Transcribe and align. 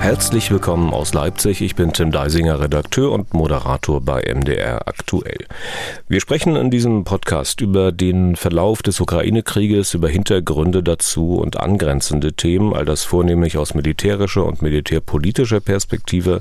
Herzlich 0.00 0.50
willkommen 0.50 0.94
aus 0.94 1.12
Leipzig. 1.12 1.60
Ich 1.60 1.76
bin 1.76 1.92
Tim 1.92 2.10
Deisinger, 2.10 2.58
Redakteur 2.58 3.12
und 3.12 3.34
Moderator 3.34 4.00
bei 4.00 4.22
MDR 4.34 4.88
Aktuell. 4.88 5.44
Wir 6.08 6.22
sprechen 6.22 6.56
in 6.56 6.70
diesem 6.70 7.04
Podcast 7.04 7.60
über 7.60 7.92
den 7.92 8.34
Verlauf 8.34 8.80
des 8.80 8.98
Ukraine-Krieges, 8.98 9.92
über 9.92 10.08
Hintergründe 10.08 10.82
dazu 10.82 11.34
und 11.34 11.60
angrenzende 11.60 12.32
Themen, 12.32 12.72
all 12.72 12.86
das 12.86 13.04
vornehmlich 13.04 13.58
aus 13.58 13.74
militärischer 13.74 14.46
und 14.46 14.62
militärpolitischer 14.62 15.60
Perspektive. 15.60 16.40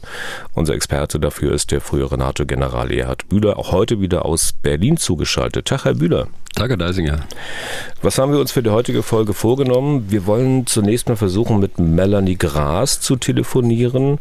Unser 0.54 0.74
Experte 0.74 1.20
dafür 1.20 1.52
ist 1.52 1.72
der 1.72 1.82
frühere 1.82 2.18
NATO-General 2.18 2.90
Erhard 2.90 3.28
Bühler, 3.28 3.60
auch 3.60 3.74
heute 3.74 4.00
wieder 4.00 4.24
aus 4.26 4.54
Berlin 4.54 4.96
zugeschaltet. 4.96 5.68
Tag, 5.68 5.84
Herr 5.84 5.96
Bühler. 5.96 6.30
Danke, 6.56 6.78
Deisinger. 6.78 7.22
Was 8.02 8.18
haben 8.18 8.32
wir 8.32 8.40
uns 8.40 8.52
für 8.52 8.64
die 8.64 8.70
heutige 8.70 9.04
Folge 9.04 9.34
vorgenommen? 9.34 10.06
Wir 10.10 10.26
wollen 10.26 10.66
zunächst 10.66 11.08
mal 11.08 11.16
versuchen, 11.16 11.60
mit 11.60 11.80
Melanie 11.80 12.38
Gras 12.38 13.00
zu 13.00 13.16
telefonieren. 13.18 14.20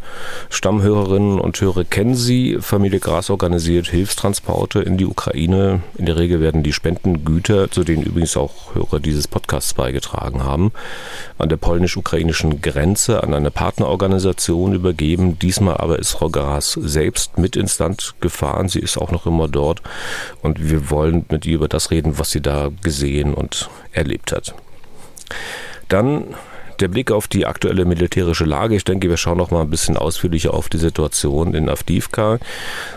Stammhörerinnen 0.50 1.40
und 1.40 1.60
Hörer 1.60 1.84
kennen 1.84 2.14
sie. 2.14 2.58
Familie 2.60 3.00
Gras 3.00 3.30
organisiert 3.30 3.88
Hilfstransporte 3.88 4.80
in 4.80 4.96
die 4.98 5.06
Ukraine. 5.06 5.82
In 5.96 6.06
der 6.06 6.16
Regel 6.16 6.40
werden 6.40 6.62
die 6.62 6.72
Spendengüter, 6.72 7.70
zu 7.70 7.82
denen 7.82 8.02
übrigens 8.02 8.36
auch 8.36 8.74
Hörer 8.74 9.00
dieses 9.00 9.26
Podcasts 9.26 9.74
beigetragen 9.74 10.44
haben, 10.44 10.72
an 11.38 11.48
der 11.48 11.56
polnisch-ukrainischen 11.56 12.60
Grenze 12.60 13.22
an 13.22 13.32
eine 13.32 13.50
Partnerorganisation 13.50 14.74
übergeben. 14.74 15.38
Diesmal 15.38 15.78
aber 15.78 15.98
ist 15.98 16.12
Frau 16.12 16.28
Gras 16.30 16.72
selbst 16.72 17.38
mit 17.38 17.56
ins 17.56 17.78
Land 17.78 18.14
gefahren. 18.20 18.68
Sie 18.68 18.80
ist 18.80 18.98
auch 18.98 19.10
noch 19.10 19.26
immer 19.26 19.48
dort. 19.48 19.82
Und 20.42 20.70
wir 20.70 20.90
wollen 20.90 21.24
mit 21.30 21.46
ihr 21.46 21.54
über 21.54 21.68
das 21.68 21.90
reden, 21.90 22.18
was 22.18 22.27
sie 22.30 22.40
da 22.40 22.70
gesehen 22.82 23.34
und 23.34 23.68
erlebt 23.92 24.32
hat. 24.32 24.54
Dann 25.88 26.34
der 26.80 26.88
Blick 26.88 27.10
auf 27.10 27.26
die 27.26 27.46
aktuelle 27.46 27.84
militärische 27.84 28.44
Lage. 28.44 28.76
Ich 28.76 28.84
denke, 28.84 29.08
wir 29.08 29.16
schauen 29.16 29.38
noch 29.38 29.50
mal 29.50 29.62
ein 29.62 29.70
bisschen 29.70 29.96
ausführlicher 29.96 30.54
auf 30.54 30.68
die 30.68 30.78
Situation 30.78 31.54
in 31.54 31.68
Avdivka. 31.68 32.38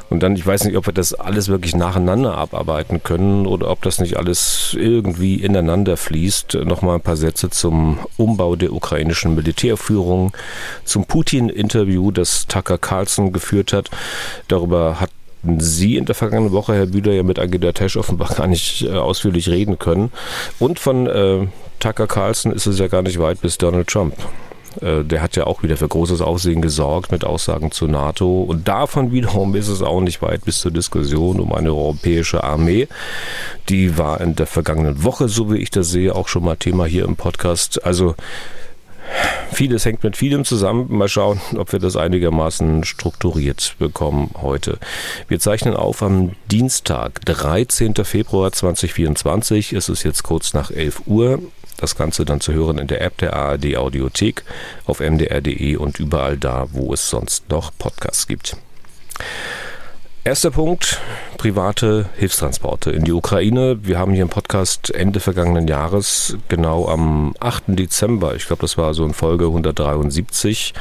Und 0.09 0.22
dann, 0.22 0.36
ich 0.36 0.46
weiß 0.46 0.66
nicht, 0.66 0.78
ob 0.78 0.88
wir 0.88 0.94
das 0.94 1.14
alles 1.14 1.48
wirklich 1.48 1.76
nacheinander 1.76 2.38
abarbeiten 2.38 3.02
können 3.04 3.48
oder 3.48 3.70
ob 3.70 3.82
das 3.82 4.00
nicht 4.00 4.18
alles 4.18 4.76
irgendwie 4.78 5.36
ineinander 5.36 5.98
fließt. 5.98 6.56
Noch 6.66 6.82
mal 6.82 6.96
ein 6.96 7.02
paar 7.02 7.18
Sätze 7.18 7.50
zum 7.50 8.00
Umbau 8.18 8.56
der 8.56 8.74
ukrainischen 8.74 9.36
Militärführung, 9.36 10.34
zum 10.84 11.06
Putin-Interview, 11.06 12.12
das 12.12 12.48
Tucker 12.48 12.78
Carlson 12.78 13.32
geführt 13.32 13.74
hat. 13.74 13.90
Darüber 14.48 15.00
hat 15.00 15.09
Sie 15.44 15.97
in 15.97 16.06
der 16.06 16.16
vergangenen 16.16 16.52
Woche, 16.52 16.75
Herr 16.75 16.86
Bühler, 16.86 17.14
ja 17.14 17.23
mit 17.23 17.39
Agida 17.39 17.72
Tesch 17.72 17.97
offenbar 17.97 18.30
gar 18.36 18.47
nicht 18.47 18.84
äh, 18.84 18.92
ausführlich 18.92 19.50
reden 19.50 19.80
können. 19.80 20.11
Und 20.59 20.80
von 20.80 21.08
äh, 21.08 21.47
Tucker 21.80 22.08
Carlson 22.08 22.52
ist 22.52 22.67
es 22.67 22.78
ja 22.78 22.88
gar 22.88 23.02
nicht 23.02 23.20
weit 23.20 23.42
bis 23.42 23.58
Donald 23.58 23.88
Trump. 23.88 24.16
Äh, 24.80 25.03
der 25.03 25.22
hat 25.22 25.36
ja 25.36 25.47
auch 25.47 25.64
wieder 25.64 25.78
für 25.78 25.88
großes 25.88 26.22
Aufsehen 26.22 26.62
gesorgt 26.62 27.12
mit 27.12 27.25
Aussagen 27.25 27.72
zur 27.72 27.88
NATO. 27.88 28.44
Und 28.44 28.67
davon 28.67 29.12
wiederum 29.12 29.56
ist 29.56 29.67
es 29.67 29.81
auch 29.81 30.02
nicht 30.02 30.22
weit 30.22 30.45
bis 30.45 30.59
zur 30.59 30.72
Diskussion 30.72 31.39
um 31.39 31.53
eine 31.53 31.73
europäische 31.73 32.44
Armee. 32.44 32.88
Die 33.69 33.97
war 33.97 34.22
in 34.22 34.36
der 34.36 34.47
vergangenen 34.47 35.03
Woche, 35.03 35.28
so 35.28 35.52
wie 35.52 35.58
ich 35.58 35.72
das 35.72 35.89
sehe, 35.89 36.16
auch 36.16 36.28
schon 36.28 36.44
mal 36.44 36.56
Thema 36.56 36.86
hier 36.86 37.06
im 37.06 37.16
Podcast. 37.16 37.84
Also 37.84 38.16
Vieles 39.52 39.86
hängt 39.86 40.04
mit 40.04 40.17
vielem 40.17 40.45
zusammen. 40.45 40.88
Mal 40.90 41.08
schauen, 41.08 41.42
ob 41.58 41.72
wir 41.72 41.80
das 41.80 41.95
einigermaßen 41.95 42.84
strukturiert 42.84 43.76
bekommen 43.80 44.31
heute. 44.42 44.80
Wir 45.28 45.40
zeichnen 45.40 45.76
auf 45.76 46.02
am 46.02 46.31
Dienstag, 46.50 47.22
13. 47.26 47.94
Februar 48.03 48.52
2024. 48.52 49.74
Es 49.74 49.90
ist 49.90 50.03
jetzt 50.03 50.24
kurz 50.24 50.53
nach 50.53 50.72
11 50.72 51.03
Uhr. 51.06 51.40
Das 51.78 51.96
Ganze 51.96 52.25
dann 52.25 52.41
zu 52.41 52.53
hören 52.53 52.78
in 52.78 52.88
der 52.88 53.02
App 53.02 53.18
der 53.18 53.34
ARD 53.34 53.75
Audiothek, 53.75 54.44
auf 54.86 55.00
mdr.de 55.00 55.75
und 55.75 56.00
überall 56.00 56.38
da, 56.38 56.68
wo 56.72 56.94
es 56.94 57.09
sonst 57.09 57.50
noch 57.50 57.72
Podcasts 57.78 58.28
gibt. 58.28 58.56
Erster 60.24 60.52
Punkt, 60.52 61.00
private 61.38 62.06
Hilfstransporte 62.16 62.92
in 62.92 63.04
die 63.06 63.12
Ukraine. 63.12 63.80
Wir 63.82 63.98
haben 63.98 64.14
hier 64.14 64.22
im 64.22 64.30
Podcast 64.30 64.94
Ende 64.94 65.20
vergangenen 65.20 65.68
Jahres, 65.68 66.38
genau 66.48 66.88
am 66.88 67.34
8. 67.40 67.64
Dezember, 67.70 68.36
ich 68.36 68.46
glaube, 68.46 68.62
das 68.62 68.78
war 68.78 68.94
so 68.94 69.04
in 69.04 69.16
Folge 69.16 69.46
173, 69.46 70.76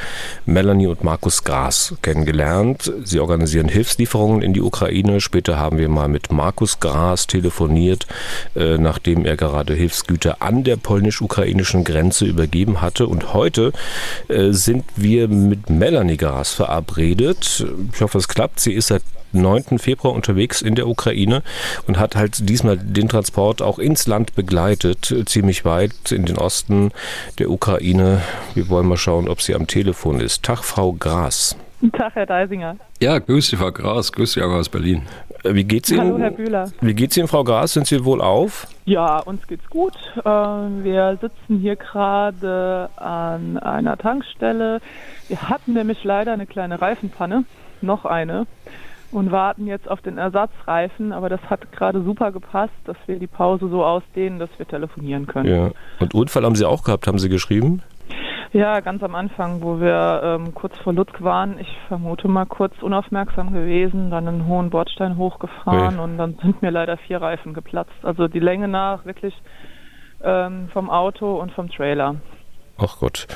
Melanie 0.44 0.88
und 0.88 1.04
Markus 1.04 1.42
Gras 1.42 1.94
kennengelernt. 2.02 2.92
Sie 3.02 3.18
organisieren 3.18 3.70
Hilfslieferungen 3.70 4.42
in 4.42 4.52
die 4.52 4.60
Ukraine. 4.60 5.22
Später 5.22 5.58
haben 5.58 5.78
wir 5.78 5.88
mal 5.88 6.08
mit 6.08 6.30
Markus 6.30 6.78
Gras 6.78 7.26
telefoniert, 7.26 8.06
äh, 8.54 8.76
nachdem 8.76 9.24
er 9.24 9.38
gerade 9.38 9.72
Hilfsgüter 9.72 10.42
an 10.42 10.64
der 10.64 10.76
polnisch-ukrainischen 10.76 11.84
Grenze 11.84 12.26
übergeben 12.26 12.82
hatte. 12.82 13.06
Und 13.06 13.32
heute 13.32 13.72
äh, 14.28 14.52
sind 14.52 14.84
wir 14.96 15.28
mit 15.28 15.70
Melanie 15.70 16.18
Gras 16.18 16.52
verabredet. 16.52 17.64
Ich 17.94 18.02
hoffe, 18.02 18.18
es 18.18 18.28
klappt. 18.28 18.60
Sie 18.60 18.74
ist 18.74 18.88
seit 18.88 19.02
9. 19.32 19.78
Februar 19.78 20.14
unterwegs 20.14 20.62
in 20.62 20.74
der 20.74 20.88
Ukraine 20.88 21.42
und 21.86 21.98
hat 21.98 22.16
halt 22.16 22.48
diesmal 22.48 22.76
den 22.76 23.08
Transport 23.08 23.62
auch 23.62 23.78
ins 23.78 24.06
Land 24.06 24.34
begleitet, 24.34 25.14
ziemlich 25.26 25.64
weit 25.64 26.12
in 26.12 26.26
den 26.26 26.38
Osten 26.38 26.92
der 27.38 27.50
Ukraine. 27.50 28.22
Wir 28.54 28.68
wollen 28.68 28.86
mal 28.86 28.96
schauen, 28.96 29.28
ob 29.28 29.40
sie 29.42 29.54
am 29.54 29.66
Telefon 29.66 30.20
ist. 30.20 30.42
Tag, 30.42 30.64
Frau 30.64 30.92
Gras. 30.92 31.56
Guten 31.80 31.96
Tag, 31.96 32.14
Herr 32.14 32.26
Deisinger. 32.26 32.76
Ja, 33.00 33.18
grüß 33.18 33.48
Sie, 33.48 33.56
Frau 33.56 33.72
Gras. 33.72 34.12
Grüß 34.12 34.34
Sie 34.34 34.42
auch 34.42 34.50
aus 34.50 34.68
Berlin. 34.68 35.02
Äh, 35.44 35.54
wie 35.54 35.64
geht's 35.64 35.90
Ihnen? 35.90 36.00
Hallo, 36.00 36.18
Herr 36.18 36.30
Bühler. 36.30 36.70
Wie 36.82 36.92
geht's 36.92 37.16
Ihnen, 37.16 37.26
Frau 37.26 37.42
Gras? 37.42 37.72
Sind 37.72 37.86
Sie 37.86 38.04
wohl 38.04 38.20
auf? 38.20 38.66
Ja, 38.84 39.18
uns 39.20 39.46
geht's 39.46 39.68
gut. 39.70 39.94
Äh, 40.18 40.28
wir 40.28 41.16
sitzen 41.20 41.58
hier 41.58 41.76
gerade 41.76 42.90
an 42.96 43.56
einer 43.56 43.96
Tankstelle. 43.96 44.80
Wir 45.28 45.48
hatten 45.48 45.72
nämlich 45.72 46.04
leider 46.04 46.34
eine 46.34 46.44
kleine 46.44 46.82
Reifenpanne. 46.82 47.44
Noch 47.80 48.04
eine 48.04 48.46
und 49.12 49.32
warten 49.32 49.66
jetzt 49.66 49.88
auf 49.90 50.00
den 50.00 50.18
Ersatzreifen. 50.18 51.12
Aber 51.12 51.28
das 51.28 51.40
hat 51.48 51.72
gerade 51.72 52.02
super 52.02 52.32
gepasst, 52.32 52.74
dass 52.84 52.96
wir 53.06 53.18
die 53.18 53.26
Pause 53.26 53.68
so 53.68 53.84
ausdehnen, 53.84 54.38
dass 54.38 54.50
wir 54.58 54.66
telefonieren 54.66 55.26
können. 55.26 55.48
Ja. 55.48 55.70
Und 55.98 56.14
Unfall 56.14 56.44
haben 56.44 56.54
Sie 56.54 56.64
auch 56.64 56.84
gehabt, 56.84 57.06
haben 57.06 57.18
Sie 57.18 57.28
geschrieben? 57.28 57.82
Ja, 58.52 58.80
ganz 58.80 59.00
am 59.04 59.14
Anfang, 59.14 59.62
wo 59.62 59.80
wir 59.80 60.22
ähm, 60.24 60.54
kurz 60.54 60.76
vor 60.78 60.92
Lutsk 60.92 61.22
waren. 61.22 61.60
Ich 61.60 61.68
vermute 61.86 62.26
mal 62.26 62.46
kurz 62.46 62.74
unaufmerksam 62.82 63.52
gewesen, 63.52 64.10
dann 64.10 64.26
einen 64.26 64.46
hohen 64.46 64.70
Bordstein 64.70 65.16
hochgefahren 65.16 65.98
Ui. 65.98 66.04
und 66.04 66.18
dann 66.18 66.36
sind 66.42 66.60
mir 66.60 66.72
leider 66.72 66.96
vier 66.96 67.22
Reifen 67.22 67.54
geplatzt. 67.54 67.94
Also 68.02 68.26
die 68.26 68.40
Länge 68.40 68.66
nach 68.66 69.04
wirklich 69.04 69.34
ähm, 70.24 70.68
vom 70.72 70.90
Auto 70.90 71.40
und 71.40 71.52
vom 71.52 71.70
Trailer. 71.70 72.16
Ach 72.76 72.98
Gott. 72.98 73.28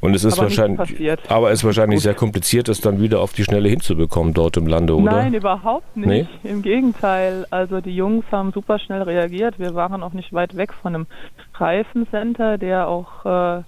Und 0.00 0.14
es 0.14 0.24
ist 0.24 0.34
aber 0.34 0.42
wahrscheinlich, 0.42 1.10
aber 1.28 1.50
es 1.50 1.60
ist 1.60 1.64
wahrscheinlich 1.64 1.98
Gut. 1.98 2.02
sehr 2.04 2.14
kompliziert, 2.14 2.68
es 2.68 2.80
dann 2.80 3.00
wieder 3.00 3.20
auf 3.20 3.32
die 3.32 3.44
Schnelle 3.44 3.68
hinzubekommen 3.68 4.34
dort 4.34 4.56
im 4.56 4.66
Lande, 4.66 4.94
oder? 4.94 5.10
Nein, 5.10 5.34
überhaupt 5.34 5.96
nicht. 5.96 6.28
Nee? 6.42 6.50
Im 6.50 6.62
Gegenteil. 6.62 7.46
Also 7.50 7.80
die 7.80 7.96
Jungs 7.96 8.24
haben 8.30 8.52
super 8.52 8.78
schnell 8.78 9.02
reagiert. 9.02 9.58
Wir 9.58 9.74
waren 9.74 10.02
auch 10.02 10.12
nicht 10.12 10.32
weit 10.32 10.56
weg 10.56 10.72
von 10.74 10.94
einem 10.94 11.06
Reifencenter, 11.54 12.58
der 12.58 12.88
auch 12.88 13.24
äh, 13.24 13.62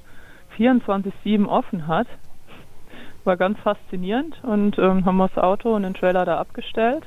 24/7 0.58 1.46
offen 1.46 1.86
hat. 1.86 2.06
War 3.24 3.36
ganz 3.36 3.58
faszinierend 3.60 4.42
und 4.42 4.78
ähm, 4.78 5.04
haben 5.06 5.18
das 5.18 5.36
Auto 5.36 5.74
und 5.74 5.82
den 5.82 5.94
Trailer 5.94 6.24
da 6.24 6.38
abgestellt. 6.38 7.04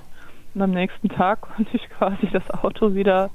Und 0.56 0.62
am 0.62 0.72
nächsten 0.72 1.10
Tag 1.10 1.42
konnte 1.56 1.76
ich 1.76 1.88
quasi 1.98 2.28
das 2.32 2.50
Auto 2.64 2.96
wieder 2.96 3.30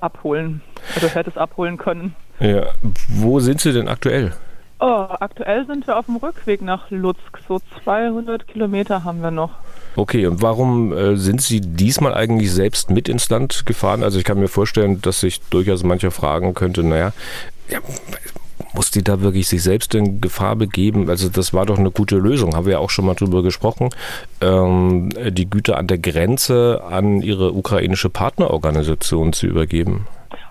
abholen. 0.00 0.62
Also 0.94 1.08
hätte 1.08 1.30
es 1.30 1.36
abholen 1.36 1.76
können. 1.76 2.14
Ja, 2.40 2.66
wo 3.08 3.40
sind 3.40 3.60
Sie 3.60 3.72
denn 3.72 3.88
aktuell? 3.88 4.32
Oh, 4.78 5.06
aktuell 5.20 5.66
sind 5.66 5.86
wir 5.86 5.96
auf 5.96 6.06
dem 6.06 6.16
Rückweg 6.16 6.60
nach 6.60 6.90
Lutzk. 6.90 7.40
So 7.48 7.60
200 7.84 8.46
Kilometer 8.46 9.04
haben 9.04 9.22
wir 9.22 9.30
noch. 9.30 9.52
Okay, 9.96 10.26
und 10.26 10.42
warum 10.42 10.92
äh, 10.92 11.16
sind 11.16 11.40
Sie 11.40 11.60
diesmal 11.62 12.12
eigentlich 12.12 12.52
selbst 12.52 12.90
mit 12.90 13.08
ins 13.08 13.30
Land 13.30 13.64
gefahren? 13.64 14.02
Also 14.02 14.18
ich 14.18 14.24
kann 14.24 14.38
mir 14.38 14.48
vorstellen, 14.48 15.00
dass 15.00 15.20
sich 15.20 15.40
durchaus 15.48 15.82
mancher 15.82 16.10
fragen 16.10 16.52
könnte, 16.52 16.82
naja, 16.82 17.12
ja, 17.70 17.78
muss 18.74 18.90
die 18.90 19.02
da 19.02 19.22
wirklich 19.22 19.48
sich 19.48 19.62
selbst 19.62 19.94
in 19.94 20.20
Gefahr 20.20 20.54
begeben? 20.54 21.08
Also 21.08 21.30
das 21.30 21.54
war 21.54 21.64
doch 21.64 21.78
eine 21.78 21.90
gute 21.90 22.16
Lösung, 22.16 22.54
haben 22.54 22.66
wir 22.66 22.74
ja 22.74 22.78
auch 22.78 22.90
schon 22.90 23.06
mal 23.06 23.14
drüber 23.14 23.42
gesprochen, 23.42 23.88
ähm, 24.42 25.08
die 25.30 25.48
Güter 25.48 25.78
an 25.78 25.86
der 25.86 25.98
Grenze 25.98 26.82
an 26.88 27.22
ihre 27.22 27.52
ukrainische 27.52 28.10
Partnerorganisation 28.10 29.32
zu 29.32 29.46
übergeben. 29.46 30.06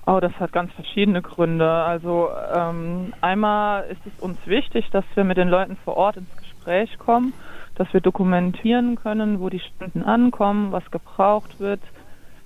Oh, 0.07 0.19
das 0.19 0.33
hat 0.39 0.51
ganz 0.51 0.71
verschiedene 0.73 1.23
Gründe. 1.23 1.67
Also 1.67 2.29
ähm, 2.53 3.11
einmal 3.21 3.85
ist 3.85 4.05
es 4.05 4.19
uns 4.19 4.37
wichtig, 4.45 4.87
dass 4.91 5.03
wir 5.15 5.23
mit 5.23 5.37
den 5.37 5.49
Leuten 5.49 5.77
vor 5.77 5.97
Ort 5.97 6.17
ins 6.17 6.35
Gespräch 6.37 6.95
kommen, 6.99 7.33
dass 7.73 7.91
wir 7.91 8.01
dokumentieren 8.01 8.97
können, 8.97 9.39
wo 9.39 9.49
die 9.49 9.61
Stunden 9.61 10.03
ankommen, 10.03 10.71
was 10.71 10.83
gebraucht 10.91 11.59
wird. 11.59 11.81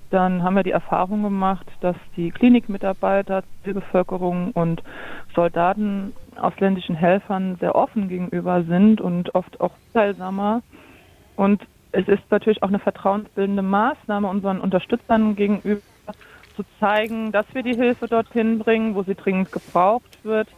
Dann 0.10 0.42
haben 0.42 0.56
wir 0.56 0.64
die 0.64 0.72
Erfahrung 0.72 1.22
gemacht, 1.22 1.68
dass 1.82 1.98
die 2.16 2.32
Klinikmitarbeiter, 2.32 3.44
die 3.66 3.74
Bevölkerung 3.74 4.52
und 4.52 4.82
Soldaten 5.36 6.14
ausländischen 6.38 6.96
Helfern 6.96 7.58
sehr 7.60 7.76
offen 7.76 8.08
gegenüber 8.08 8.64
sind 8.64 9.02
und 9.02 9.36
oft 9.36 9.60
auch 9.60 9.74
teilsamer. 9.94 10.62
Und 11.36 11.62
es 11.92 12.08
ist 12.08 12.24
natürlich 12.32 12.64
auch 12.64 12.70
eine 12.70 12.80
vertrauensbildende 12.80 13.64
Maßnahme 13.64 14.30
unseren 14.30 14.62
Unterstützern 14.62 15.36
gegenüber 15.36 15.82
zu 16.60 16.66
zeigen, 16.82 17.32
dass 17.32 17.46
wir 17.54 17.64
die 17.64 17.76
Hilfe 17.76 18.08
dorthin 18.08 18.60
bringen, 18.60 18.94
wo 18.94 19.04
sie 19.04 19.16
dringend 19.16 19.50
gebraucht 19.52 20.20
wird. 20.24 20.50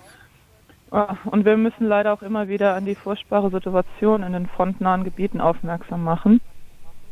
Äh, 0.92 1.06
und 1.26 1.46
wir 1.46 1.58
müssen 1.58 1.86
leider 1.86 2.12
auch 2.12 2.24
immer 2.24 2.48
wieder 2.48 2.74
an 2.74 2.86
die 2.86 2.96
furchtbare 2.96 3.52
Situation 3.52 4.24
in 4.24 4.34
den 4.34 4.48
frontnahen 4.48 5.04
Gebieten 5.04 5.40
aufmerksam 5.40 6.04
machen. 6.04 6.42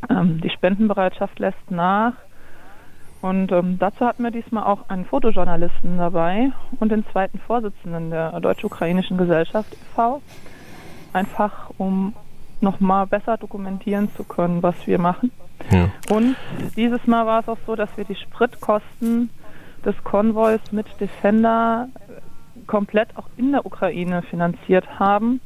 Ähm, 0.08 0.40
die 0.40 0.50
Spendenbereitschaft 0.50 1.38
lässt 1.38 1.70
nach. 1.70 2.14
Und 3.22 3.52
ähm, 3.52 3.78
dazu 3.78 4.06
hatten 4.06 4.24
wir 4.24 4.32
diesmal 4.32 4.64
auch 4.64 4.88
einen 4.88 5.04
Fotojournalisten 5.04 5.98
dabei 5.98 6.50
und 6.80 6.90
den 6.90 7.06
zweiten 7.12 7.38
Vorsitzenden 7.38 8.10
der 8.10 8.40
Deutsch-Ukrainischen 8.40 9.18
Gesellschaft 9.18 9.72
e.V. 9.72 10.20
Einfach 11.12 11.70
um 11.78 12.14
nochmal 12.60 13.06
besser 13.06 13.36
dokumentieren 13.36 14.10
zu 14.16 14.24
können, 14.24 14.64
was 14.64 14.74
wir 14.86 14.98
machen. 14.98 15.30
Ja. 15.70 15.90
Und 16.08 16.36
dieses 16.76 17.06
Mal 17.06 17.26
war 17.26 17.40
es 17.40 17.48
auch 17.48 17.58
so, 17.66 17.76
dass 17.76 17.90
wir 17.96 18.04
die 18.04 18.16
Spritkosten 18.16 19.30
des 19.84 19.94
Konvois 20.04 20.58
mit 20.70 20.86
Defender 21.00 21.88
komplett 22.66 23.16
auch 23.16 23.28
in 23.36 23.52
der 23.52 23.66
Ukraine 23.66 24.22
finanziert 24.22 24.98
haben 24.98 25.40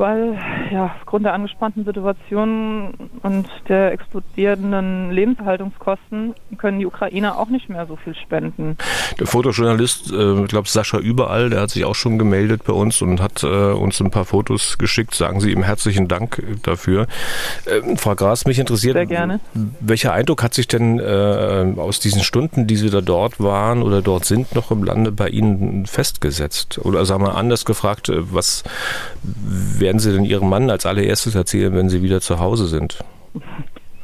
weil 0.00 0.38
ja 0.72 0.86
aufgrund 0.86 1.26
der 1.26 1.34
angespannten 1.34 1.84
Situation 1.84 3.10
und 3.22 3.46
der 3.68 3.92
explodierenden 3.92 5.10
Lebenshaltungskosten 5.10 6.34
können 6.56 6.78
die 6.78 6.86
Ukrainer 6.86 7.38
auch 7.38 7.50
nicht 7.50 7.68
mehr 7.68 7.86
so 7.86 7.96
viel 7.96 8.14
spenden. 8.14 8.78
Der 9.18 9.26
Fotojournalist, 9.26 10.10
äh, 10.10 10.40
ich 10.42 10.48
glaube 10.48 10.68
Sascha 10.68 10.98
Überall, 10.98 11.50
der 11.50 11.60
hat 11.60 11.70
sich 11.70 11.84
auch 11.84 11.94
schon 11.94 12.18
gemeldet 12.18 12.64
bei 12.64 12.72
uns 12.72 13.02
und 13.02 13.20
hat 13.20 13.42
äh, 13.42 13.46
uns 13.46 14.00
ein 14.00 14.10
paar 14.10 14.24
Fotos 14.24 14.78
geschickt. 14.78 15.14
Sagen 15.14 15.38
Sie 15.40 15.52
ihm 15.52 15.62
herzlichen 15.62 16.08
Dank 16.08 16.42
dafür. 16.62 17.06
Äh, 17.66 17.96
Frau 17.96 18.14
Gras, 18.14 18.46
mich 18.46 18.58
interessiert, 18.58 18.94
Sehr 18.94 19.04
gerne. 19.04 19.40
welcher 19.80 20.14
Eindruck 20.14 20.42
hat 20.42 20.54
sich 20.54 20.66
denn 20.66 20.98
äh, 20.98 21.74
aus 21.76 22.00
diesen 22.00 22.22
Stunden, 22.22 22.66
die 22.66 22.76
Sie 22.76 22.88
da 22.88 23.02
dort 23.02 23.38
waren 23.38 23.82
oder 23.82 24.00
dort 24.00 24.24
sind, 24.24 24.54
noch 24.54 24.70
im 24.70 24.82
Lande 24.82 25.12
bei 25.12 25.28
Ihnen 25.28 25.84
festgesetzt? 25.84 26.78
Oder 26.82 27.04
sagen 27.04 27.22
wir 27.22 27.34
anders 27.34 27.66
gefragt, 27.66 28.08
äh, 28.08 28.32
was 28.32 28.64
wer 29.22 29.89
werden 29.90 29.98
Sie 29.98 30.12
denn 30.12 30.24
Ihrem 30.24 30.48
Mann 30.48 30.70
als 30.70 30.86
allererstes 30.86 31.34
erzählen, 31.34 31.74
wenn 31.74 31.88
Sie 31.88 32.00
wieder 32.00 32.20
zu 32.20 32.38
Hause 32.38 32.68
sind? 32.68 33.02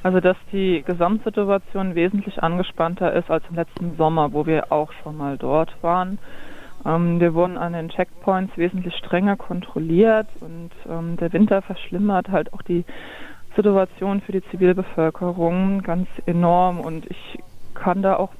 Also, 0.03 0.19
dass 0.19 0.37
die 0.51 0.83
Gesamtsituation 0.85 1.95
wesentlich 1.95 2.43
angespannter 2.43 3.13
ist 3.13 3.31
als 3.31 3.45
im 3.49 3.55
letzten 3.55 3.97
Sommer, 3.97 4.33
wo 4.33 4.47
wir 4.47 4.73
auch 4.73 4.91
schon 5.01 5.17
mal 5.17 5.39
dort 5.39 5.71
waren. 5.83 6.19
Ähm, 6.85 7.21
wir 7.21 7.35
wurden 7.35 7.57
an 7.57 7.73
den 7.73 7.89
Checkpoints 7.89 8.57
wesentlich 8.57 8.97
strenger 8.97 9.37
kontrolliert 9.37 10.27
und 10.41 10.71
ähm, 10.91 11.17
der 11.19 11.33
Winter 11.33 11.63
verschlimmert 11.63 12.31
halt 12.31 12.53
auch 12.53 12.63
die 12.63 12.85
Situation 13.55 14.21
für 14.23 14.33
die 14.33 14.43
Zivilbevölkerung 14.51 15.83
ganz 15.83 16.09
enorm. 16.27 16.81
Und 16.81 17.09
ich 17.09 17.39
kann 17.75 18.03
da 18.03 18.17
auch 18.17 18.31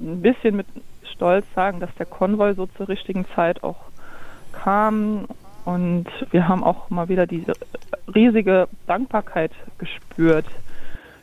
ein 0.00 0.22
bisschen 0.22 0.54
mit 0.54 0.66
Stolz 1.12 1.44
sagen, 1.56 1.80
dass 1.80 1.92
der 1.96 2.06
Konvoi 2.06 2.54
so 2.54 2.66
zur 2.66 2.88
richtigen 2.88 3.26
Zeit 3.34 3.64
auch 3.64 3.78
kam 4.52 5.26
und 5.64 6.06
wir 6.30 6.48
haben 6.48 6.64
auch 6.64 6.90
mal 6.90 7.08
wieder 7.08 7.26
diese 7.26 7.52
riesige 8.14 8.68
Dankbarkeit 8.86 9.52
gespürt, 9.78 10.46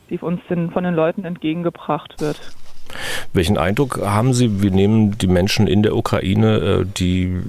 die 0.09 0.19
uns 0.19 0.41
den, 0.49 0.71
von 0.71 0.83
den 0.83 0.93
Leuten 0.93 1.25
entgegengebracht 1.25 2.21
wird. 2.21 2.39
Welchen 3.33 3.57
Eindruck 3.57 3.99
haben 4.01 4.33
Sie, 4.33 4.61
wie 4.61 4.71
nehmen 4.71 5.17
die 5.17 5.27
Menschen 5.27 5.67
in 5.67 5.83
der 5.83 5.95
Ukraine 5.95 6.57
äh, 6.57 6.85
die 6.85 7.41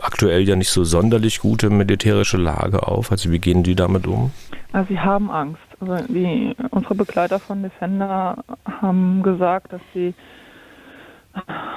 aktuell 0.00 0.46
ja 0.48 0.56
nicht 0.56 0.70
so 0.70 0.84
sonderlich 0.84 1.38
gute 1.38 1.70
militärische 1.70 2.36
Lage 2.36 2.86
auf? 2.86 3.12
Also 3.12 3.30
wie 3.30 3.38
gehen 3.38 3.62
die 3.62 3.76
damit 3.76 4.06
um? 4.06 4.32
Also 4.72 4.88
sie 4.92 4.98
haben 4.98 5.30
Angst. 5.30 5.62
Also 5.80 5.96
die, 6.08 6.54
unsere 6.70 6.94
Begleiter 6.94 7.38
von 7.38 7.62
Defender 7.62 8.42
haben 8.80 9.22
gesagt, 9.22 9.72
dass 9.72 9.80
sie 9.94 10.14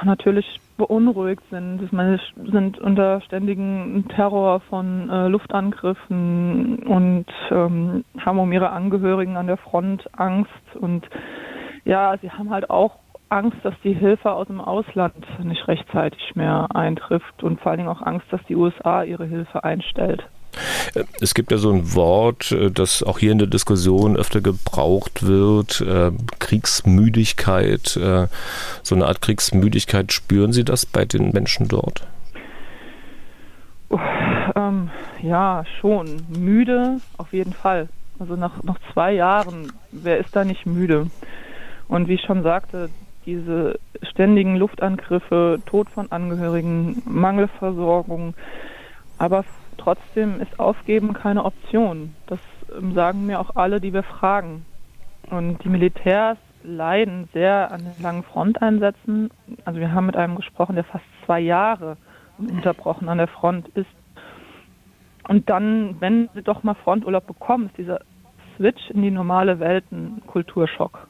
natürlich 0.04 0.60
beunruhigt 0.78 1.44
sind. 1.50 1.82
Ich 1.82 1.92
meine, 1.92 2.20
sind 2.52 2.80
unter 2.80 3.22
ständigen 3.22 4.06
Terror 4.16 4.60
von 4.62 5.10
äh, 5.10 5.28
Luftangriffen 5.28 6.80
und 6.80 7.26
ähm, 7.52 8.04
haben 8.20 8.40
um 8.40 8.52
ihre 8.52 8.70
Angehörigen 8.70 9.38
an 9.38 9.48
der 9.48 9.58
Front 9.58 10.08
Angst. 10.18 10.76
Und 10.80 11.08
ja, 11.86 12.18
sie 12.22 12.32
haben 12.32 12.50
halt 12.50 12.70
auch 12.70 13.00
Angst, 13.30 13.58
dass 13.64 13.74
die 13.84 13.94
Hilfe 13.94 14.32
aus 14.32 14.48
dem 14.48 14.62
Ausland 14.62 15.26
nicht 15.44 15.68
rechtzeitig 15.68 16.36
mehr 16.36 16.68
eintrifft 16.74 17.44
und 17.44 17.60
vor 17.60 17.72
allen 17.72 17.80
Dingen 17.80 17.90
auch 17.90 18.02
Angst, 18.02 18.28
dass 18.32 18.42
die 18.48 18.56
USA 18.56 19.04
ihre 19.04 19.26
Hilfe 19.26 19.64
einstellt. 19.64 20.28
Es 21.20 21.34
gibt 21.34 21.52
ja 21.52 21.58
so 21.58 21.72
ein 21.72 21.94
Wort, 21.94 22.52
äh, 22.52 22.72
das 22.72 23.04
auch 23.04 23.20
hier 23.20 23.32
in 23.32 23.40
der 23.40 23.48
Diskussion 23.48 24.18
öfter 24.18 24.42
gebraucht 24.42 25.26
wird, 25.26 25.82
äh, 25.82 26.12
Kriegsmüdigkeit. 26.40 27.98
Äh, 27.98 28.28
so 28.84 28.96
eine 28.96 29.06
Art 29.06 29.22
Kriegsmüdigkeit, 29.22 30.12
spüren 30.14 30.54
Sie 30.54 30.64
das 30.64 30.86
bei 30.86 31.06
den 31.06 31.32
Menschen 31.32 31.68
dort? 31.68 32.08
ähm, 34.56 34.90
ja, 35.22 35.64
schon. 35.80 36.26
Müde 36.30 37.00
auf 37.18 37.34
jeden 37.34 37.54
Fall. 37.54 37.90
Also 38.20 38.36
nach, 38.36 38.64
nach 38.64 38.80
zwei 38.94 39.14
Jahren, 39.14 39.74
wer 39.92 40.18
ist 40.18 40.36
da 40.36 40.44
nicht 40.44 40.66
müde? 40.66 41.08
Und 41.88 42.08
wie 42.08 42.16
ich 42.16 42.22
schon 42.22 42.44
sagte, 42.44 42.90
diese 43.26 43.80
ständigen 44.04 44.56
Luftangriffe, 44.56 45.60
Tod 45.66 45.90
von 45.90 46.12
Angehörigen, 46.12 47.02
Mangelversorgung, 47.06 48.36
aber 49.18 49.44
Trotzdem 49.86 50.42
ist 50.42 50.60
Aufgeben 50.60 51.14
keine 51.14 51.46
Option. 51.46 52.16
Das 52.26 52.40
ähm, 52.76 52.96
sagen 52.96 53.28
mir 53.28 53.40
auch 53.40 53.56
alle, 53.56 53.80
die 53.80 53.94
wir 53.94 54.02
fragen. 54.02 54.66
Und 55.30 55.64
die 55.64 55.70
Militärs 55.70 56.40
leiden 56.64 57.30
sehr 57.34 57.72
an 57.72 57.82
den 57.82 58.02
langen 58.02 58.24
Fronteinsätzen. 58.24 59.30
Also 59.64 59.80
wir 59.80 59.94
haben 59.94 60.08
mit 60.08 60.18
einem 60.18 60.38
gesprochen, 60.38 60.74
der 60.74 60.86
fast 60.86 61.06
zwei 61.24 61.40
Jahre 61.40 61.98
unterbrochen 62.40 63.10
an 63.10 63.20
der 63.20 63.28
Front 63.28 63.68
ist. 63.76 63.86
Und 65.28 65.52
dann, 65.52 66.02
wenn 66.02 66.30
sie 66.34 66.42
doch 66.42 66.64
mal 66.64 66.74
Fronturlaub 66.74 67.28
bekommen, 67.28 67.68
ist 67.68 67.78
dieser 67.78 68.00
Switch 68.58 68.90
in 68.90 69.04
die 69.04 69.12
normale 69.12 69.60
Welt 69.60 69.84
ein 69.92 70.24
Kulturschock. 70.26 71.08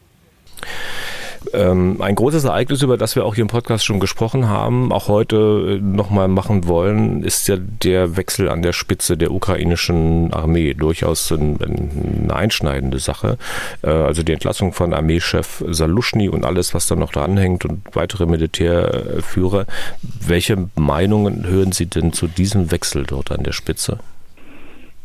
Ähm, 1.53 1.97
ein 2.01 2.15
großes 2.15 2.43
Ereignis, 2.45 2.81
über 2.81 2.97
das 2.97 3.15
wir 3.15 3.25
auch 3.25 3.35
hier 3.35 3.43
im 3.43 3.47
Podcast 3.47 3.85
schon 3.85 3.99
gesprochen 3.99 4.47
haben, 4.47 4.91
auch 4.91 5.07
heute 5.07 5.79
äh, 5.79 5.81
nochmal 5.81 6.27
machen 6.27 6.67
wollen, 6.67 7.23
ist 7.23 7.47
ja 7.47 7.57
der 7.57 8.17
Wechsel 8.17 8.49
an 8.49 8.61
der 8.61 8.73
Spitze 8.73 9.17
der 9.17 9.31
ukrainischen 9.31 10.33
Armee. 10.33 10.73
Durchaus 10.73 11.31
ein, 11.31 11.57
eine 11.61 12.35
einschneidende 12.35 12.99
Sache. 12.99 13.37
Äh, 13.81 13.89
also 13.89 14.23
die 14.23 14.33
Entlassung 14.33 14.73
von 14.73 14.93
Armeechef 14.93 15.63
Saluschny 15.67 16.29
und 16.29 16.45
alles, 16.45 16.73
was 16.73 16.87
da 16.87 16.95
noch 16.95 17.11
dranhängt 17.11 17.65
und 17.65 17.83
weitere 17.93 18.25
Militärführer. 18.25 19.65
Welche 20.01 20.69
Meinungen 20.75 21.45
hören 21.45 21.71
Sie 21.71 21.85
denn 21.85 22.13
zu 22.13 22.27
diesem 22.27 22.71
Wechsel 22.71 23.03
dort 23.03 23.31
an 23.31 23.43
der 23.43 23.53
Spitze? 23.53 23.99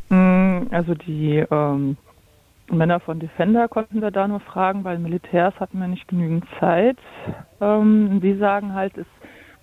Mm, 0.09 0.62
also 0.71 0.95
die 0.95 1.45
ähm 1.50 1.97
Männer 2.71 3.00
von 3.00 3.19
Defender 3.19 3.69
konnten 3.69 4.00
wir 4.00 4.11
da 4.11 4.29
nur 4.29 4.41
fragen, 4.41 4.85
weil 4.85 4.99
Militärs 4.99 5.55
hatten 5.59 5.81
wir 5.81 5.89
nicht 5.89 6.09
genügend 6.09 6.45
Zeit. 6.59 6.99
Ähm, 7.61 8.21
sie 8.21 8.37
sagen 8.37 8.75
halt, 8.75 8.97
es, 8.97 9.07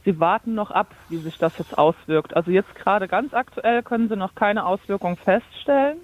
sie 0.05 0.19
warten 0.19 0.55
noch 0.55 0.71
ab, 0.71 0.93
wie 1.09 1.17
sich 1.17 1.37
das 1.37 1.53
jetzt 1.57 1.77
auswirkt. 1.77 2.35
Also 2.35 2.51
jetzt 2.51 2.73
gerade 2.75 3.07
ganz 3.07 3.33
aktuell 3.33 3.83
können 3.83 4.09
sie 4.09 4.15
noch 4.15 4.35
keine 4.35 4.65
Auswirkung 4.65 5.17
feststellen. 5.17 5.97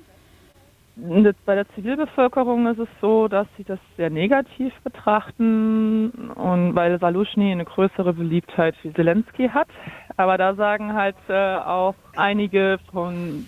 Bei 0.96 1.56
der 1.56 1.68
Zivilbevölkerung 1.70 2.68
ist 2.68 2.78
es 2.78 2.88
so, 3.02 3.28
dass 3.28 3.48
sie 3.58 3.64
das 3.64 3.80
sehr 3.98 4.12
negativ 4.12 4.72
betrachten 4.84 6.12
und 6.36 6.76
weil 6.76 7.00
Saluschny 7.00 7.52
eine 7.52 7.66
größere 7.66 8.14
Beliebtheit 8.14 8.76
wie 8.84 8.94
Zelensky 8.94 9.50
hat. 9.50 9.70
Aber 10.18 10.38
da 10.38 10.54
sagen 10.54 10.94
halt 10.94 11.16
äh, 11.30 11.56
auch 11.56 11.96
einige 12.16 12.78
von, 12.92 13.48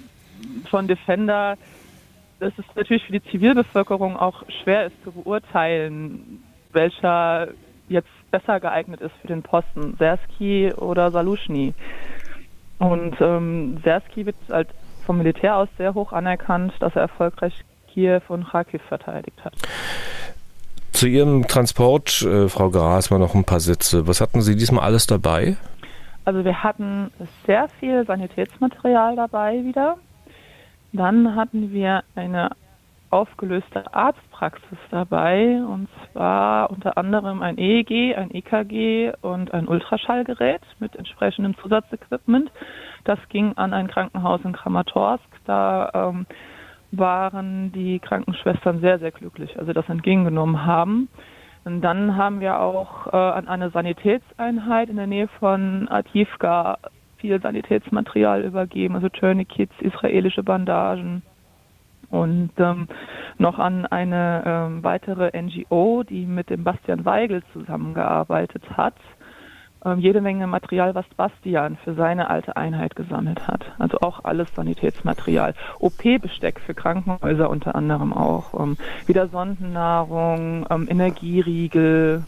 von 0.72 0.88
Defender, 0.88 1.56
dass 2.46 2.54
es 2.60 2.76
natürlich 2.76 3.04
für 3.04 3.12
die 3.12 3.24
Zivilbevölkerung 3.24 4.18
auch 4.18 4.44
schwer 4.64 4.86
ist 4.86 5.04
zu 5.04 5.12
beurteilen, 5.12 6.44
welcher 6.74 7.48
jetzt 7.88 8.10
besser 8.30 8.60
geeignet 8.60 9.02
ist 9.02 9.14
für 9.22 9.28
den 9.28 9.42
Posten, 9.42 9.96
Sersky 9.98 10.72
oder 10.74 11.10
Saluschny. 11.10 11.74
Und 12.78 13.16
ähm, 13.20 13.78
Sersky 13.84 14.28
wird 14.28 14.36
halt 14.50 14.70
vom 15.06 15.18
Militär 15.18 15.56
aus 15.56 15.70
sehr 15.78 15.94
hoch 15.96 16.14
anerkannt, 16.14 16.74
dass 16.80 16.96
er 16.96 17.04
erfolgreich 17.04 17.54
Kiew 17.92 18.22
und 18.28 18.48
Kharkiv 18.50 18.82
verteidigt 18.84 19.44
hat. 19.44 19.54
Zu 20.92 21.08
Ihrem 21.08 21.48
Transport, 21.48 22.22
äh, 22.22 22.48
Frau 22.48 22.70
Gras, 22.70 23.10
mal 23.10 23.20
noch 23.20 23.34
ein 23.34 23.44
paar 23.44 23.60
Sätze. 23.60 24.08
Was 24.08 24.22
hatten 24.22 24.42
Sie 24.42 24.56
diesmal 24.56 24.84
alles 24.84 25.08
dabei? 25.08 25.58
Also 26.26 26.44
wir 26.44 26.64
hatten 26.64 27.12
sehr 27.46 27.68
viel 27.80 28.06
Sanitätsmaterial 28.06 29.16
dabei 29.16 29.64
wieder. 29.64 29.98
Dann 30.96 31.36
hatten 31.36 31.72
wir 31.74 32.04
eine 32.16 32.52
aufgelöste 33.10 33.94
Arztpraxis 33.94 34.78
dabei 34.92 35.62
und 35.62 35.90
zwar 36.12 36.70
unter 36.70 36.98
anderem 36.98 37.42
ein 37.42 37.58
EEG, 37.58 38.16
ein 38.16 38.34
EKG 38.34 39.12
und 39.22 39.54
ein 39.54 39.68
Ultraschallgerät 39.68 40.62
mit 40.80 40.96
entsprechendem 40.96 41.58
Zusatzequipment. 41.58 42.50
Das 43.04 43.20
ging 43.30 43.54
an 43.58 43.74
ein 43.74 43.88
Krankenhaus 43.88 44.40
in 44.44 44.54
Kramatorsk. 44.54 45.24
Da 45.46 45.92
ähm, 45.94 46.26
waren 46.92 47.74
die 47.74 48.00
Krankenschwestern 48.00 48.80
sehr, 48.80 49.00
sehr 49.00 49.12
glücklich, 49.12 49.60
also 49.60 49.74
das 49.74 49.88
entgegengenommen 49.90 50.66
haben. 50.66 51.10
Und 51.66 51.82
dann 51.82 52.16
haben 52.16 52.40
wir 52.40 52.60
auch 52.60 53.08
äh, 53.08 53.18
an 53.18 53.48
eine 53.48 53.70
Sanitätseinheit 53.72 54.90
in 54.90 54.96
der 54.96 55.08
Nähe 55.08 55.28
von 55.40 55.88
Ativka 55.90 56.78
viel 57.26 57.42
Sanitätsmaterial 57.42 58.44
übergeben, 58.44 58.94
also 58.94 59.10
Tourniquets, 59.10 59.74
israelische 59.80 60.44
Bandagen 60.44 61.24
und 62.12 62.52
ähm, 62.58 62.88
noch 63.40 63.58
an 63.58 63.88
eine 63.88 64.44
ähm, 64.46 64.84
weitere 64.84 65.32
NGO, 65.36 66.04
die 66.04 66.28
mit 66.28 66.52
dem 66.52 66.64
Bastian 66.64 67.04
Weigel 67.04 67.42
zusammengearbeitet 67.52 68.62
hat, 68.78 68.94
ähm, 69.84 69.98
jede 69.98 70.22
Menge 70.22 70.46
Material, 70.46 70.94
was 70.94 71.06
Bastian 71.18 71.78
für 71.84 71.96
seine 71.96 72.30
alte 72.30 72.56
Einheit 72.58 72.96
gesammelt 72.96 73.48
hat. 73.48 73.66
Also 73.80 73.98
auch 74.02 74.24
alles 74.24 74.54
Sanitätsmaterial. 74.54 75.56
OP-Besteck 75.80 76.60
für 76.60 76.76
Krankenhäuser 76.76 77.50
unter 77.50 77.74
anderem 77.74 78.14
auch. 78.14 78.54
Ähm, 78.60 78.78
wieder 79.08 79.28
Sondennahrung, 79.30 80.68
ähm, 80.70 80.88
Energieriegel, 80.88 82.24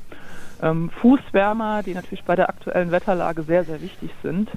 ähm, 0.61 0.89
Fußwärmer, 0.89 1.83
die 1.83 1.93
natürlich 1.93 2.23
bei 2.23 2.35
der 2.35 2.49
aktuellen 2.49 2.91
Wetterlage 2.91 3.43
sehr, 3.43 3.63
sehr 3.63 3.81
wichtig 3.81 4.11
sind. 4.23 4.49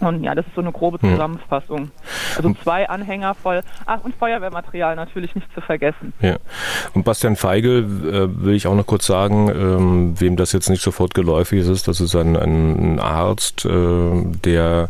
Und 0.00 0.24
ja, 0.24 0.34
das 0.34 0.46
ist 0.46 0.54
so 0.54 0.60
eine 0.60 0.72
grobe 0.72 1.00
hm. 1.00 1.10
Zusammenfassung. 1.10 1.90
Also 2.36 2.54
zwei 2.62 2.88
Anhänger 2.88 3.34
voll. 3.34 3.62
Ach, 3.86 4.02
und 4.02 4.14
Feuerwehrmaterial 4.14 4.96
natürlich 4.96 5.34
nicht 5.34 5.52
zu 5.52 5.60
vergessen. 5.60 6.12
Ja. 6.20 6.36
Und 6.94 7.04
Bastian 7.04 7.36
Feigl 7.36 7.84
äh, 7.84 8.44
will 8.44 8.54
ich 8.54 8.66
auch 8.66 8.74
noch 8.74 8.86
kurz 8.86 9.06
sagen, 9.06 9.48
ähm, 9.48 10.20
wem 10.20 10.36
das 10.36 10.52
jetzt 10.52 10.70
nicht 10.70 10.82
sofort 10.82 11.14
geläufig 11.14 11.60
ist, 11.66 11.86
das 11.88 12.00
ist 12.00 12.14
ein, 12.14 12.36
ein 12.36 12.98
Arzt, 12.98 13.64
äh, 13.64 13.70
der 14.44 14.88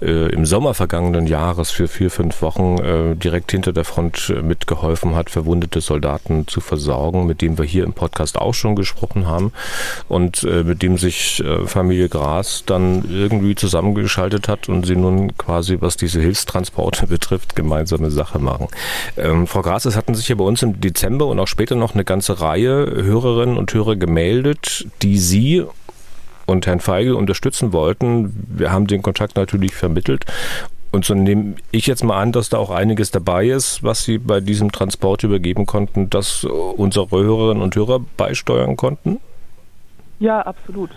äh, 0.00 0.32
im 0.32 0.46
Sommer 0.46 0.74
vergangenen 0.74 1.26
Jahres 1.26 1.70
für 1.70 1.88
vier, 1.88 2.10
fünf 2.10 2.40
Wochen 2.42 2.78
äh, 2.78 3.16
direkt 3.16 3.50
hinter 3.50 3.72
der 3.72 3.84
Front 3.84 4.32
äh, 4.34 4.42
mitgeholfen 4.42 5.14
hat, 5.14 5.30
verwundete 5.30 5.80
Soldaten 5.80 6.46
zu 6.46 6.60
versorgen, 6.60 7.26
mit 7.26 7.42
dem 7.42 7.58
wir 7.58 7.64
hier 7.64 7.84
im 7.84 7.92
Podcast 7.92 8.38
auch 8.38 8.54
schon 8.54 8.76
gesprochen 8.76 9.26
haben 9.26 9.52
und 10.08 10.44
äh, 10.44 10.62
mit 10.62 10.82
dem 10.82 10.98
sich 10.98 11.42
Familie 11.66 12.08
Gras 12.08 12.64
dann 12.66 13.04
irgendwie 13.10 13.54
zusammengeschaltet 13.54 14.48
hat 14.48 14.51
hat 14.52 14.68
und 14.68 14.86
sie 14.86 14.94
nun 14.94 15.36
quasi, 15.36 15.78
was 15.80 15.96
diese 15.96 16.20
Hilfstransporte 16.20 17.06
betrifft, 17.08 17.56
gemeinsame 17.56 18.10
Sache 18.10 18.38
machen. 18.38 18.68
Ähm, 19.16 19.46
Frau 19.46 19.62
Gras, 19.62 19.84
es 19.84 19.96
hatten 19.96 20.14
sich 20.14 20.28
ja 20.28 20.36
bei 20.36 20.44
uns 20.44 20.62
im 20.62 20.80
Dezember 20.80 21.26
und 21.26 21.40
auch 21.40 21.48
später 21.48 21.74
noch 21.74 21.94
eine 21.94 22.04
ganze 22.04 22.40
Reihe 22.40 22.86
Hörerinnen 22.86 23.56
und 23.56 23.72
Hörer 23.74 23.96
gemeldet, 23.96 24.86
die 25.02 25.18
Sie 25.18 25.64
und 26.46 26.66
Herrn 26.66 26.80
Feigl 26.80 27.14
unterstützen 27.14 27.72
wollten. 27.72 28.46
Wir 28.48 28.70
haben 28.70 28.86
den 28.86 29.02
Kontakt 29.02 29.36
natürlich 29.36 29.74
vermittelt. 29.74 30.26
Und 30.92 31.06
so 31.06 31.14
nehme 31.14 31.54
ich 31.70 31.86
jetzt 31.86 32.04
mal 32.04 32.20
an, 32.20 32.32
dass 32.32 32.50
da 32.50 32.58
auch 32.58 32.70
einiges 32.70 33.10
dabei 33.10 33.46
ist, 33.46 33.82
was 33.82 34.04
Sie 34.04 34.18
bei 34.18 34.40
diesem 34.40 34.70
Transport 34.72 35.22
übergeben 35.22 35.64
konnten, 35.64 36.10
dass 36.10 36.44
unsere 36.44 37.08
Hörerinnen 37.10 37.62
und 37.62 37.74
Hörer 37.74 38.00
beisteuern 38.18 38.76
konnten? 38.76 39.18
Ja, 40.20 40.42
absolut. 40.42 40.90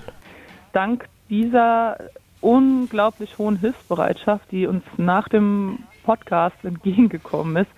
Dank 0.74 1.08
dieser 1.30 1.98
unglaublich 2.46 3.40
hohen 3.40 3.58
Hilfsbereitschaft, 3.58 4.52
die 4.52 4.68
uns 4.68 4.84
nach 4.98 5.28
dem 5.28 5.80
Podcast 6.04 6.64
entgegengekommen 6.64 7.58
ist, 7.58 7.72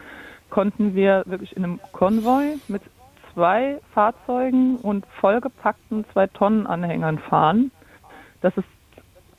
konnten 0.50 0.94
wir 0.94 1.24
wirklich 1.26 1.56
in 1.56 1.64
einem 1.64 1.80
Konvoi 1.94 2.58
mit 2.68 2.82
zwei 3.34 3.80
Fahrzeugen 3.94 4.76
und 4.76 5.06
vollgepackten 5.22 6.06
zwei 6.12 6.28
Tonnen 6.28 6.68
Anhängern 6.68 7.18
fahren. 7.18 7.72
Das 8.42 8.58
ist 8.58 8.68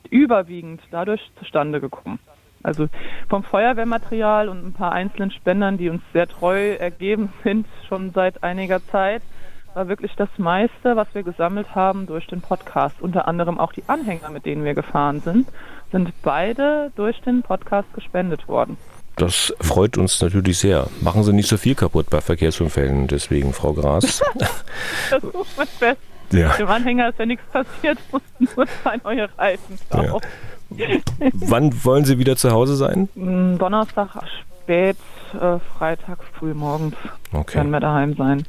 überwiegend 0.09 0.81
dadurch 0.89 1.21
zustande 1.37 1.79
gekommen. 1.79 2.17
Also 2.63 2.87
vom 3.29 3.43
Feuerwehrmaterial 3.43 4.49
und 4.49 4.65
ein 4.65 4.73
paar 4.73 4.93
einzelnen 4.93 5.29
Spendern, 5.29 5.77
die 5.77 5.89
uns 5.89 6.01
sehr 6.11 6.27
treu 6.27 6.73
ergeben 6.73 7.31
sind, 7.43 7.67
schon 7.87 8.11
seit 8.11 8.43
einiger 8.43 8.83
Zeit, 8.87 9.21
war 9.79 9.87
wirklich 9.87 10.11
das 10.17 10.27
meiste, 10.37 10.97
was 10.97 11.07
wir 11.13 11.23
gesammelt 11.23 11.73
haben 11.73 12.05
durch 12.05 12.27
den 12.27 12.41
Podcast. 12.41 12.97
Unter 12.99 13.29
anderem 13.29 13.57
auch 13.57 13.71
die 13.71 13.83
Anhänger, 13.87 14.29
mit 14.29 14.45
denen 14.45 14.65
wir 14.65 14.73
gefahren 14.73 15.21
sind, 15.21 15.47
sind 15.93 16.11
beide 16.21 16.91
durch 16.97 17.21
den 17.21 17.43
Podcast 17.43 17.87
gespendet 17.93 18.49
worden. 18.49 18.75
Das 19.15 19.53
freut 19.61 19.97
uns 19.97 20.21
natürlich 20.21 20.57
sehr. 20.57 20.87
Machen 20.99 21.23
Sie 21.23 21.31
nicht 21.31 21.47
so 21.47 21.55
viel 21.55 21.75
kaputt 21.75 22.09
bei 22.09 22.19
Verkehrsunfällen, 22.19 23.07
deswegen, 23.07 23.53
Frau 23.53 23.71
Gras. 23.71 24.21
das 25.09 25.23
ist 25.23 25.57
mein 25.57 25.67
Best. 25.79 26.01
Ja. 26.31 26.57
Dem 26.57 26.67
Anhänger 26.67 27.09
ist 27.09 27.19
ja 27.19 27.25
nichts 27.25 27.45
passiert, 27.49 27.99
mussten 28.11 28.49
nur 28.53 28.67
zwei 28.83 28.97
neue 29.01 29.29
Reifen 29.37 29.79
drauf. 29.89 30.21
Ja. 30.75 30.87
Wann 31.31 31.85
wollen 31.85 32.03
Sie 32.03 32.19
wieder 32.19 32.35
zu 32.35 32.51
Hause 32.51 32.75
sein? 32.75 33.07
Donnerstag 33.15 34.13
spät, 34.69 34.97
äh, 35.33 35.57
Freitag 35.77 36.19
früh 36.37 36.53
morgens 36.53 36.95
okay. 37.33 37.55
werden 37.55 37.71
wir 37.71 37.79
daheim 37.79 38.13
sein. 38.15 38.45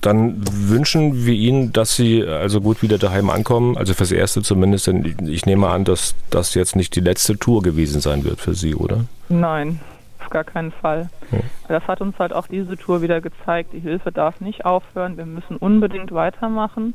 Dann 0.00 0.42
wünschen 0.68 1.24
wir 1.24 1.32
Ihnen, 1.32 1.72
dass 1.72 1.94
Sie 1.94 2.24
also 2.24 2.60
gut 2.60 2.82
wieder 2.82 2.98
daheim 2.98 3.30
ankommen. 3.30 3.78
Also 3.78 3.94
fürs 3.94 4.10
Erste 4.10 4.42
zumindest. 4.42 4.88
Denn 4.88 5.28
ich 5.28 5.46
nehme 5.46 5.68
an, 5.68 5.84
dass 5.84 6.16
das 6.28 6.54
jetzt 6.54 6.74
nicht 6.76 6.96
die 6.96 7.00
letzte 7.00 7.38
Tour 7.38 7.62
gewesen 7.62 8.00
sein 8.00 8.24
wird 8.24 8.40
für 8.40 8.54
Sie, 8.54 8.74
oder? 8.74 9.04
Nein, 9.28 9.80
auf 10.20 10.28
gar 10.28 10.44
keinen 10.44 10.72
Fall. 10.72 11.08
Ja. 11.30 11.38
Das 11.68 11.86
hat 11.86 12.00
uns 12.00 12.18
halt 12.18 12.32
auch 12.32 12.48
diese 12.48 12.76
Tour 12.76 13.00
wieder 13.00 13.20
gezeigt. 13.20 13.72
Die 13.72 13.80
Hilfe 13.80 14.10
darf 14.10 14.40
nicht 14.40 14.66
aufhören. 14.66 15.16
Wir 15.16 15.24
müssen 15.24 15.56
unbedingt 15.56 16.12
weitermachen. 16.12 16.94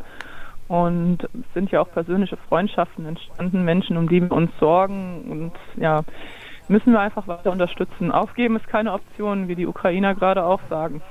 Und 0.67 1.23
es 1.23 1.53
sind 1.55 1.71
ja 1.71 1.81
auch 1.81 1.91
persönliche 1.91 2.37
Freundschaften 2.37 3.07
entstanden, 3.07 3.63
Menschen, 3.63 3.97
um 3.97 4.07
die 4.07 4.21
wir 4.21 4.31
uns 4.31 4.51
sorgen. 4.59 5.23
Und 5.31 5.81
ja, 5.81 6.03
müssen 6.69 6.93
wir 6.93 6.99
einfach 6.99 7.27
weiter 7.27 7.51
unterstützen. 7.51 8.11
Aufgeben 8.11 8.55
ist 8.55 8.67
keine 8.67 8.93
Option, 8.93 9.47
wie 9.47 9.55
die 9.55 9.67
Ukrainer 9.67 10.15
gerade 10.15 10.43
auch 10.43 10.61
sagen. 10.69 11.01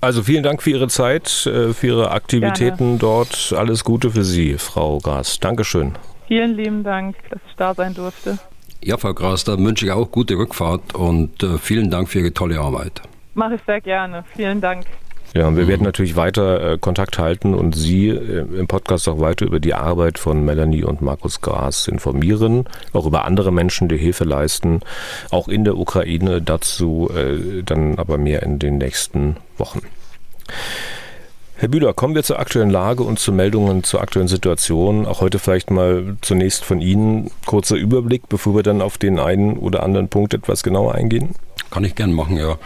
Also 0.00 0.22
vielen 0.22 0.42
Dank 0.42 0.62
für 0.62 0.70
Ihre 0.70 0.88
Zeit, 0.88 1.46
äh, 1.46 1.72
für 1.72 1.86
Ihre 1.86 2.10
Aktivitäten 2.10 2.98
Gerne. 2.98 2.98
dort. 2.98 3.54
Alles 3.56 3.84
Gute 3.84 4.10
für 4.10 4.24
Sie, 4.24 4.58
Frau 4.58 4.98
Gras. 4.98 5.40
Dankeschön. 5.40 5.92
Vielen 6.28 6.56
lieben 6.56 6.82
Dank, 6.82 7.16
dass 7.30 7.40
ich 7.48 7.56
da 7.56 7.74
sein 7.74 7.94
durfte. 7.94 8.38
Ja, 8.82 8.96
Frau 8.96 9.14
Gras, 9.14 9.44
da 9.44 9.58
wünsche 9.58 9.86
ich 9.86 9.92
auch 9.92 10.10
gute 10.10 10.34
Rückfahrt 10.36 10.94
und 10.94 11.42
äh, 11.42 11.58
vielen 11.58 11.90
Dank 11.90 12.08
für 12.08 12.20
Ihre 12.20 12.32
tolle 12.32 12.58
Arbeit. 12.58 13.02
Mache 13.34 13.54
ich 13.54 13.60
sehr 13.66 13.80
gerne. 13.80 14.24
Vielen 14.34 14.60
Dank. 14.60 14.86
Ja, 15.34 15.48
und 15.48 15.56
wir 15.56 15.64
mhm. 15.64 15.68
werden 15.68 15.84
natürlich 15.84 16.16
weiter 16.16 16.72
äh, 16.72 16.78
Kontakt 16.78 17.18
halten 17.18 17.54
und 17.54 17.74
Sie 17.74 18.08
äh, 18.08 18.44
im 18.58 18.66
Podcast 18.66 19.08
auch 19.08 19.20
weiter 19.20 19.46
über 19.46 19.60
die 19.60 19.74
Arbeit 19.74 20.18
von 20.18 20.44
Melanie 20.44 20.84
und 20.84 21.00
Markus 21.00 21.40
Gras 21.40 21.88
informieren, 21.88 22.64
auch 22.92 23.06
über 23.06 23.24
andere 23.24 23.50
Menschen, 23.50 23.88
die 23.88 23.96
Hilfe 23.96 24.24
leisten, 24.24 24.80
auch 25.30 25.48
in 25.48 25.64
der 25.64 25.78
Ukraine. 25.78 26.42
Dazu 26.42 27.10
äh, 27.14 27.62
dann 27.62 27.98
aber 27.98 28.18
mehr 28.18 28.42
in 28.42 28.58
den 28.58 28.78
nächsten 28.78 29.36
Wochen. 29.56 29.80
Herr 31.56 31.68
Bühler, 31.68 31.94
kommen 31.94 32.16
wir 32.16 32.24
zur 32.24 32.40
aktuellen 32.40 32.70
Lage 32.70 33.04
und 33.04 33.20
zu 33.20 33.32
Meldungen 33.32 33.84
zur 33.84 34.00
aktuellen 34.00 34.26
Situation. 34.26 35.06
Auch 35.06 35.20
heute 35.20 35.38
vielleicht 35.38 35.70
mal 35.70 36.16
zunächst 36.20 36.64
von 36.64 36.80
Ihnen 36.80 37.30
kurzer 37.46 37.76
Überblick, 37.76 38.28
bevor 38.28 38.56
wir 38.56 38.64
dann 38.64 38.82
auf 38.82 38.98
den 38.98 39.20
einen 39.20 39.56
oder 39.56 39.84
anderen 39.84 40.08
Punkt 40.08 40.34
etwas 40.34 40.64
genauer 40.64 40.94
eingehen. 40.94 41.36
Kann 41.70 41.84
ich 41.84 41.94
gern 41.94 42.12
machen, 42.12 42.36
ja. 42.36 42.58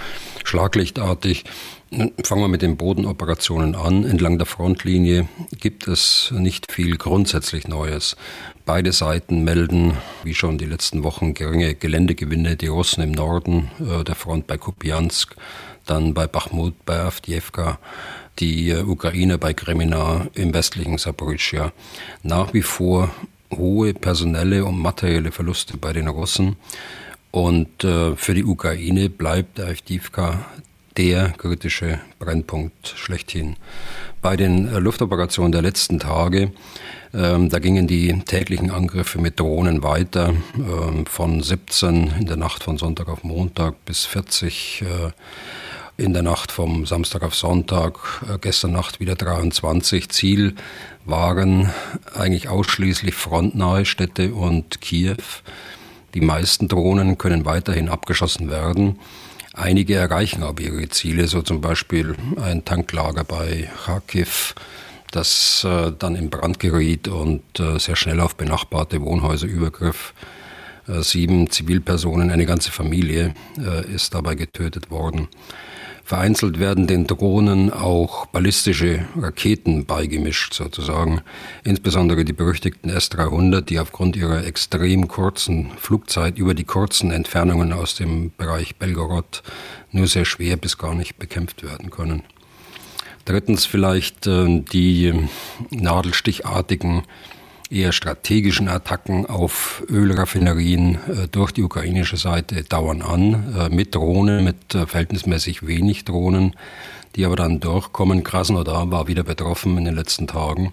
Schlaglichtartig. 0.44 1.44
Fangen 1.92 2.42
wir 2.42 2.48
mit 2.48 2.62
den 2.62 2.76
Bodenoperationen 2.76 3.76
an. 3.76 4.04
Entlang 4.04 4.38
der 4.38 4.46
Frontlinie 4.46 5.28
gibt 5.60 5.86
es 5.86 6.32
nicht 6.36 6.72
viel 6.72 6.96
grundsätzlich 6.96 7.68
Neues. 7.68 8.16
Beide 8.64 8.90
Seiten 8.90 9.44
melden, 9.44 9.96
wie 10.24 10.34
schon 10.34 10.58
die 10.58 10.64
letzten 10.64 11.04
Wochen, 11.04 11.32
geringe 11.32 11.76
Geländegewinne. 11.76 12.56
Die 12.56 12.66
Russen 12.66 13.04
im 13.04 13.12
Norden 13.12 13.70
äh, 13.78 14.02
der 14.02 14.16
Front 14.16 14.48
bei 14.48 14.58
Kupiansk, 14.58 15.36
dann 15.84 16.12
bei 16.12 16.26
Bachmut, 16.26 16.74
bei 16.84 16.98
Avdiivka, 16.98 17.78
die 18.40 18.70
äh, 18.70 18.82
Ukraine 18.82 19.38
bei 19.38 19.54
Kremina 19.54 20.26
im 20.34 20.52
westlichen 20.52 20.98
Saporischia. 20.98 21.72
Nach 22.24 22.52
wie 22.52 22.62
vor 22.62 23.14
hohe 23.56 23.94
personelle 23.94 24.64
und 24.64 24.76
materielle 24.76 25.30
Verluste 25.30 25.76
bei 25.76 25.92
den 25.92 26.08
Russen. 26.08 26.56
Und 27.30 27.84
äh, 27.84 28.16
für 28.16 28.34
die 28.34 28.44
Ukraine 28.44 29.08
bleibt 29.08 29.60
Avdiivka 29.60 30.46
der 30.96 31.30
kritische 31.30 32.00
Brennpunkt 32.18 32.94
schlechthin. 32.96 33.56
Bei 34.22 34.36
den 34.36 34.68
äh, 34.68 34.78
Luftoperationen 34.78 35.52
der 35.52 35.62
letzten 35.62 35.98
Tage, 35.98 36.52
ähm, 37.14 37.48
da 37.48 37.58
gingen 37.58 37.86
die 37.86 38.12
täglichen 38.24 38.70
Angriffe 38.70 39.20
mit 39.20 39.38
Drohnen 39.38 39.82
weiter, 39.82 40.34
ähm, 40.54 41.06
von 41.06 41.42
17 41.42 42.14
in 42.18 42.26
der 42.26 42.36
Nacht 42.36 42.64
von 42.64 42.78
Sonntag 42.78 43.08
auf 43.08 43.24
Montag 43.24 43.84
bis 43.84 44.04
40 44.04 44.82
äh, 44.82 46.02
in 46.02 46.12
der 46.12 46.22
Nacht 46.22 46.52
vom 46.52 46.84
Samstag 46.84 47.22
auf 47.22 47.34
Sonntag, 47.34 48.22
äh, 48.28 48.38
gestern 48.38 48.72
Nacht 48.72 49.00
wieder 49.00 49.14
23. 49.14 50.10
Ziel 50.10 50.54
waren 51.04 51.70
eigentlich 52.14 52.48
ausschließlich 52.48 53.14
frontnahe 53.14 53.84
Städte 53.84 54.34
und 54.34 54.80
Kiew. 54.80 55.16
Die 56.14 56.20
meisten 56.20 56.68
Drohnen 56.68 57.18
können 57.18 57.44
weiterhin 57.44 57.88
abgeschossen 57.88 58.50
werden. 58.50 58.98
Einige 59.56 59.94
erreichen 59.94 60.42
aber 60.42 60.60
ihre 60.60 60.86
Ziele, 60.90 61.26
so 61.28 61.40
zum 61.40 61.62
Beispiel 61.62 62.14
ein 62.38 62.66
Tanklager 62.66 63.24
bei 63.24 63.70
Kharkiv, 63.86 64.54
das 65.12 65.64
äh, 65.64 65.92
dann 65.98 66.14
in 66.14 66.28
Brand 66.28 66.60
geriet 66.60 67.08
und 67.08 67.42
äh, 67.58 67.78
sehr 67.78 67.96
schnell 67.96 68.20
auf 68.20 68.36
benachbarte 68.36 69.00
Wohnhäuser 69.00 69.46
übergriff. 69.46 70.12
Äh, 70.86 71.00
sieben 71.00 71.48
Zivilpersonen, 71.48 72.30
eine 72.30 72.44
ganze 72.44 72.70
Familie 72.70 73.34
äh, 73.58 73.90
ist 73.90 74.14
dabei 74.14 74.34
getötet 74.34 74.90
worden. 74.90 75.28
Vereinzelt 76.06 76.60
werden 76.60 76.86
den 76.86 77.08
Drohnen 77.08 77.72
auch 77.72 78.26
ballistische 78.26 79.08
Raketen 79.16 79.86
beigemischt, 79.86 80.54
sozusagen. 80.54 81.20
Insbesondere 81.64 82.24
die 82.24 82.32
berüchtigten 82.32 82.90
S-300, 82.90 83.62
die 83.62 83.80
aufgrund 83.80 84.14
ihrer 84.14 84.46
extrem 84.46 85.08
kurzen 85.08 85.72
Flugzeit 85.78 86.38
über 86.38 86.54
die 86.54 86.62
kurzen 86.62 87.10
Entfernungen 87.10 87.72
aus 87.72 87.96
dem 87.96 88.30
Bereich 88.38 88.76
Belgorod 88.76 89.42
nur 89.90 90.06
sehr 90.06 90.24
schwer 90.24 90.56
bis 90.56 90.78
gar 90.78 90.94
nicht 90.94 91.18
bekämpft 91.18 91.64
werden 91.64 91.90
können. 91.90 92.22
Drittens 93.24 93.66
vielleicht 93.66 94.28
äh, 94.28 94.60
die 94.60 95.12
nadelstichartigen 95.70 97.02
eher 97.70 97.92
strategischen 97.92 98.68
Attacken 98.68 99.26
auf 99.26 99.82
Ölraffinerien 99.88 100.94
äh, 100.94 101.28
durch 101.30 101.52
die 101.52 101.62
ukrainische 101.62 102.16
Seite 102.16 102.62
dauern 102.64 103.02
an, 103.02 103.54
äh, 103.58 103.68
mit 103.68 103.94
Drohnen, 103.94 104.44
mit 104.44 104.74
äh, 104.74 104.86
verhältnismäßig 104.86 105.66
wenig 105.66 106.04
Drohnen, 106.04 106.54
die 107.16 107.24
aber 107.24 107.36
dann 107.36 107.60
durchkommen. 107.60 108.22
Krasnodar 108.22 108.90
war 108.90 109.08
wieder 109.08 109.24
betroffen 109.24 109.76
in 109.78 109.84
den 109.84 109.94
letzten 109.94 110.26
Tagen. 110.26 110.72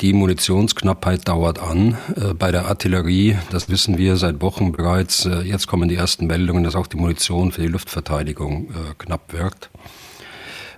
Die 0.00 0.14
Munitionsknappheit 0.14 1.28
dauert 1.28 1.60
an. 1.60 1.96
Bei 2.36 2.50
der 2.50 2.66
Artillerie, 2.66 3.36
das 3.52 3.68
wissen 3.68 3.98
wir 3.98 4.16
seit 4.16 4.40
Wochen 4.40 4.72
bereits, 4.72 5.28
jetzt 5.44 5.68
kommen 5.68 5.88
die 5.88 5.94
ersten 5.94 6.26
Meldungen, 6.26 6.64
dass 6.64 6.74
auch 6.74 6.88
die 6.88 6.96
Munition 6.96 7.52
für 7.52 7.60
die 7.60 7.68
Luftverteidigung 7.68 8.72
knapp 8.98 9.32
wird. 9.32 9.70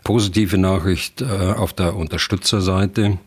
Positive 0.03 0.59
Nachricht 0.59 1.23
auf 1.23 1.73
der 1.73 1.97
Unterstützerseite 1.97 3.19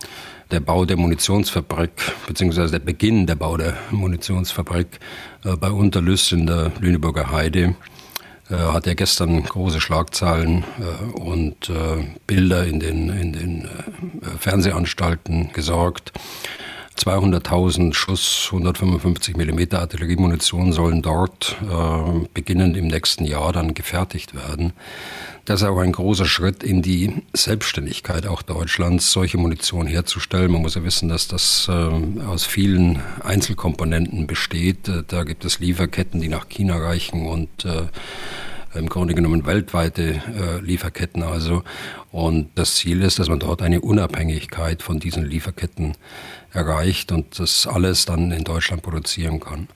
der 0.52 0.60
Bau 0.60 0.86
der 0.86 0.98
Munitionsfabrik, 0.98 1.92
beziehungsweise 2.28 2.74
der 2.74 2.86
Beginn 2.86 3.26
der 3.26 3.36
Bau 3.36 3.58
der 3.58 3.76
Munitionsfabrik 3.92 5.00
äh, 5.44 5.56
bei 5.56 5.70
Unterlüss 5.70 6.32
in 6.32 6.48
der 6.48 6.72
Lüneburger 6.80 7.32
Heide 7.32 7.76
äh, 8.50 8.56
hat 8.56 8.86
ja 8.86 8.94
gestern 8.94 9.44
große 9.44 9.82
Schlagzeilen 9.82 10.64
äh, 10.80 11.20
und 11.20 11.72
Bilder 12.26 12.66
in 12.66 12.80
den, 12.80 13.10
in 13.10 13.34
den 13.34 13.70
Fernsehanstalten 14.40 15.52
gesorgt. 15.54 16.14
200.000 16.98 17.94
Schuss 17.94 18.50
155 18.52 19.38
mm 19.38 19.76
Artilleriemunition 19.76 20.74
sollen 20.74 21.02
dort 21.02 21.56
äh, 21.62 22.28
beginnend 22.34 22.76
im 22.76 22.88
nächsten 22.88 23.24
Jahr 23.26 23.54
dann 23.54 23.74
gefertigt 23.74 24.34
werden. 24.36 24.74
Das 25.46 25.62
ist 25.62 25.68
auch 25.68 25.78
ein 25.78 25.94
großer 25.94 26.26
Schritt 26.26 26.64
in 26.64 26.82
die 26.82 27.24
Selbstständigkeit 27.34 28.28
auch 28.28 28.42
Deutschlands, 28.42 29.12
solche 29.12 29.38
Munition 29.38 29.88
herzustellen. 29.88 30.52
Man 30.52 30.62
muss 30.62 30.76
ja 30.76 30.84
wissen, 30.84 31.08
dass 31.08 31.28
das 31.28 31.70
äh, 31.70 32.24
aus 32.26 32.46
vielen 32.46 33.02
Einzelkomponenten 33.24 34.28
besteht. 34.28 34.90
Äh, 34.90 35.04
da 35.08 35.24
gibt 35.24 35.46
es 35.46 35.60
Lieferketten, 35.60 36.20
die 36.20 36.30
nach 36.30 36.50
China 36.50 36.78
reichen 36.78 37.28
und 37.28 37.64
äh, 37.64 37.84
im 38.74 38.90
Grunde 38.90 39.14
genommen 39.14 39.46
weltweite 39.46 40.22
äh, 40.36 40.60
Lieferketten 40.62 41.24
also. 41.24 41.64
Und 42.12 42.50
das 42.56 42.76
Ziel 42.76 43.02
ist, 43.02 43.20
dass 43.20 43.30
man 43.30 43.40
dort 43.40 43.62
eine 43.62 43.82
Unabhängigkeit 43.82 44.82
von 44.82 45.00
diesen 45.00 45.26
Lieferketten 45.26 45.96
erreicht 46.58 47.12
und 47.12 47.40
das 47.40 47.68
alles 47.68 48.06
dann 48.06 48.32
in 48.32 48.44
Deutschland 48.44 48.82
produzieren 48.82 49.40
kann 49.40 49.68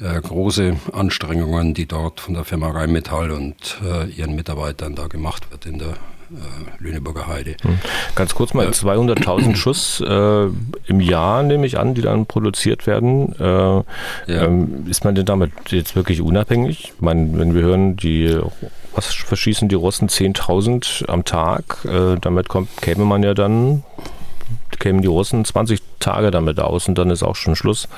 äh, 0.00 0.20
große 0.20 0.76
Anstrengungen, 0.92 1.74
die 1.74 1.86
dort 1.86 2.20
von 2.20 2.34
der 2.34 2.44
Firma 2.44 2.70
Rheinmetall 2.70 3.30
und 3.30 3.80
äh, 3.84 4.10
ihren 4.10 4.34
Mitarbeitern 4.34 4.94
da 4.94 5.06
gemacht 5.06 5.50
wird 5.50 5.66
in 5.66 5.78
der 5.78 5.88
äh, 5.88 6.82
Lüneburger 6.82 7.26
Heide. 7.26 7.56
Hm. 7.62 7.78
Ganz 8.14 8.34
kurz 8.34 8.54
mal, 8.54 8.68
200.000 8.68 9.56
Schuss 9.56 10.00
äh, 10.00 10.46
im 10.86 11.00
Jahr 11.00 11.42
nehme 11.42 11.66
ich 11.66 11.78
an, 11.78 11.94
die 11.94 12.02
dann 12.02 12.26
produziert 12.26 12.86
werden. 12.86 13.34
Äh, 13.38 13.44
ja. 13.44 13.84
ähm, 14.26 14.86
ist 14.88 15.04
man 15.04 15.14
denn 15.14 15.26
damit 15.26 15.52
jetzt 15.68 15.94
wirklich 15.96 16.20
unabhängig? 16.20 16.92
Ich 16.94 17.00
meine, 17.00 17.38
wenn 17.38 17.54
wir 17.54 17.62
hören, 17.62 17.96
die 17.96 18.38
was 18.96 19.12
verschießen 19.12 19.68
die 19.68 19.74
Russen 19.74 20.08
10.000 20.08 21.08
am 21.08 21.24
Tag, 21.24 21.84
äh, 21.84 22.16
damit 22.20 22.48
kommt, 22.48 22.76
käme 22.80 23.04
man 23.04 23.24
ja 23.24 23.34
dann 23.34 23.82
kämen 24.78 25.02
die 25.02 25.08
Russen 25.08 25.44
20 25.44 25.80
Tage 26.00 26.30
damit 26.30 26.60
aus 26.60 26.88
und 26.88 26.96
dann 26.96 27.10
ist 27.10 27.22
auch 27.22 27.36
schon 27.36 27.56
Schluss. 27.56 27.88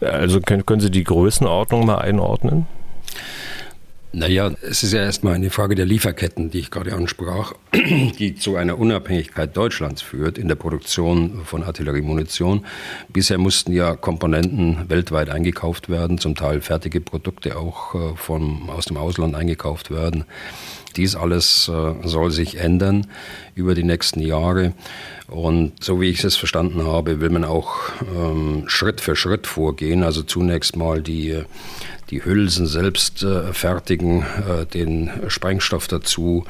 Also 0.00 0.40
können, 0.40 0.66
können 0.66 0.80
Sie 0.80 0.90
die 0.90 1.04
Größenordnung 1.04 1.86
mal 1.86 1.98
einordnen? 1.98 2.66
Naja, 4.14 4.50
es 4.60 4.82
ist 4.82 4.92
ja 4.92 5.02
erstmal 5.02 5.32
eine 5.34 5.48
Frage 5.48 5.74
der 5.74 5.86
Lieferketten, 5.86 6.50
die 6.50 6.58
ich 6.58 6.70
gerade 6.70 6.92
ansprach, 6.92 7.54
die 8.18 8.34
zu 8.34 8.56
einer 8.56 8.78
Unabhängigkeit 8.78 9.56
Deutschlands 9.56 10.02
führt 10.02 10.36
in 10.36 10.48
der 10.48 10.54
Produktion 10.54 11.46
von 11.46 11.62
Artilleriemunition. 11.62 12.66
Bisher 13.08 13.38
mussten 13.38 13.72
ja 13.72 13.96
Komponenten 13.96 14.90
weltweit 14.90 15.30
eingekauft 15.30 15.88
werden, 15.88 16.18
zum 16.18 16.34
Teil 16.34 16.60
fertige 16.60 17.00
Produkte 17.00 17.56
auch 17.56 17.94
äh, 17.94 18.14
vom, 18.16 18.68
aus 18.68 18.84
dem 18.84 18.98
Ausland 18.98 19.34
eingekauft 19.34 19.90
werden. 19.90 20.26
Dies 20.92 21.16
alles 21.16 21.68
äh, 21.68 21.94
soll 22.06 22.30
sich 22.30 22.58
ändern 22.58 23.06
über 23.54 23.74
die 23.74 23.84
nächsten 23.84 24.20
Jahre. 24.20 24.72
Und 25.28 25.82
so 25.82 26.00
wie 26.00 26.10
ich 26.10 26.22
es 26.24 26.36
verstanden 26.36 26.84
habe, 26.84 27.20
will 27.20 27.30
man 27.30 27.44
auch 27.44 27.76
ähm, 28.14 28.64
Schritt 28.66 29.00
für 29.00 29.16
Schritt 29.16 29.46
vorgehen. 29.46 30.02
Also 30.02 30.22
zunächst 30.22 30.76
mal 30.76 31.00
die, 31.00 31.42
die 32.10 32.24
Hülsen 32.24 32.66
selbst 32.66 33.22
äh, 33.22 33.52
fertigen, 33.54 34.22
äh, 34.22 34.66
den 34.66 35.10
Sprengstoff 35.28 35.88
dazu, 35.88 36.44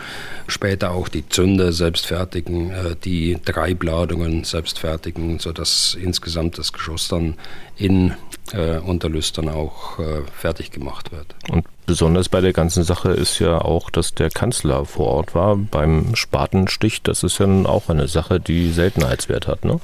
später 0.48 0.90
auch 0.90 1.08
die 1.08 1.28
Zünder 1.28 1.72
selbst 1.72 2.06
fertigen, 2.06 2.70
äh, 2.70 2.96
die 3.04 3.38
Treibladungen 3.44 4.42
selbst 4.42 4.80
fertigen, 4.80 5.38
sodass 5.38 5.96
insgesamt 6.00 6.58
das 6.58 6.72
Geschoss 6.72 7.06
dann 7.06 7.34
in 7.76 8.14
äh, 8.52 8.78
Unterlüstern 8.78 9.48
auch 9.48 10.00
äh, 10.00 10.22
fertig 10.36 10.72
gemacht 10.72 11.12
wird. 11.12 11.34
Und 11.48 11.64
besonders 11.86 12.28
bei 12.28 12.40
der 12.40 12.52
ganzen 12.52 12.84
Sache 12.84 13.10
ist 13.10 13.38
ja 13.38 13.58
auch, 13.58 13.90
dass 13.90 14.14
der 14.14 14.30
Kanzler 14.30 14.84
vor 14.84 15.06
Ort 15.08 15.34
war 15.34 15.56
beim 15.56 16.14
Spatenstich. 16.14 17.02
Das 17.02 17.22
ist 17.22 17.38
ja 17.38 17.46
auch 17.64 17.88
eine 17.88 18.08
Sache, 18.08 18.40
die 18.40 18.70
Seltenheitswert 18.70 19.48
hat, 19.48 19.64
ne? 19.64 19.80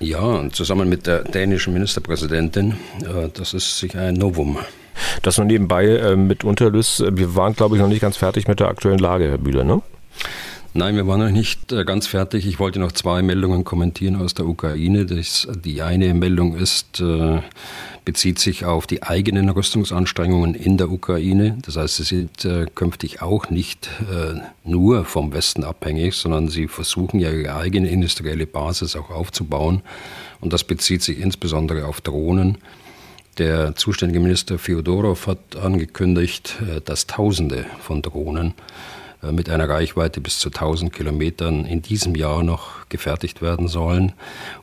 Ja, 0.00 0.20
und 0.20 0.54
zusammen 0.54 0.88
mit 0.88 1.06
der 1.06 1.22
dänischen 1.22 1.72
Ministerpräsidentin, 1.72 2.72
äh, 3.02 3.28
das 3.32 3.54
ist 3.54 3.78
sicher 3.78 4.00
ein 4.00 4.14
Novum. 4.14 4.58
Das 5.22 5.38
nur 5.38 5.46
nebenbei 5.46 5.86
äh, 5.86 6.16
mit 6.16 6.44
Unterlüss. 6.44 7.02
Wir 7.10 7.34
waren, 7.36 7.54
glaube 7.54 7.76
ich, 7.76 7.82
noch 7.82 7.88
nicht 7.88 8.00
ganz 8.00 8.16
fertig 8.16 8.48
mit 8.48 8.60
der 8.60 8.68
aktuellen 8.68 8.98
Lage, 8.98 9.28
Herr 9.28 9.38
Bühler, 9.38 9.64
ne? 9.64 9.82
Nein, 10.76 10.96
wir 10.96 11.06
waren 11.06 11.20
noch 11.20 11.30
nicht 11.30 11.70
äh, 11.70 11.84
ganz 11.84 12.08
fertig. 12.08 12.48
Ich 12.48 12.58
wollte 12.58 12.80
noch 12.80 12.90
zwei 12.90 13.22
Meldungen 13.22 13.62
kommentieren 13.62 14.16
aus 14.16 14.34
der 14.34 14.44
Ukraine. 14.44 15.06
Das, 15.06 15.46
die 15.64 15.82
eine 15.82 16.12
Meldung 16.14 16.56
ist, 16.56 17.00
äh, 17.00 17.42
bezieht 18.04 18.40
sich 18.40 18.64
auf 18.64 18.88
die 18.88 19.04
eigenen 19.04 19.50
Rüstungsanstrengungen 19.50 20.56
in 20.56 20.76
der 20.76 20.90
Ukraine. 20.90 21.58
Das 21.62 21.76
heißt, 21.76 21.94
sie 21.94 22.02
sind 22.02 22.44
äh, 22.44 22.66
künftig 22.74 23.22
auch 23.22 23.50
nicht 23.50 23.88
nur 24.64 25.04
vom 25.04 25.32
Westen 25.32 25.62
abhängig, 25.62 26.16
sondern 26.16 26.48
sie 26.48 26.66
versuchen 26.66 27.20
ja 27.20 27.30
ihre 27.30 27.54
eigene 27.54 27.88
industrielle 27.88 28.48
Basis 28.48 28.96
auch 28.96 29.10
aufzubauen. 29.10 29.80
Und 30.40 30.52
das 30.52 30.64
bezieht 30.64 31.02
sich 31.02 31.20
insbesondere 31.20 31.86
auf 31.86 32.00
Drohnen. 32.00 32.58
Der 33.38 33.76
zuständige 33.76 34.18
Minister 34.18 34.58
Feodorov 34.58 35.28
hat 35.28 35.54
angekündigt, 35.54 36.56
dass 36.84 37.06
Tausende 37.06 37.64
von 37.80 38.02
Drohnen 38.02 38.54
mit 39.32 39.48
einer 39.48 39.68
Reichweite 39.68 40.20
bis 40.20 40.38
zu 40.38 40.48
1000 40.48 40.92
Kilometern 40.92 41.64
in 41.64 41.82
diesem 41.82 42.14
Jahr 42.14 42.42
noch 42.42 42.88
gefertigt 42.88 43.42
werden 43.42 43.68
sollen 43.68 44.12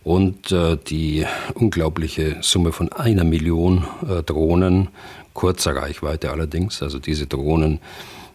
und 0.04 0.52
äh, 0.52 0.78
die 0.78 1.26
unglaubliche 1.54 2.38
Summe 2.42 2.72
von 2.72 2.92
einer 2.92 3.24
Million 3.24 3.86
äh, 4.08 4.24
Drohnen, 4.24 4.90
kurzer 5.34 5.76
Reichweite 5.76 6.32
allerdings, 6.32 6.82
also 6.82 7.00
diese 7.00 7.28
Drohnen, 7.28 7.80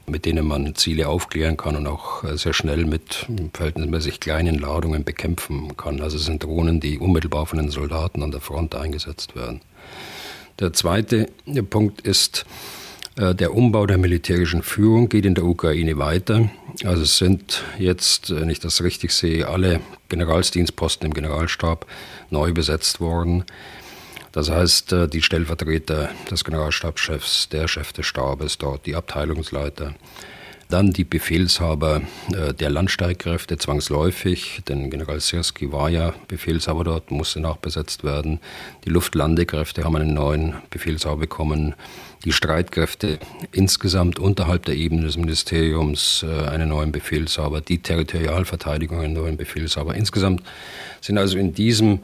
mit 0.07 0.25
denen 0.25 0.47
man 0.47 0.75
Ziele 0.77 1.09
aufklären 1.09 1.57
kann 1.57 1.75
und 1.75 1.87
auch 1.89 2.23
sehr 2.37 2.53
schnell 2.53 2.85
mit 2.85 3.27
verhältnismäßig 3.53 4.21
kleinen 4.21 4.57
Ladungen 4.59 5.03
bekämpfen 5.03 5.77
kann. 5.77 6.01
Also 6.01 6.17
es 6.17 6.27
sind 6.27 6.45
Drohnen, 6.45 6.79
die 6.79 7.01
unmittelbar 7.01 7.47
von 7.47 7.59
den 7.59 7.71
Soldaten 7.71 8.23
an 8.23 8.31
der 8.31 8.41
Front 8.41 8.77
eingesetzt 8.77 9.35
werden. 9.35 9.61
Der 10.61 10.73
zweite 10.73 11.29
Punkt 11.69 12.03
ist, 12.03 12.47
äh, 12.47 12.86
der 13.16 13.55
Umbau 13.55 13.87
der 13.87 13.98
militärischen 13.98 14.62
Führung 14.62 15.09
geht 15.09 15.24
in 15.24 15.35
der 15.35 15.44
Ukraine 15.44 15.96
weiter. 15.96 16.50
Also 16.85 17.02
es 17.02 17.16
sind 17.16 17.62
jetzt, 17.79 18.35
wenn 18.35 18.50
ich 18.50 18.61
das 18.61 18.83
richtig 18.83 19.12
sehe, 19.12 19.48
alle 19.48 19.81
Generalsdienstposten 20.09 21.07
im 21.07 21.14
Generalstab 21.14 21.87
neu 22.31 22.52
besetzt 22.52 23.00
worden. 23.00 23.44
Das 24.37 24.50
heißt, 24.50 24.92
äh, 24.92 25.09
die 25.09 25.22
Stellvertreter 25.22 26.11
des 26.31 26.44
Generalstabschefs, 26.44 27.48
der 27.48 27.68
Chef 27.68 27.94
des 27.94 28.05
Stabes 28.05 28.59
dort, 28.59 28.85
die 28.85 28.94
Abteilungsleiter, 28.94 29.94
dann 30.68 30.92
die 30.92 31.05
Befehlshaber 31.05 32.02
äh, 32.33 32.52
der 32.52 32.68
Landstreitkräfte 32.68 33.57
zwangsläufig, 33.57 34.61
denn 34.68 34.90
General 34.90 35.20
Sirski 35.20 35.72
war 35.72 35.88
ja 35.88 36.12
Befehlshaber 36.29 36.85
dort, 36.85 37.11
musste 37.11 37.40
nachbesetzt 37.40 38.05
werden. 38.05 38.40
Die 38.85 38.90
Luftlandekräfte 38.90 39.85
haben 39.85 39.96
einen 39.96 40.12
neuen 40.12 40.57
Befehlshaber 40.68 41.16
bekommen. 41.16 41.74
Die 42.24 42.33
Streitkräfte 42.33 43.18
insgesamt 43.52 44.18
unterhalb 44.18 44.64
der 44.64 44.74
Ebene 44.74 45.02
des 45.02 45.16
Ministeriums 45.16 46.24
äh, 46.26 46.48
einen 46.48 46.70
neuen 46.70 46.92
Befehlshaber, 46.92 47.61
die 47.61 47.79
Territorialverteidigung 47.79 49.00
einen 49.00 49.14
neuen 49.14 49.37
Befehlshaber. 49.37 49.94
Insgesamt 49.94 50.42
sind 51.00 51.18
also 51.18 51.38
in 51.38 51.55
diesem 51.55 52.00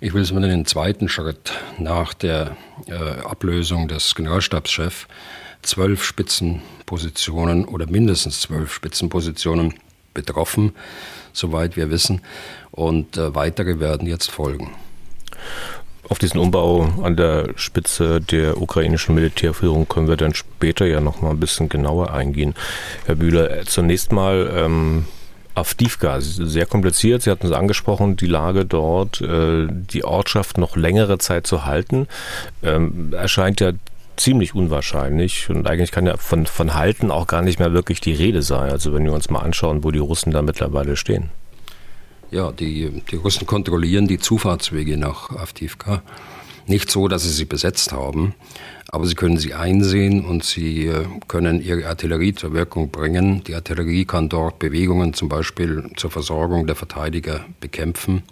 Ich 0.00 0.12
will 0.12 0.22
es 0.22 0.32
mal 0.32 0.44
in 0.44 0.50
den 0.50 0.66
zweiten 0.66 1.08
Schritt 1.08 1.52
nach 1.78 2.14
der 2.14 2.56
äh, 2.86 2.94
Ablösung 2.94 3.88
des 3.88 4.14
Generalstabschefs 4.14 5.06
zwölf 5.62 6.04
Spitzenpositionen 6.04 7.64
oder 7.64 7.86
mindestens 7.86 8.40
zwölf 8.40 8.72
Spitzenpositionen 8.72 9.74
betroffen, 10.12 10.72
soweit 11.32 11.76
wir 11.76 11.90
wissen. 11.90 12.20
Und 12.70 13.16
äh, 13.16 13.34
weitere 13.34 13.80
werden 13.80 14.06
jetzt 14.06 14.30
folgen. 14.30 14.72
Auf 16.08 16.18
diesen 16.18 16.38
Umbau 16.38 16.88
an 17.02 17.16
der 17.16 17.48
Spitze 17.56 18.20
der 18.20 18.60
ukrainischen 18.60 19.14
Militärführung 19.14 19.88
können 19.88 20.08
wir 20.08 20.16
dann 20.16 20.34
später 20.34 20.84
ja 20.84 21.00
noch 21.00 21.22
mal 21.22 21.30
ein 21.30 21.40
bisschen 21.40 21.68
genauer 21.68 22.12
eingehen. 22.12 22.54
Herr 23.06 23.14
Bühler, 23.14 23.64
zunächst 23.64 24.12
mal 24.12 24.50
ähm, 24.54 25.06
Avdivka, 25.54 26.20
sehr 26.20 26.66
kompliziert. 26.66 27.22
Sie 27.22 27.30
hatten 27.30 27.46
es 27.46 27.52
angesprochen, 27.52 28.16
die 28.16 28.26
Lage 28.26 28.64
dort, 28.66 29.20
äh, 29.20 29.66
die 29.70 30.04
Ortschaft 30.04 30.58
noch 30.58 30.76
längere 30.76 31.18
Zeit 31.18 31.46
zu 31.46 31.64
halten, 31.64 32.06
ähm, 32.62 33.14
erscheint 33.14 33.60
ja 33.60 33.72
ziemlich 34.16 34.54
unwahrscheinlich 34.54 35.50
und 35.50 35.66
eigentlich 35.66 35.90
kann 35.90 36.06
ja 36.06 36.16
von, 36.16 36.46
von 36.46 36.74
Halten 36.74 37.10
auch 37.10 37.26
gar 37.26 37.42
nicht 37.42 37.58
mehr 37.58 37.72
wirklich 37.72 38.00
die 38.00 38.12
Rede 38.12 38.42
sein. 38.42 38.70
Also 38.70 38.92
wenn 38.92 39.04
wir 39.04 39.12
uns 39.12 39.30
mal 39.30 39.40
anschauen, 39.40 39.84
wo 39.84 39.90
die 39.90 39.98
Russen 39.98 40.32
da 40.32 40.42
mittlerweile 40.42 40.96
stehen. 40.96 41.30
Ja, 42.34 42.50
die, 42.50 42.90
die 43.12 43.14
Russen 43.14 43.46
kontrollieren 43.46 44.08
die 44.08 44.18
Zufahrtswege 44.18 44.96
nach 44.96 45.30
Avdivka. 45.30 46.02
Nicht 46.66 46.90
so, 46.90 47.06
dass 47.06 47.22
sie 47.22 47.28
sie 47.28 47.44
besetzt 47.44 47.92
haben, 47.92 48.34
aber 48.88 49.06
sie 49.06 49.14
können 49.14 49.36
sie 49.36 49.54
einsehen 49.54 50.24
und 50.24 50.42
sie 50.42 50.86
äh, 50.86 51.04
können 51.28 51.62
ihre 51.62 51.86
Artillerie 51.86 52.34
zur 52.34 52.52
Wirkung 52.52 52.90
bringen. 52.90 53.44
Die 53.44 53.54
Artillerie 53.54 54.04
kann 54.04 54.28
dort 54.28 54.58
Bewegungen 54.58 55.14
zum 55.14 55.28
Beispiel 55.28 55.88
zur 55.94 56.10
Versorgung 56.10 56.66
der 56.66 56.74
Verteidiger 56.74 57.44
bekämpfen. 57.60 58.24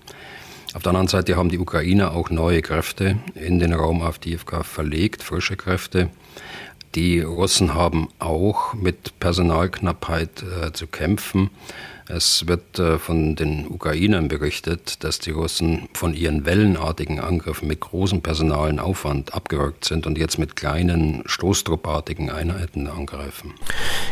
Auf 0.75 0.83
der 0.83 0.91
anderen 0.91 1.07
Seite 1.07 1.37
haben 1.37 1.51
die 1.51 1.61
Ukrainer 1.61 2.12
auch 2.12 2.29
neue 2.29 2.61
Kräfte 2.61 3.19
in 3.37 3.61
den 3.61 3.73
Raum 3.73 4.03
Avdiivka 4.03 4.65
verlegt, 4.65 5.23
frische 5.23 5.55
Kräfte. 5.55 6.09
Die 6.97 7.21
Russen 7.21 7.75
haben 7.75 8.09
auch 8.19 8.75
mit 8.75 9.21
Personalknappheit 9.21 10.43
äh, 10.43 10.73
zu 10.73 10.88
kämpfen. 10.88 11.51
Es 12.09 12.47
wird 12.49 12.79
äh, 12.79 12.99
von 12.99 13.37
den 13.37 13.69
Ukrainern 13.69 14.29
berichtet, 14.29 15.05
dass 15.05 15.19
die 15.19 15.31
Russen 15.31 15.88
von 15.93 16.15
ihren 16.15 16.45
wellenartigen 16.45 17.21
Angriffen 17.21 17.69
mit 17.69 17.81
großem 17.81 18.23
personalen 18.23 18.79
Aufwand 18.79 19.35
abgerückt 19.35 19.85
sind 19.85 20.07
und 20.07 20.19
jetzt 20.19 20.38
mit 20.38 20.57
kleinen 20.57 21.23
stoßtruppartigen 21.27 22.31
Einheiten 22.31 22.88
angreifen. 22.88 23.55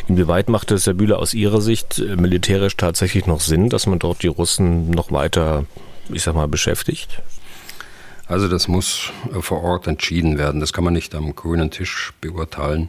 Inwieweit 0.07 0.49
macht 0.49 0.71
es, 0.71 0.87
Herr 0.87 0.95
Bühler, 0.95 1.19
aus 1.19 1.35
Ihrer 1.35 1.61
Sicht 1.61 1.99
äh, 1.99 2.17
militärisch 2.17 2.77
tatsächlich 2.77 3.27
noch 3.27 3.41
Sinn, 3.41 3.69
dass 3.69 3.87
man 3.87 3.99
dort 3.99 4.23
die 4.23 4.29
Russen 4.29 4.91
noch 4.91 5.11
weiter, 5.11 5.67
ich 6.13 6.23
sag 6.23 6.35
mal, 6.35 6.49
beschäftigt? 6.49 7.23
Also 8.27 8.47
das 8.47 8.69
muss 8.69 9.11
äh, 9.35 9.43
vor 9.43 9.63
Ort 9.65 9.89
entschieden 9.89 10.39
werden. 10.39 10.61
Das 10.61 10.73
kann 10.73 10.85
man 10.85 10.93
nicht 10.93 11.15
am 11.17 11.35
grünen 11.35 11.73
Tisch 11.73 12.13
beurteilen. 12.21 12.89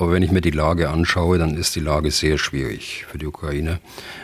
Aber 0.00 0.12
wenn 0.12 0.22
ich 0.22 0.30
mir 0.30 0.40
die 0.40 0.50
Lage 0.50 0.88
anschaue, 0.88 1.36
dann 1.36 1.58
ist 1.58 1.76
die 1.76 1.80
Lage 1.80 2.10
sehr 2.10 2.38
schwierig 2.38 3.04
für 3.06 3.18
die 3.18 3.26
Ukraine. 3.26 3.80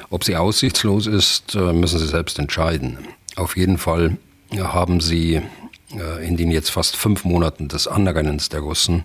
Ob 0.08 0.24
sie 0.24 0.34
aussichtslos 0.34 1.06
ist, 1.06 1.54
äh, 1.54 1.74
müssen 1.74 1.98
sie 1.98 2.06
selbst 2.06 2.38
entscheiden. 2.38 2.96
Auf 3.36 3.58
jeden 3.58 3.76
Fall 3.76 4.16
haben 4.56 5.02
sie 5.02 5.42
äh, 5.92 6.26
in 6.26 6.38
den 6.38 6.50
jetzt 6.50 6.70
fast 6.70 6.96
fünf 6.96 7.24
Monaten 7.24 7.68
des 7.68 7.88
Anrennens 7.88 8.48
der 8.48 8.60
Russen 8.60 9.04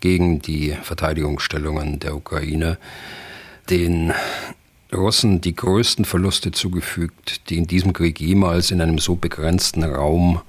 gegen 0.00 0.40
die 0.40 0.74
Verteidigungsstellungen 0.82 2.00
der 2.00 2.16
Ukraine 2.16 2.78
den 3.68 4.14
Russen 4.94 5.42
die 5.42 5.54
größten 5.54 6.06
Verluste 6.06 6.50
zugefügt, 6.50 7.50
die 7.50 7.58
in 7.58 7.66
diesem 7.66 7.92
Krieg 7.92 8.20
jemals 8.20 8.70
in 8.70 8.80
einem 8.80 8.98
so 8.98 9.16
begrenzten 9.16 9.84
Raum 9.84 10.40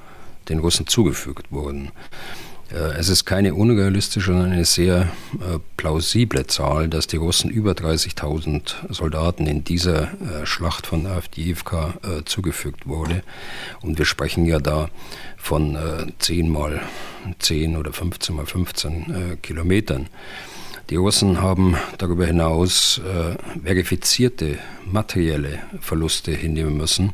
den 0.47 0.59
Russen 0.59 0.87
zugefügt 0.87 1.51
wurden. 1.51 1.91
Äh, 2.71 2.97
es 2.97 3.09
ist 3.09 3.25
keine 3.25 3.53
unrealistische, 3.53 4.31
sondern 4.31 4.51
eine 4.51 4.65
sehr 4.65 5.01
äh, 5.39 5.59
plausible 5.77 6.47
Zahl, 6.47 6.87
dass 6.89 7.07
die 7.07 7.17
Russen 7.17 7.49
über 7.49 7.71
30.000 7.71 8.93
Soldaten 8.93 9.47
in 9.47 9.63
dieser 9.63 10.03
äh, 10.03 10.45
Schlacht 10.45 10.87
von 10.87 11.05
Avdiivka 11.05 11.95
zugefügt 12.25 12.87
wurde. 12.87 13.23
Und 13.81 13.97
wir 13.97 14.05
sprechen 14.05 14.45
ja 14.45 14.59
da 14.59 14.89
von 15.37 15.77
10 16.19 16.49
mal 16.49 16.81
10 17.39 17.77
oder 17.77 17.93
15 17.93 18.35
mal 18.35 18.45
15 18.45 19.39
Kilometern. 19.41 20.07
Die 20.89 20.95
Russen 20.95 21.41
haben 21.41 21.75
darüber 21.97 22.25
hinaus 22.25 23.01
verifizierte 23.63 24.57
materielle 24.85 25.59
Verluste 25.81 26.31
hinnehmen 26.31 26.77
müssen 26.77 27.13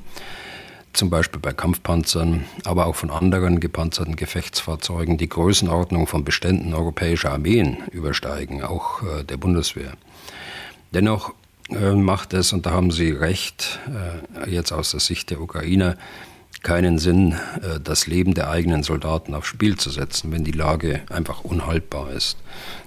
zum 0.94 1.10
Beispiel 1.10 1.42
bei 1.42 1.54
Kampfpanzern, 1.54 2.46
aber 2.64 2.86
auch 2.86 2.96
von 2.96 3.10
anderen 3.10 3.60
gepanzerten 3.60 4.16
Gefechtsfahrzeugen, 4.16 5.18
die 5.18 5.28
Größenordnung 5.28 6.08
von 6.08 6.24
Beständen 6.24 6.74
europäischer 6.74 7.32
Armeen 7.32 7.78
übersteigen, 7.92 8.64
auch 8.64 9.02
äh, 9.02 9.24
der 9.24 9.38
Bundeswehr. 9.38 9.94
Dennoch 10.92 11.34
äh, 11.70 11.94
macht 11.94 12.34
es, 12.34 12.54
und 12.54 12.66
da 12.66 12.72
haben 12.72 12.92
Sie 12.92 13.10
recht, 13.10 13.80
äh, 14.46 14.50
jetzt 14.50 14.72
aus 14.72 14.92
der 14.92 15.00
Sicht 15.00 15.32
der 15.32 15.42
Ukrainer, 15.42 15.98
keinen 16.62 16.98
Sinn, 16.98 17.36
das 17.84 18.08
Leben 18.08 18.36
der 18.36 18.50
eigenen 18.50 18.84
Soldaten 18.84 19.36
aufs 19.36 19.48
Spiel 19.48 19.76
zu 19.76 19.90
setzen, 19.90 20.32
wenn 20.32 20.46
die 20.46 20.54
Lage 20.54 21.02
einfach 21.10 21.44
unhaltbar 21.44 22.12
ist. 22.12 22.38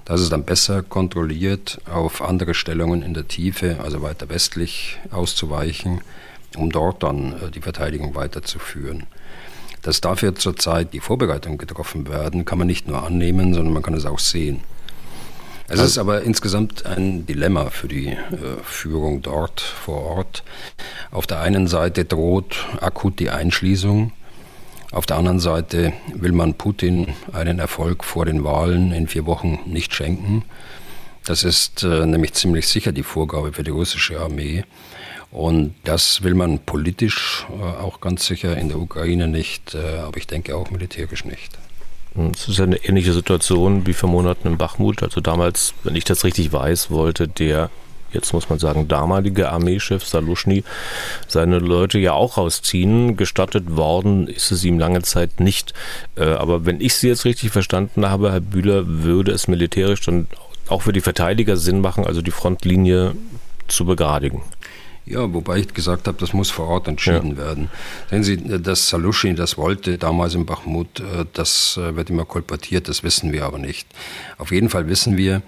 Das 0.07 0.23
ist 0.23 0.33
dann 0.33 0.45
besser 0.45 0.83
kontrolliert 0.83 1.79
auf 1.85 2.23
andere 2.23 2.55
Stellungen 2.55 3.03
in 3.03 3.13
der 3.13 3.29
Tiefe, 3.29 3.77
also 3.85 4.01
weiter 4.01 4.31
westlich 4.31 4.97
auszuweichen 5.11 6.01
um 6.57 6.71
dort 6.71 7.03
dann 7.03 7.33
äh, 7.33 7.51
die 7.51 7.61
Verteidigung 7.61 8.15
weiterzuführen. 8.15 9.05
Dass 9.83 10.01
dafür 10.01 10.35
zurzeit 10.35 10.93
die 10.93 11.01
Vorbereitungen 11.01 11.59
getroffen 11.59 12.09
werden, 12.09 12.45
kann 12.45 12.59
man 12.59 12.67
nicht 12.67 12.89
nur 12.89 13.05
annehmen, 13.05 13.55
sondern 13.55 13.73
man 13.73 13.83
kann 13.83 13.95
es 13.95 14.07
auch 14.07 14.19
sehen. 14.19 14.61
Es 15.69 15.81
ist 15.81 15.99
aber 15.99 16.23
insgesamt 16.23 16.87
ein 16.87 17.27
Dilemma 17.27 17.71
für 17.71 17.89
die 17.89 18.09
äh, 18.09 18.17
Führung 18.63 19.23
dort 19.23 19.61
vor 19.61 20.03
Ort. 20.05 20.45
Auf 21.11 21.27
der 21.27 21.41
einen 21.41 21.67
Seite 21.67 22.05
droht 22.05 22.65
akut 22.81 23.19
die 23.19 23.31
Einschließung. 23.31 24.13
Auf 24.93 25.07
der 25.07 25.17
anderen 25.17 25.41
Seite 25.41 25.93
will 26.15 26.31
man 26.31 26.55
Putin 26.55 27.15
einen 27.33 27.59
Erfolg 27.59 28.05
vor 28.05 28.25
den 28.25 28.45
Wahlen 28.45 28.93
in 28.93 29.09
vier 29.09 29.27
Wochen 29.27 29.59
nicht 29.67 29.93
schenken. 29.93 30.45
Das 31.25 31.43
ist 31.43 31.83
äh, 31.83 32.07
nämlich 32.07 32.35
ziemlich 32.35 32.69
sicher 32.69 32.93
die 32.93 33.03
Vorgabe 33.03 33.53
für 33.53 33.65
die 33.65 33.73
russische 33.73 34.21
Armee. 34.21 34.65
Und 35.31 35.75
das 35.85 36.23
will 36.23 36.35
man 36.35 36.61
politisch 36.61 37.47
äh, 37.51 37.63
auch 37.63 38.01
ganz 38.01 38.27
sicher 38.27 38.57
in 38.57 38.69
der 38.69 38.79
Ukraine 38.79 39.29
nicht, 39.29 39.75
äh, 39.75 39.99
aber 39.99 40.17
ich 40.17 40.27
denke 40.27 40.57
auch 40.57 40.71
militärisch 40.71 41.25
nicht. 41.25 41.59
Hm, 42.15 42.33
es 42.35 42.49
ist 42.49 42.61
eine 42.61 42.77
ähnliche 42.77 43.13
Situation 43.13 43.87
wie 43.87 43.93
vor 43.93 44.09
Monaten 44.09 44.49
in 44.49 44.57
Bachmut. 44.57 45.03
Also 45.03 45.21
damals, 45.21 45.75
wenn 45.85 45.95
ich 45.95 46.05
das 46.05 46.25
richtig 46.25 46.53
weiß, 46.53 46.91
wollte 46.91 47.29
der, 47.29 47.71
jetzt 48.13 48.33
muss 48.33 48.49
man 48.49 48.59
sagen, 48.59 48.89
damalige 48.89 49.51
Armeechef 49.51 50.07
Saluschny 50.07 50.65
seine 51.29 51.59
Leute 51.59 51.99
ja 51.99 52.13
auch 52.13 52.39
rausziehen. 52.39 53.17
Gestattet 53.17 53.77
worden 53.77 54.29
ist 54.29 54.51
es 54.51 54.65
ihm 54.65 54.79
lange 54.79 55.03
Zeit 55.03 55.41
nicht. 55.41 55.75
Äh, 56.17 56.25
aber 56.25 56.65
wenn 56.65 56.81
ich 56.81 56.95
Sie 56.95 57.09
jetzt 57.09 57.27
richtig 57.27 57.51
verstanden 57.51 58.09
habe, 58.09 58.33
Herr 58.33 58.41
Bühler, 58.41 58.85
würde 58.87 59.33
es 59.33 59.49
militärisch 59.49 60.01
dann 60.01 60.29
auch 60.69 60.83
für 60.83 60.93
die 60.93 61.01
Verteidiger 61.01 61.57
Sinn 61.57 61.81
machen, 61.81 62.07
also 62.07 62.23
die 62.23 62.31
Frontlinie 62.31 63.15
zu 63.69 63.85
begradigen. 63.85 64.43
Ja, 65.07 65.33
wobei 65.33 65.59
ich 65.59 65.73
gesagt 65.73 66.09
habe, 66.09 66.19
das 66.19 66.33
muss 66.33 66.51
vor 66.51 66.67
Ort 66.67 66.89
entschieden 66.89 67.33
ja. 67.33 67.37
werden. 67.37 67.71
Sehen 68.11 68.25
Sie, 68.25 68.37
dass 68.61 68.89
Saluschny 68.89 69.37
das 69.37 69.57
wollte 69.57 69.99
damals 69.99 70.35
in 70.35 70.47
Bachmut, 70.47 70.99
äh, 70.99 71.25
das 71.33 71.79
äh, 71.81 71.95
wird 71.95 72.11
immer 72.11 72.25
kolportiert, 72.25 72.89
das 72.89 73.05
wissen 73.05 73.33
wir 73.33 73.45
aber 73.45 73.59
nicht. 73.59 73.87
Auf 74.37 74.51
jeden 74.51 74.69
Fall 74.69 74.89
wissen 74.89 75.17
wir, 75.17 75.43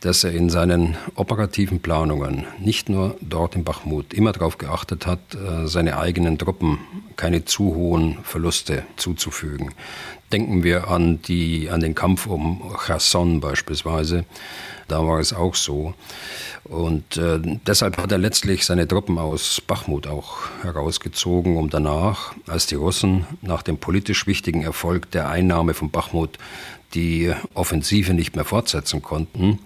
dass 0.00 0.24
er 0.24 0.32
in 0.32 0.48
seinen 0.48 0.96
operativen 1.16 1.80
Planungen 1.80 2.46
nicht 2.58 2.88
nur 2.88 3.16
dort 3.20 3.56
in 3.56 3.64
Bachmut 3.64 4.14
immer 4.14 4.32
darauf 4.32 4.58
geachtet 4.58 5.06
hat, 5.06 5.18
äh, 5.34 5.66
seine 5.66 5.98
eigenen 5.98 6.38
Truppen 6.38 6.78
keine 7.16 7.44
zu 7.44 7.74
hohen 7.74 8.18
Verluste 8.22 8.84
zuzufügen. 8.96 9.74
Denken 10.32 10.62
wir 10.62 10.88
an, 10.88 11.20
die, 11.22 11.70
an 11.70 11.80
den 11.80 11.94
Kampf 11.94 12.26
um 12.26 12.74
Cherson 12.86 13.40
beispielsweise. 13.40 14.24
Da 14.86 15.06
war 15.06 15.18
es 15.20 15.32
auch 15.32 15.54
so. 15.54 15.94
Und 16.64 17.16
äh, 17.16 17.40
deshalb 17.66 17.96
hat 17.96 18.12
er 18.12 18.18
letztlich 18.18 18.64
seine 18.64 18.86
Truppen 18.86 19.18
aus 19.18 19.60
Bachmut 19.60 20.06
auch 20.06 20.38
herausgezogen, 20.62 21.56
um 21.56 21.70
danach, 21.70 22.34
als 22.46 22.66
die 22.66 22.74
Russen 22.76 23.26
nach 23.42 23.62
dem 23.62 23.78
politisch 23.78 24.26
wichtigen 24.26 24.62
Erfolg 24.62 25.10
der 25.10 25.28
Einnahme 25.28 25.74
von 25.74 25.90
Bachmut 25.90 26.38
die 26.94 27.32
Offensive 27.54 28.14
nicht 28.14 28.36
mehr 28.36 28.44
fortsetzen 28.44 29.02
konnten, 29.02 29.58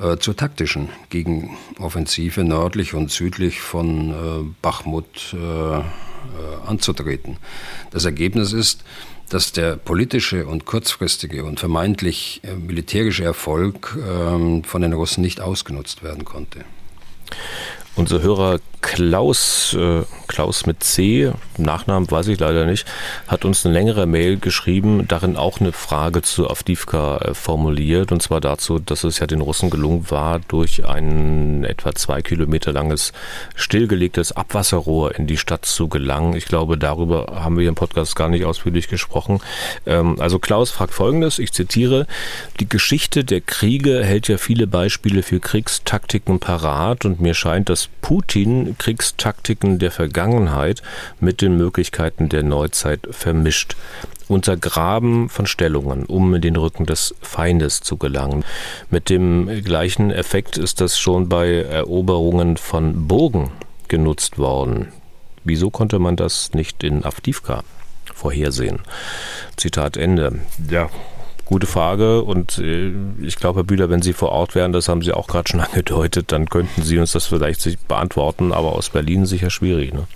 äh, 0.00 0.16
zur 0.16 0.36
taktischen 0.36 0.88
Gegenoffensive 1.10 2.42
nördlich 2.42 2.94
und 2.94 3.10
südlich 3.10 3.60
von 3.60 4.10
äh, 4.10 4.54
Bachmut 4.60 5.34
äh, 5.34 5.78
äh, 5.78 5.82
anzutreten. 6.66 7.36
Das 7.90 8.04
Ergebnis 8.04 8.52
ist, 8.52 8.82
dass 9.28 9.52
der 9.52 9.76
politische 9.76 10.46
und 10.46 10.64
kurzfristige 10.64 11.44
und 11.44 11.60
vermeintlich 11.60 12.40
äh, 12.44 12.54
militärische 12.54 13.24
Erfolg 13.24 13.96
ähm, 13.96 14.64
von 14.64 14.82
den 14.82 14.92
Russen 14.92 15.22
nicht 15.22 15.40
ausgenutzt 15.40 16.02
werden 16.02 16.24
konnte. 16.24 16.64
Unsere 17.96 18.22
Hörer 18.22 18.60
Klaus, 18.84 19.72
äh, 19.72 20.02
Klaus 20.26 20.66
mit 20.66 20.84
C, 20.84 21.32
Nachnamen 21.56 22.10
weiß 22.10 22.28
ich 22.28 22.38
leider 22.38 22.66
nicht, 22.66 22.86
hat 23.26 23.46
uns 23.46 23.64
eine 23.64 23.72
längere 23.72 24.04
Mail 24.04 24.36
geschrieben, 24.36 25.08
darin 25.08 25.38
auch 25.38 25.58
eine 25.58 25.72
Frage 25.72 26.20
zu 26.20 26.50
Avdivka 26.50 27.16
äh, 27.16 27.34
formuliert, 27.34 28.12
und 28.12 28.20
zwar 28.20 28.42
dazu, 28.42 28.78
dass 28.78 29.02
es 29.02 29.20
ja 29.20 29.26
den 29.26 29.40
Russen 29.40 29.70
gelungen 29.70 30.10
war, 30.10 30.38
durch 30.38 30.84
ein 30.84 31.64
etwa 31.64 31.94
zwei 31.94 32.20
Kilometer 32.20 32.72
langes 32.72 33.14
stillgelegtes 33.54 34.32
Abwasserrohr 34.32 35.14
in 35.14 35.26
die 35.26 35.38
Stadt 35.38 35.64
zu 35.64 35.88
gelangen. 35.88 36.36
Ich 36.36 36.44
glaube, 36.44 36.76
darüber 36.76 37.42
haben 37.42 37.58
wir 37.58 37.66
im 37.66 37.74
Podcast 37.76 38.14
gar 38.16 38.28
nicht 38.28 38.44
ausführlich 38.44 38.88
gesprochen. 38.88 39.40
Ähm, 39.86 40.20
also 40.20 40.38
Klaus 40.38 40.70
fragt 40.70 40.92
Folgendes, 40.92 41.38
ich 41.38 41.52
zitiere, 41.52 42.06
die 42.60 42.68
Geschichte 42.68 43.24
der 43.24 43.40
Kriege 43.40 44.04
hält 44.04 44.28
ja 44.28 44.36
viele 44.36 44.66
Beispiele 44.66 45.22
für 45.22 45.40
Kriegstaktiken 45.40 46.38
parat 46.38 47.06
und 47.06 47.22
mir 47.22 47.32
scheint, 47.32 47.70
dass 47.70 47.88
Putin 48.02 48.73
Kriegstaktiken 48.78 49.78
der 49.78 49.90
Vergangenheit 49.90 50.82
mit 51.20 51.40
den 51.40 51.56
Möglichkeiten 51.56 52.28
der 52.28 52.42
Neuzeit 52.42 53.00
vermischt. 53.10 53.76
Untergraben 54.26 55.28
von 55.28 55.46
Stellungen, 55.46 56.06
um 56.06 56.34
in 56.34 56.40
den 56.40 56.56
Rücken 56.56 56.86
des 56.86 57.14
Feindes 57.20 57.80
zu 57.80 57.96
gelangen. 57.98 58.44
Mit 58.90 59.10
dem 59.10 59.62
gleichen 59.62 60.10
Effekt 60.10 60.56
ist 60.56 60.80
das 60.80 60.98
schon 60.98 61.28
bei 61.28 61.62
Eroberungen 61.62 62.56
von 62.56 63.06
Burgen 63.06 63.50
genutzt 63.88 64.38
worden. 64.38 64.88
Wieso 65.44 65.70
konnte 65.70 65.98
man 65.98 66.16
das 66.16 66.54
nicht 66.54 66.82
in 66.82 67.04
Avdivka 67.04 67.62
vorhersehen? 68.14 68.80
Zitat 69.56 69.98
Ende. 69.98 70.40
Ja, 70.70 70.88
Gute 71.44 71.66
Frage 71.66 72.22
und 72.22 72.58
äh, 72.58 72.92
ich 73.22 73.36
glaube, 73.36 73.60
Herr 73.60 73.64
Bühler, 73.64 73.90
wenn 73.90 74.00
Sie 74.00 74.14
vor 74.14 74.30
Ort 74.30 74.54
wären, 74.54 74.72
das 74.72 74.88
haben 74.88 75.02
Sie 75.02 75.12
auch 75.12 75.26
gerade 75.26 75.48
schon 75.50 75.60
angedeutet, 75.60 76.32
dann 76.32 76.48
könnten 76.48 76.82
Sie 76.82 76.98
uns 76.98 77.12
das 77.12 77.26
vielleicht 77.26 77.86
beantworten, 77.86 78.52
aber 78.52 78.72
aus 78.72 78.88
Berlin 78.88 79.26
sicher 79.26 79.50
schwierig. 79.50 79.92
Ne? 79.92 80.06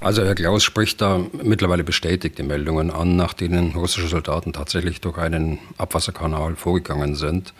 Also 0.00 0.24
Herr 0.24 0.34
Klaus 0.34 0.62
spricht 0.62 1.02
da 1.02 1.20
mittlerweile 1.42 1.84
bestätigte 1.84 2.42
Meldungen 2.42 2.90
an, 2.90 3.16
nach 3.16 3.34
denen 3.34 3.72
russische 3.72 4.08
Soldaten 4.08 4.54
tatsächlich 4.54 5.02
durch 5.02 5.18
einen 5.18 5.58
Abwasserkanal 5.76 6.56
vorgegangen 6.56 7.14
sind, 7.16 7.52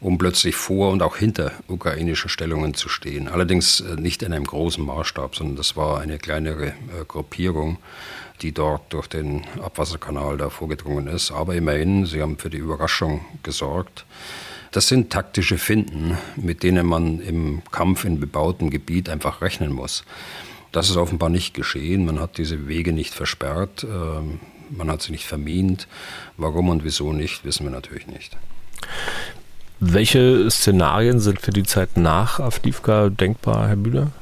um 0.00 0.16
plötzlich 0.16 0.56
vor 0.56 0.90
und 0.90 1.02
auch 1.02 1.16
hinter 1.16 1.52
ukrainischen 1.68 2.30
Stellungen 2.30 2.72
zu 2.72 2.88
stehen. 2.88 3.28
Allerdings 3.28 3.80
äh, 3.80 3.96
nicht 3.96 4.22
in 4.22 4.32
einem 4.32 4.44
großen 4.44 4.84
Maßstab, 4.84 5.36
sondern 5.36 5.56
das 5.56 5.76
war 5.76 6.00
eine 6.00 6.18
kleinere 6.18 6.68
äh, 6.68 6.72
Gruppierung 7.06 7.76
die 8.42 8.52
dort 8.52 8.92
durch 8.92 9.06
den 9.06 9.44
Abwasserkanal 9.62 10.36
da 10.36 10.50
vorgedrungen 10.50 11.06
ist. 11.06 11.30
Aber 11.30 11.54
immerhin, 11.54 12.06
sie 12.06 12.20
haben 12.20 12.38
für 12.38 12.50
die 12.50 12.58
Überraschung 12.58 13.24
gesorgt. 13.42 14.04
Das 14.72 14.88
sind 14.88 15.10
taktische 15.10 15.58
Finden, 15.58 16.16
mit 16.36 16.62
denen 16.62 16.86
man 16.86 17.20
im 17.20 17.62
Kampf 17.70 18.04
in 18.04 18.20
bebautem 18.20 18.70
Gebiet 18.70 19.08
einfach 19.08 19.42
rechnen 19.42 19.72
muss. 19.72 20.04
Das 20.72 20.88
ist 20.88 20.96
offenbar 20.96 21.28
nicht 21.28 21.52
geschehen. 21.54 22.06
Man 22.06 22.18
hat 22.18 22.38
diese 22.38 22.66
Wege 22.66 22.92
nicht 22.92 23.12
versperrt, 23.12 23.84
ähm, 23.84 24.40
man 24.70 24.90
hat 24.90 25.02
sie 25.02 25.12
nicht 25.12 25.26
vermint. 25.26 25.86
Warum 26.38 26.70
und 26.70 26.84
wieso 26.84 27.12
nicht, 27.12 27.44
wissen 27.44 27.64
wir 27.64 27.70
natürlich 27.70 28.06
nicht. 28.06 28.36
Welche 29.80 30.50
Szenarien 30.50 31.20
sind 31.20 31.40
für 31.40 31.50
die 31.50 31.64
Zeit 31.64 31.96
nach 31.96 32.40
Avdivka 32.40 33.10
denkbar, 33.10 33.68
Herr 33.68 33.76
Bühler? 33.76 34.12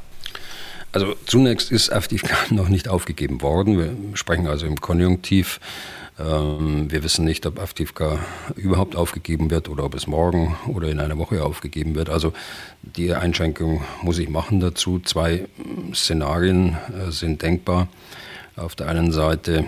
Also 0.92 1.14
zunächst 1.24 1.70
ist 1.70 1.92
Avdivka 1.92 2.36
noch 2.50 2.68
nicht 2.68 2.88
aufgegeben 2.88 3.42
worden. 3.42 3.78
Wir 3.78 4.16
sprechen 4.16 4.46
also 4.46 4.66
im 4.66 4.80
Konjunktiv. 4.80 5.60
Ähm, 6.18 6.90
wir 6.90 7.04
wissen 7.04 7.24
nicht, 7.24 7.46
ob 7.46 7.60
Avdivka 7.60 8.18
überhaupt 8.56 8.96
aufgegeben 8.96 9.50
wird 9.50 9.68
oder 9.68 9.84
ob 9.84 9.94
es 9.94 10.06
morgen 10.06 10.56
oder 10.66 10.88
in 10.88 10.98
einer 10.98 11.16
Woche 11.16 11.44
aufgegeben 11.44 11.94
wird. 11.94 12.10
Also 12.10 12.32
die 12.82 13.14
Einschränkung 13.14 13.84
muss 14.02 14.18
ich 14.18 14.28
machen 14.28 14.60
dazu. 14.60 14.98
Zwei 14.98 15.46
Szenarien 15.94 16.76
äh, 17.06 17.12
sind 17.12 17.42
denkbar. 17.42 17.88
Auf 18.56 18.74
der 18.74 18.88
einen 18.88 19.12
Seite, 19.12 19.64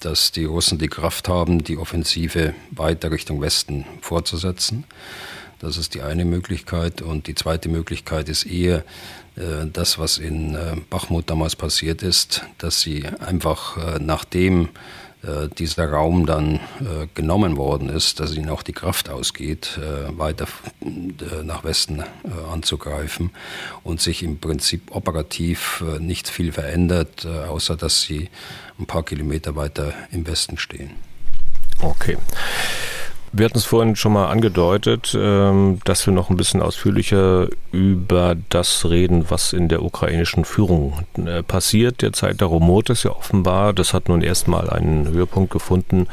dass 0.00 0.30
die 0.30 0.44
Russen 0.44 0.78
die 0.78 0.88
Kraft 0.88 1.28
haben, 1.28 1.64
die 1.64 1.76
Offensive 1.76 2.54
weiter 2.70 3.10
Richtung 3.10 3.40
Westen 3.40 3.84
fortzusetzen. 4.00 4.84
Das 5.60 5.76
ist 5.76 5.94
die 5.94 6.02
eine 6.02 6.24
Möglichkeit. 6.24 7.02
Und 7.02 7.26
die 7.26 7.34
zweite 7.34 7.68
Möglichkeit 7.68 8.28
ist 8.28 8.44
eher, 8.44 8.84
äh, 9.36 9.66
das, 9.72 9.98
was 9.98 10.18
in 10.18 10.54
äh, 10.54 10.76
Bachmut 10.88 11.30
damals 11.30 11.54
passiert 11.54 12.02
ist, 12.02 12.44
dass 12.58 12.80
sie 12.80 13.06
einfach 13.06 13.76
äh, 13.76 13.98
nachdem 13.98 14.68
dieser 15.58 15.90
Raum 15.90 16.24
dann 16.24 16.60
genommen 17.14 17.58
worden 17.58 17.90
ist, 17.90 18.20
dass 18.20 18.34
ihnen 18.34 18.48
auch 18.48 18.62
die 18.62 18.72
Kraft 18.72 19.10
ausgeht, 19.10 19.78
weiter 20.16 20.46
nach 21.44 21.62
Westen 21.62 22.02
anzugreifen 22.50 23.28
und 23.84 24.00
sich 24.00 24.22
im 24.22 24.38
Prinzip 24.38 24.96
operativ 24.96 25.84
nicht 25.98 26.26
viel 26.26 26.52
verändert, 26.52 27.26
außer 27.26 27.76
dass 27.76 28.00
sie 28.00 28.30
ein 28.78 28.86
paar 28.86 29.02
Kilometer 29.02 29.56
weiter 29.56 29.92
im 30.10 30.26
Westen 30.26 30.56
stehen. 30.56 30.92
Okay. 31.82 32.16
Wir 33.32 33.44
hatten 33.44 33.58
es 33.58 33.64
vorhin 33.64 33.94
schon 33.94 34.12
mal 34.12 34.26
angedeutet, 34.26 35.16
ähm, 35.16 35.78
dass 35.84 36.04
wir 36.04 36.12
noch 36.12 36.30
ein 36.30 36.36
bisschen 36.36 36.60
ausführlicher 36.60 37.46
über 37.70 38.36
das 38.48 38.90
reden, 38.90 39.26
was 39.28 39.52
in 39.52 39.68
der 39.68 39.84
ukrainischen 39.84 40.44
Führung 40.44 41.04
äh, 41.14 41.44
passiert. 41.44 42.02
Der 42.02 42.46
rumort 42.46 42.90
es 42.90 43.04
ja 43.04 43.12
offenbar. 43.12 43.72
Das 43.72 43.94
hat 43.94 44.08
nun 44.08 44.22
erstmal 44.22 44.68
einen 44.68 45.06
Höhepunkt 45.08 45.52
gefunden, 45.52 46.08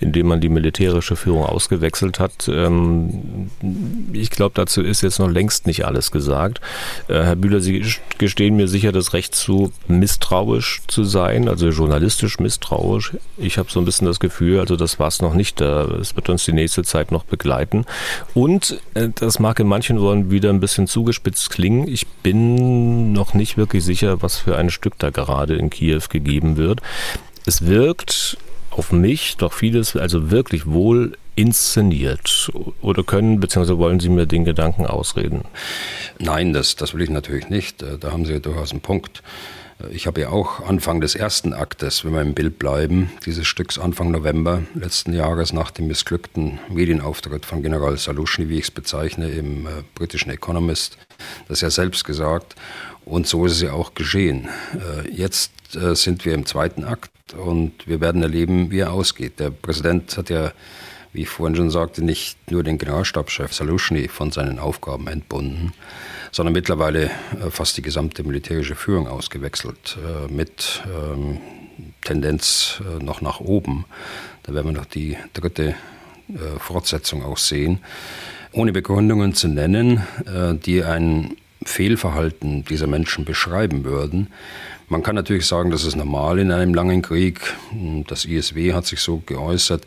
indem 0.00 0.28
man 0.28 0.40
die 0.40 0.48
militärische 0.48 1.14
Führung 1.14 1.44
ausgewechselt 1.44 2.18
hat. 2.18 2.48
Ähm, 2.48 3.50
ich 4.14 4.30
glaube, 4.30 4.52
dazu 4.54 4.80
ist 4.80 5.02
jetzt 5.02 5.18
noch 5.18 5.28
längst 5.28 5.66
nicht 5.66 5.84
alles 5.84 6.10
gesagt. 6.10 6.62
Äh, 7.08 7.22
Herr 7.22 7.36
Bühler, 7.36 7.60
Sie 7.60 7.84
gestehen 8.16 8.56
mir 8.56 8.68
sicher 8.68 8.92
das 8.92 9.12
Recht 9.12 9.34
zu, 9.34 9.72
misstrauisch 9.88 10.80
zu 10.86 11.04
sein, 11.04 11.50
also 11.50 11.68
journalistisch 11.68 12.38
misstrauisch. 12.38 13.12
Ich 13.36 13.58
habe 13.58 13.70
so 13.70 13.78
ein 13.78 13.84
bisschen 13.84 14.06
das 14.06 14.20
Gefühl, 14.20 14.58
also 14.58 14.76
das 14.76 14.98
war 14.98 15.08
es 15.08 15.20
noch 15.20 15.34
nicht. 15.34 15.60
Es 15.60 16.16
wird 16.16 16.30
uns 16.30 16.46
die 16.46 16.61
nächste 16.62 16.84
Zeit 16.84 17.12
noch 17.12 17.24
begleiten. 17.24 17.84
Und 18.34 18.80
äh, 18.94 19.08
das 19.14 19.38
mag 19.38 19.60
in 19.60 19.66
manchen 19.66 20.00
Worten 20.00 20.30
wieder 20.30 20.50
ein 20.50 20.60
bisschen 20.60 20.86
zugespitzt 20.86 21.50
klingen. 21.50 21.88
Ich 21.88 22.06
bin 22.06 23.12
noch 23.12 23.34
nicht 23.34 23.56
wirklich 23.56 23.84
sicher, 23.84 24.22
was 24.22 24.38
für 24.38 24.56
ein 24.56 24.70
Stück 24.70 24.98
da 24.98 25.10
gerade 25.10 25.56
in 25.56 25.70
Kiew 25.70 26.02
gegeben 26.08 26.56
wird. 26.56 26.80
Es 27.44 27.66
wirkt 27.66 28.38
auf 28.70 28.92
mich 28.92 29.36
doch 29.36 29.52
vieles, 29.52 29.96
also 29.96 30.30
wirklich 30.30 30.66
wohl 30.66 31.12
inszeniert 31.34 32.50
oder 32.82 33.02
können 33.04 33.40
bzw. 33.40 33.78
wollen 33.78 34.00
Sie 34.00 34.08
mir 34.08 34.26
den 34.26 34.44
Gedanken 34.44 34.86
ausreden? 34.86 35.42
Nein, 36.18 36.52
das, 36.52 36.76
das 36.76 36.94
will 36.94 37.02
ich 37.02 37.10
natürlich 37.10 37.48
nicht. 37.48 37.82
Äh, 37.82 37.98
da 37.98 38.12
haben 38.12 38.24
Sie 38.24 38.40
durchaus 38.40 38.70
einen 38.70 38.80
Punkt. 38.80 39.22
Ich 39.90 40.06
habe 40.06 40.20
ja 40.20 40.28
auch 40.28 40.60
Anfang 40.60 41.00
des 41.00 41.14
ersten 41.14 41.54
Aktes, 41.54 42.04
wenn 42.04 42.12
wir 42.12 42.20
im 42.20 42.34
Bild 42.34 42.58
bleiben, 42.58 43.10
dieses 43.26 43.46
Stücks 43.46 43.78
Anfang 43.78 44.10
November 44.10 44.62
letzten 44.74 45.12
Jahres 45.12 45.52
nach 45.52 45.70
dem 45.70 45.88
missglückten 45.88 46.60
Medienauftritt 46.68 47.44
von 47.44 47.62
General 47.62 47.96
Salushny, 47.96 48.48
wie 48.48 48.58
ich 48.58 48.64
es 48.64 48.70
bezeichne, 48.70 49.28
im 49.30 49.66
äh, 49.66 49.70
britischen 49.94 50.30
Economist, 50.30 50.98
das 51.48 51.62
ja 51.62 51.70
selbst 51.70 52.04
gesagt. 52.04 52.54
Und 53.04 53.26
so 53.26 53.46
ist 53.46 53.52
es 53.52 53.62
ja 53.62 53.72
auch 53.72 53.94
geschehen. 53.94 54.48
Äh, 54.74 55.10
jetzt 55.10 55.52
äh, 55.74 55.96
sind 55.96 56.24
wir 56.24 56.34
im 56.34 56.46
zweiten 56.46 56.84
Akt 56.84 57.10
und 57.34 57.86
wir 57.86 58.00
werden 58.00 58.22
erleben, 58.22 58.70
wie 58.70 58.80
er 58.80 58.92
ausgeht. 58.92 59.40
Der 59.40 59.50
Präsident 59.50 60.16
hat 60.16 60.30
ja 60.30 60.52
wie 61.12 61.22
ich 61.22 61.28
vorhin 61.28 61.56
schon 61.56 61.70
sagte, 61.70 62.02
nicht 62.02 62.50
nur 62.50 62.62
den 62.62 62.78
Generalstabschef 62.78 63.52
Salushny 63.52 64.08
von 64.08 64.32
seinen 64.32 64.58
Aufgaben 64.58 65.08
entbunden, 65.08 65.74
sondern 66.32 66.54
mittlerweile 66.54 67.04
äh, 67.04 67.50
fast 67.50 67.76
die 67.76 67.82
gesamte 67.82 68.24
militärische 68.24 68.74
Führung 68.74 69.06
ausgewechselt, 69.06 69.98
äh, 69.98 70.32
mit 70.32 70.82
ähm, 70.86 71.38
Tendenz 72.00 72.80
äh, 72.80 73.04
noch 73.04 73.20
nach 73.20 73.38
oben. 73.38 73.84
Da 74.42 74.54
werden 74.54 74.74
wir 74.74 74.80
noch 74.80 74.86
die 74.86 75.16
dritte 75.34 75.76
Fortsetzung 76.58 77.22
auch 77.24 77.36
sehen. 77.36 77.80
Ohne 78.52 78.72
Begründungen 78.72 79.34
zu 79.34 79.48
nennen, 79.48 80.02
die 80.64 80.82
ein 80.82 81.36
Fehlverhalten 81.64 82.64
dieser 82.64 82.86
Menschen 82.86 83.24
beschreiben 83.24 83.84
würden. 83.84 84.28
Man 84.88 85.02
kann 85.02 85.14
natürlich 85.14 85.46
sagen, 85.46 85.70
das 85.70 85.84
ist 85.84 85.94
normal 85.94 86.38
in 86.38 86.50
einem 86.50 86.74
langen 86.74 87.02
Krieg. 87.02 87.40
Das 88.06 88.24
ISW 88.24 88.72
hat 88.72 88.86
sich 88.86 89.00
so 89.00 89.22
geäußert. 89.24 89.84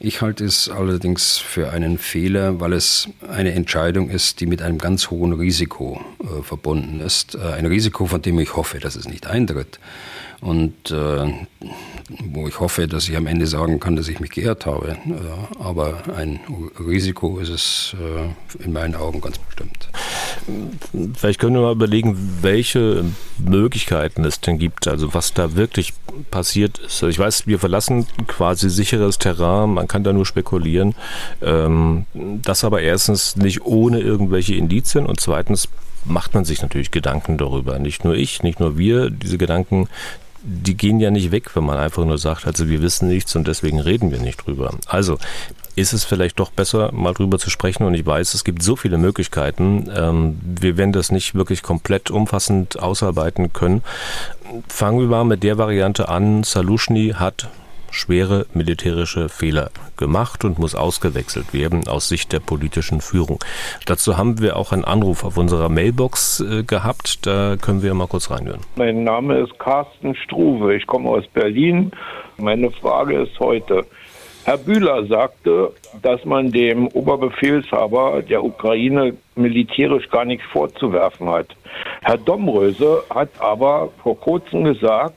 Ich 0.00 0.22
halte 0.22 0.44
es 0.44 0.68
allerdings 0.68 1.38
für 1.38 1.70
einen 1.70 1.98
Fehler, 1.98 2.58
weil 2.58 2.72
es 2.72 3.08
eine 3.28 3.52
Entscheidung 3.52 4.10
ist, 4.10 4.40
die 4.40 4.46
mit 4.46 4.60
einem 4.60 4.78
ganz 4.78 5.10
hohen 5.10 5.32
Risiko 5.32 6.00
äh, 6.20 6.42
verbunden 6.42 7.00
ist. 7.00 7.36
Äh, 7.36 7.52
ein 7.52 7.66
Risiko, 7.66 8.06
von 8.06 8.20
dem 8.20 8.38
ich 8.40 8.56
hoffe, 8.56 8.80
dass 8.80 8.96
es 8.96 9.06
nicht 9.06 9.26
eintritt. 9.26 9.78
Und 10.44 10.90
äh, 10.90 11.32
wo 12.26 12.46
ich 12.46 12.60
hoffe, 12.60 12.86
dass 12.86 13.08
ich 13.08 13.16
am 13.16 13.26
Ende 13.26 13.46
sagen 13.46 13.80
kann, 13.80 13.96
dass 13.96 14.08
ich 14.08 14.20
mich 14.20 14.30
geirrt 14.30 14.66
habe. 14.66 14.96
Aber 15.58 16.02
ein 16.14 16.38
Risiko 16.78 17.38
ist 17.38 17.48
es 17.48 17.96
äh, 17.98 18.62
in 18.62 18.74
meinen 18.74 18.94
Augen 18.94 19.22
ganz 19.22 19.38
bestimmt. 19.38 19.88
Vielleicht 21.16 21.40
können 21.40 21.54
wir 21.54 21.62
mal 21.62 21.72
überlegen, 21.72 22.38
welche 22.42 23.06
Möglichkeiten 23.38 24.24
es 24.26 24.38
denn 24.40 24.58
gibt, 24.58 24.86
also 24.86 25.14
was 25.14 25.32
da 25.32 25.56
wirklich 25.56 25.94
passiert 26.30 26.76
ist. 26.76 26.96
Also 26.96 27.08
ich 27.08 27.18
weiß, 27.18 27.46
wir 27.46 27.58
verlassen 27.58 28.06
quasi 28.26 28.68
sicheres 28.68 29.16
Terrain, 29.16 29.72
man 29.72 29.88
kann 29.88 30.04
da 30.04 30.12
nur 30.12 30.26
spekulieren. 30.26 30.94
Ähm, 31.40 32.04
das 32.12 32.64
aber 32.64 32.82
erstens 32.82 33.36
nicht 33.36 33.62
ohne 33.64 34.00
irgendwelche 34.00 34.56
Indizien 34.56 35.06
und 35.06 35.20
zweitens 35.20 35.68
macht 36.04 36.34
man 36.34 36.44
sich 36.44 36.60
natürlich 36.60 36.90
Gedanken 36.90 37.38
darüber. 37.38 37.78
Nicht 37.78 38.04
nur 38.04 38.14
ich, 38.14 38.42
nicht 38.42 38.60
nur 38.60 38.76
wir. 38.76 39.08
Diese 39.08 39.38
Gedanken, 39.38 39.88
die 40.44 40.76
gehen 40.76 41.00
ja 41.00 41.10
nicht 41.10 41.30
weg, 41.30 41.56
wenn 41.56 41.64
man 41.64 41.78
einfach 41.78 42.04
nur 42.04 42.18
sagt, 42.18 42.46
also 42.46 42.68
wir 42.68 42.82
wissen 42.82 43.08
nichts 43.08 43.34
und 43.34 43.48
deswegen 43.48 43.80
reden 43.80 44.10
wir 44.12 44.20
nicht 44.20 44.46
drüber. 44.46 44.74
Also 44.86 45.18
ist 45.76 45.92
es 45.92 46.04
vielleicht 46.04 46.38
doch 46.38 46.50
besser, 46.50 46.92
mal 46.92 47.14
drüber 47.14 47.38
zu 47.38 47.50
sprechen. 47.50 47.84
Und 47.84 47.94
ich 47.94 48.06
weiß, 48.06 48.34
es 48.34 48.44
gibt 48.44 48.62
so 48.62 48.76
viele 48.76 48.98
Möglichkeiten. 48.98 49.90
Ähm, 49.94 50.38
wir 50.44 50.76
werden 50.76 50.92
das 50.92 51.10
nicht 51.10 51.34
wirklich 51.34 51.62
komplett 51.62 52.10
umfassend 52.10 52.78
ausarbeiten 52.78 53.52
können. 53.52 53.82
Fangen 54.68 55.00
wir 55.00 55.06
mal 55.06 55.24
mit 55.24 55.42
der 55.42 55.58
Variante 55.58 56.08
an. 56.08 56.44
Salushny 56.44 57.14
hat 57.16 57.48
schwere 57.94 58.46
militärische 58.52 59.28
Fehler 59.28 59.70
gemacht 59.96 60.44
und 60.44 60.58
muss 60.58 60.74
ausgewechselt 60.74 61.54
werden 61.54 61.86
aus 61.88 62.08
Sicht 62.08 62.32
der 62.32 62.40
politischen 62.40 63.00
Führung. 63.00 63.38
Dazu 63.86 64.16
haben 64.16 64.40
wir 64.40 64.56
auch 64.56 64.72
einen 64.72 64.84
Anruf 64.84 65.24
auf 65.24 65.36
unserer 65.36 65.68
Mailbox 65.68 66.40
äh, 66.40 66.62
gehabt. 66.64 67.26
Da 67.26 67.56
können 67.56 67.82
wir 67.82 67.94
mal 67.94 68.08
kurz 68.08 68.30
reinhören. 68.30 68.60
Mein 68.76 69.04
Name 69.04 69.38
ist 69.38 69.58
Carsten 69.58 70.14
Struve. 70.14 70.74
Ich 70.74 70.86
komme 70.86 71.08
aus 71.08 71.24
Berlin. 71.28 71.92
Meine 72.36 72.70
Frage 72.70 73.22
ist 73.22 73.38
heute. 73.38 73.86
Herr 74.44 74.58
Bühler 74.58 75.06
sagte, 75.06 75.72
dass 76.02 76.22
man 76.26 76.50
dem 76.50 76.88
Oberbefehlshaber 76.88 78.20
der 78.20 78.44
Ukraine 78.44 79.14
militärisch 79.36 80.10
gar 80.10 80.26
nichts 80.26 80.44
vorzuwerfen 80.52 81.30
hat. 81.30 81.56
Herr 82.02 82.18
Domröse 82.18 83.02
hat 83.08 83.30
aber 83.38 83.88
vor 84.02 84.20
kurzem 84.20 84.64
gesagt, 84.64 85.14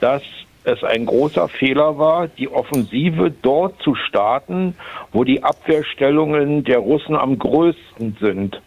dass 0.00 0.22
es 0.64 0.82
ein 0.82 1.06
großer 1.06 1.48
Fehler 1.48 1.98
war, 1.98 2.28
die 2.28 2.48
Offensive 2.48 3.30
dort 3.42 3.80
zu 3.82 3.94
starten, 3.94 4.74
wo 5.12 5.24
die 5.24 5.42
Abwehrstellungen 5.42 6.64
der 6.64 6.78
Russen 6.78 7.16
am 7.16 7.38
größten 7.38 8.16
sind. 8.20 8.60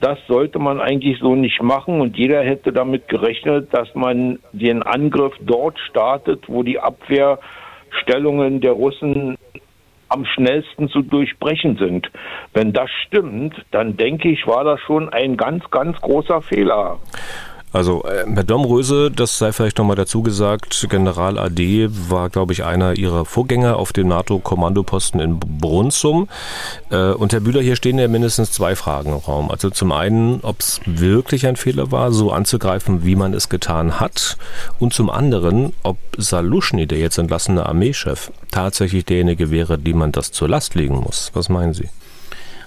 Das 0.00 0.18
sollte 0.28 0.58
man 0.58 0.80
eigentlich 0.80 1.18
so 1.20 1.34
nicht 1.34 1.62
machen 1.62 2.00
und 2.00 2.18
jeder 2.18 2.42
hätte 2.42 2.72
damit 2.72 3.08
gerechnet, 3.08 3.72
dass 3.72 3.94
man 3.94 4.38
den 4.52 4.82
Angriff 4.82 5.32
dort 5.40 5.78
startet, 5.78 6.48
wo 6.48 6.62
die 6.62 6.78
Abwehrstellungen 6.78 8.60
der 8.60 8.72
Russen 8.72 9.38
am 10.08 10.24
schnellsten 10.24 10.88
zu 10.88 11.02
durchbrechen 11.02 11.76
sind. 11.78 12.10
Wenn 12.52 12.72
das 12.72 12.90
stimmt, 13.06 13.54
dann 13.70 13.96
denke 13.96 14.28
ich, 14.28 14.46
war 14.46 14.64
das 14.64 14.80
schon 14.80 15.08
ein 15.08 15.36
ganz, 15.36 15.68
ganz 15.70 16.00
großer 16.00 16.42
Fehler. 16.42 16.98
Also 17.76 18.04
äh, 18.04 18.24
Herr 18.34 18.42
Domröse, 18.42 19.10
das 19.10 19.36
sei 19.36 19.52
vielleicht 19.52 19.76
nochmal 19.76 19.96
dazu 19.96 20.22
gesagt, 20.22 20.86
General 20.88 21.38
AD 21.38 21.90
war, 22.08 22.30
glaube 22.30 22.54
ich, 22.54 22.64
einer 22.64 22.96
ihrer 22.96 23.26
Vorgänger 23.26 23.76
auf 23.76 23.92
dem 23.92 24.08
NATO-Kommandoposten 24.08 25.20
in 25.20 25.38
Brunsum. 25.38 26.26
Äh, 26.90 27.10
und 27.10 27.34
Herr 27.34 27.40
Bühler, 27.40 27.60
hier 27.60 27.76
stehen 27.76 27.98
ja 27.98 28.08
mindestens 28.08 28.50
zwei 28.50 28.76
Fragen 28.76 29.10
im 29.12 29.18
Raum. 29.18 29.50
Also 29.50 29.68
zum 29.68 29.92
einen, 29.92 30.40
ob 30.40 30.60
es 30.60 30.80
wirklich 30.86 31.46
ein 31.46 31.56
Fehler 31.56 31.92
war, 31.92 32.12
so 32.12 32.32
anzugreifen, 32.32 33.04
wie 33.04 33.14
man 33.14 33.34
es 33.34 33.50
getan 33.50 34.00
hat. 34.00 34.38
Und 34.78 34.94
zum 34.94 35.10
anderen, 35.10 35.74
ob 35.82 35.98
Saluschny, 36.16 36.86
der 36.86 36.98
jetzt 36.98 37.18
entlassene 37.18 37.66
Armeechef, 37.66 38.32
tatsächlich 38.50 39.04
derjenige 39.04 39.50
wäre, 39.50 39.76
dem 39.76 39.98
man 39.98 40.12
das 40.12 40.32
zur 40.32 40.48
Last 40.48 40.76
legen 40.76 40.96
muss. 40.96 41.30
Was 41.34 41.50
meinen 41.50 41.74
Sie? 41.74 41.90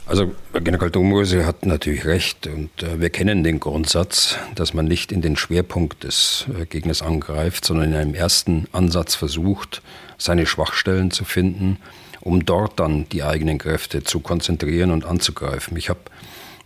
Also 0.09 0.33
General 0.53 0.89
Domrose 0.89 1.45
hat 1.45 1.67
natürlich 1.67 2.03
recht 2.03 2.47
und 2.47 2.71
äh, 2.81 2.99
wir 2.99 3.11
kennen 3.11 3.43
den 3.43 3.59
Grundsatz, 3.59 4.37
dass 4.55 4.73
man 4.73 4.85
nicht 4.85 5.11
in 5.11 5.21
den 5.21 5.35
Schwerpunkt 5.35 6.03
des 6.03 6.47
äh, 6.59 6.65
Gegners 6.65 7.03
angreift, 7.03 7.63
sondern 7.63 7.91
in 7.91 7.95
einem 7.95 8.15
ersten 8.15 8.65
Ansatz 8.71 9.13
versucht, 9.13 9.83
seine 10.17 10.47
Schwachstellen 10.47 11.11
zu 11.11 11.25
finden, 11.25 11.77
um 12.21 12.43
dort 12.43 12.79
dann 12.79 13.07
die 13.09 13.21
eigenen 13.21 13.59
Kräfte 13.59 14.03
zu 14.03 14.19
konzentrieren 14.19 14.89
und 14.89 15.05
anzugreifen. 15.05 15.77
Ich 15.77 15.89
habe 15.89 15.99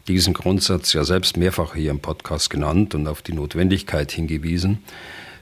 diesen 0.08 0.34
Grundsatz 0.34 0.93
ja 0.93 1.03
selbst 1.03 1.36
mehrfach 1.36 1.75
hier 1.75 1.91
im 1.91 1.99
Podcast 1.99 2.49
genannt 2.49 2.95
und 2.95 3.08
auf 3.08 3.21
die 3.21 3.34
Notwendigkeit 3.34 4.13
hingewiesen 4.13 4.82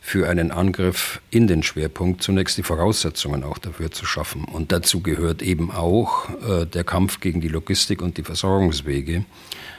für 0.04 0.28
einen 0.28 0.52
Angriff 0.52 1.22
in 1.30 1.46
den 1.46 1.62
Schwerpunkt 1.62 2.24
zunächst 2.24 2.58
die 2.58 2.64
Voraussetzungen 2.64 3.44
auch 3.44 3.60
dafür 3.60 3.92
zu 3.92 4.06
schaffen. 4.06 4.44
Und 4.46 4.72
dazu 4.72 5.02
gehört 5.02 5.44
eben 5.44 5.72
auch 5.72 6.28
äh, 6.42 6.66
der 6.66 6.84
Kampf 6.84 7.20
gegen 7.20 7.40
die 7.40 7.48
Logistik 7.48 8.02
und 8.02 8.18
die 8.18 8.24
Versorgungswege, 8.24 9.24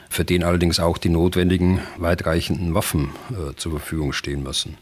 für 0.09 0.25
den 0.25 0.45
allerdings 0.45 0.79
auch 0.79 0.97
die 0.97 1.09
notwendigen 1.09 1.81
weitreichenden 1.99 2.73
Waffen 2.73 3.11
äh, 3.31 3.57
zur 3.57 3.73
Verfügung 3.73 4.13
stehen 4.13 4.45
müssen. 4.45 4.79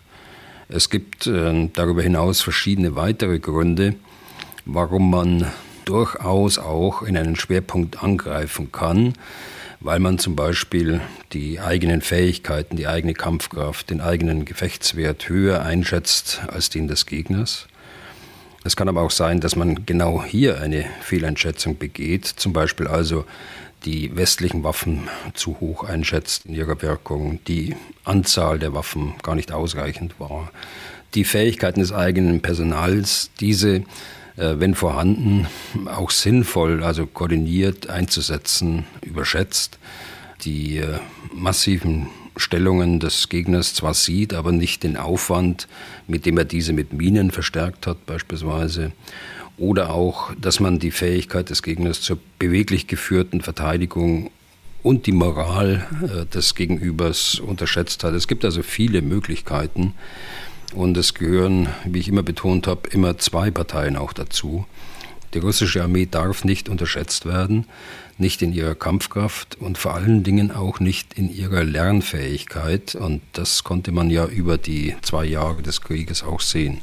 Es 0.69 0.91
gibt 0.91 1.27
äh, 1.27 1.69
darüber 1.73 2.03
hinaus 2.03 2.43
verschiedene 2.43 2.95
weitere 2.95 3.39
Gründe, 3.39 3.95
warum 4.67 5.11
man 5.11 5.51
durchaus 5.87 6.59
auch 6.59 7.03
in 7.03 7.17
einen 7.17 7.35
Schwerpunkt 7.35 8.05
angreifen 8.05 8.71
kann 8.71 9.15
weil 9.81 9.99
man 9.99 10.19
zum 10.19 10.37
Beispiel 10.37 11.01
die 11.33 11.59
eigenen 11.59 12.03
Fähigkeiten, 12.03 12.77
die 12.77 12.87
eigene 12.87 13.15
Kampfkraft, 13.15 13.91
den 13.91 14.01
eigenen 14.01 14.45
Gefechtswert 14.45 15.29
höher 15.29 15.63
einschätzt 15.63 16.43
als 16.49 16.69
den 16.69 16.87
des 16.87 17.07
Gegners. 17.07 17.67
Es 18.63 18.77
kann 18.77 18.89
aber 18.89 19.01
auch 19.01 19.11
sein, 19.11 19.41
dass 19.41 19.57
man 19.57 19.87
genau 19.87 20.23
hier 20.23 20.61
eine 20.61 20.85
Fehleinschätzung 21.01 21.79
begeht, 21.79 22.27
zum 22.27 22.53
Beispiel 22.53 22.87
also 22.89 23.25
die 23.87 24.15
westlichen 24.15 24.63
Waffen 24.63 25.09
zu 25.33 25.59
hoch 25.61 25.85
einschätzt 25.85 26.45
in 26.45 26.55
ihrer 26.55 26.83
Wirkung, 26.83 27.41
die 27.47 27.75
Anzahl 28.05 28.59
der 28.59 28.75
Waffen 28.75 29.15
gar 29.23 29.35
nicht 29.35 29.53
ausreichend 29.53 30.21
war, 30.21 30.51
die 31.15 31.25
Fähigkeiten 31.25 31.81
des 31.81 31.91
eigenen 31.91 32.43
Personals, 32.43 33.31
diese 33.41 33.83
wenn 34.59 34.75
vorhanden, 34.75 35.47
auch 35.87 36.11
sinnvoll, 36.11 36.83
also 36.83 37.07
koordiniert 37.07 37.91
einzusetzen, 37.91 38.87
überschätzt, 39.03 39.79
die 40.45 40.79
äh, 40.79 40.99
massiven 41.35 42.09
Stellungen 42.37 43.01
des 43.01 43.29
Gegners 43.29 43.75
zwar 43.75 43.95
sieht, 43.95 44.33
aber 44.33 44.53
nicht 44.53 44.83
den 44.83 44.97
Aufwand, 44.97 45.69
mit 46.07 46.27
dem 46.27 46.39
er 46.39 46.45
diese 46.45 46.73
mit 46.73 46.93
Minen 46.93 47.31
verstärkt 47.31 47.87
hat 47.87 48.07
beispielsweise. 48.07 48.93
Oder 49.59 49.93
auch, 49.93 50.33
dass 50.41 50.59
man 50.59 50.79
die 50.79 50.91
Fähigkeit 50.91 51.51
des 51.51 51.63
Gegners 51.63 52.01
zur 52.01 52.19
beweglich 52.39 52.87
geführten 52.87 53.43
Verteidigung 53.43 54.31
und 54.83 55.07
die 55.07 55.13
Moral 55.13 55.87
äh, 56.03 56.25
des 56.27 56.55
Gegenübers 56.55 57.39
unterschätzt 57.39 58.05
hat. 58.05 58.15
Es 58.15 58.27
gibt 58.27 58.45
also 58.45 58.63
viele 58.63 59.03
Möglichkeiten, 59.03 59.95
und 60.73 60.97
es 60.97 61.15
gehören, 61.15 61.69
wie 61.85 61.99
ich 62.01 62.09
immer 62.09 62.23
betont 62.23 62.67
habe, 62.67 62.89
immer 62.91 63.19
zwei 63.19 63.51
Parteien 63.51 63.97
auch 63.97 64.13
dazu. 64.13 64.67
Die 65.35 65.39
russische 65.39 65.83
Armee 65.83 66.07
darf 66.07 66.45
nicht 66.45 66.69
unterschätzt 66.69 67.25
werden, 67.25 67.67
nicht 68.19 68.43
in 68.43 68.53
ihrer 68.53 68.75
Kampfkraft 68.75 69.57
und 69.61 69.79
vor 69.79 69.95
allen 69.95 70.25
Dingen 70.25 70.51
auch 70.51 70.81
nicht 70.81 71.15
in 71.15 71.33
ihrer 71.33 71.63
Lernfähigkeit. 71.63 72.97
Und 72.97 73.23
das 73.33 73.63
konnte 73.63 73.93
man 73.93 74.11
ja 74.11 74.27
über 74.27 74.59
die 74.59 74.97
zwei 75.03 75.25
Jahre 75.25 75.63
des 75.63 75.83
Krieges 75.83 76.25
auch 76.25 76.41
sehen. 76.41 76.81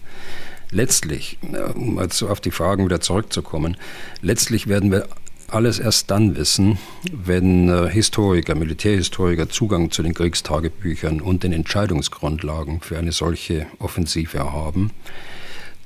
Letztlich, 0.72 1.38
um 1.76 1.98
also 1.98 2.30
auf 2.30 2.40
die 2.40 2.52
Fragen 2.52 2.86
wieder 2.86 3.02
zurückzukommen, 3.02 3.78
letztlich 4.22 4.68
werden 4.68 4.92
wir 4.92 5.08
alles 5.48 5.80
erst 5.80 6.12
dann 6.12 6.36
wissen, 6.36 6.78
wenn 7.12 7.70
äh, 7.70 7.90
Historiker, 7.90 8.56
Militärhistoriker 8.56 9.50
Zugang 9.50 9.92
zu 9.92 10.04
den 10.04 10.14
Kriegstagebüchern 10.14 11.22
und 11.22 11.44
den 11.44 11.54
Entscheidungsgrundlagen 11.54 12.82
für 12.82 12.98
eine 12.98 13.12
solche 13.12 13.68
Offensive 13.80 14.52
haben, 14.52 14.92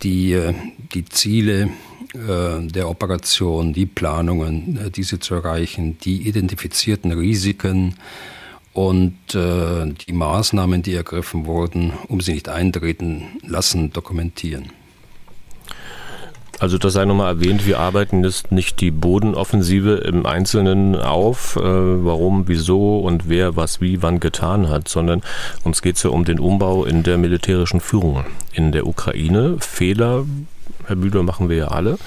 die 0.02 0.34
äh, 0.34 0.54
die 0.94 1.06
Ziele 1.06 1.70
äh, 2.14 2.68
der 2.68 2.90
Operation, 2.90 3.74
die 3.74 3.86
Planungen, 3.86 4.92
diese 4.96 5.20
zu 5.20 5.36
erreichen, 5.36 5.98
die 6.00 6.28
identifizierten 6.28 7.12
Risiken 7.12 7.96
und 8.74 9.18
die 9.34 10.14
Maßnahmen, 10.14 10.82
die 10.82 10.94
ergriffen 10.94 11.46
wurden, 11.46 11.92
um 12.08 12.22
sie 12.22 12.32
nicht 12.32 12.48
eintreten 12.48 13.26
lassen, 13.46 13.92
dokumentieren. 13.92 14.70
Also 16.62 16.78
das 16.78 16.94
sei 16.94 17.06
nochmal 17.06 17.38
erwähnt, 17.38 17.66
wir 17.66 17.80
arbeiten 17.80 18.24
jetzt 18.24 18.52
nicht 18.52 18.82
die 18.82 18.92
Bodenoffensive 18.92 19.96
im 19.96 20.28
Einzelnen 20.28 20.96
auf, 20.96 21.56
äh, 21.56 21.62
warum, 21.64 22.48
wieso 22.48 23.00
und 23.00 23.28
wer 23.28 23.56
was 23.56 23.82
wie 23.82 24.04
wann 24.04 24.20
getan 24.20 24.70
hat, 24.70 24.88
sondern 24.88 25.24
uns 25.64 25.82
geht 25.82 25.96
es 25.96 26.04
ja 26.04 26.12
um 26.12 26.24
den 26.24 26.40
Umbau 26.40 26.86
in 26.86 27.02
der 27.02 27.18
militärischen 27.18 27.80
Führung 27.80 28.26
in 28.54 28.72
der 28.72 28.86
Ukraine. 28.86 29.58
Fehler, 29.60 30.26
Herr 30.86 30.98
Bühler, 30.98 31.24
machen 31.24 31.50
wir 31.50 31.58
ja 31.58 31.68
alle. 31.70 31.98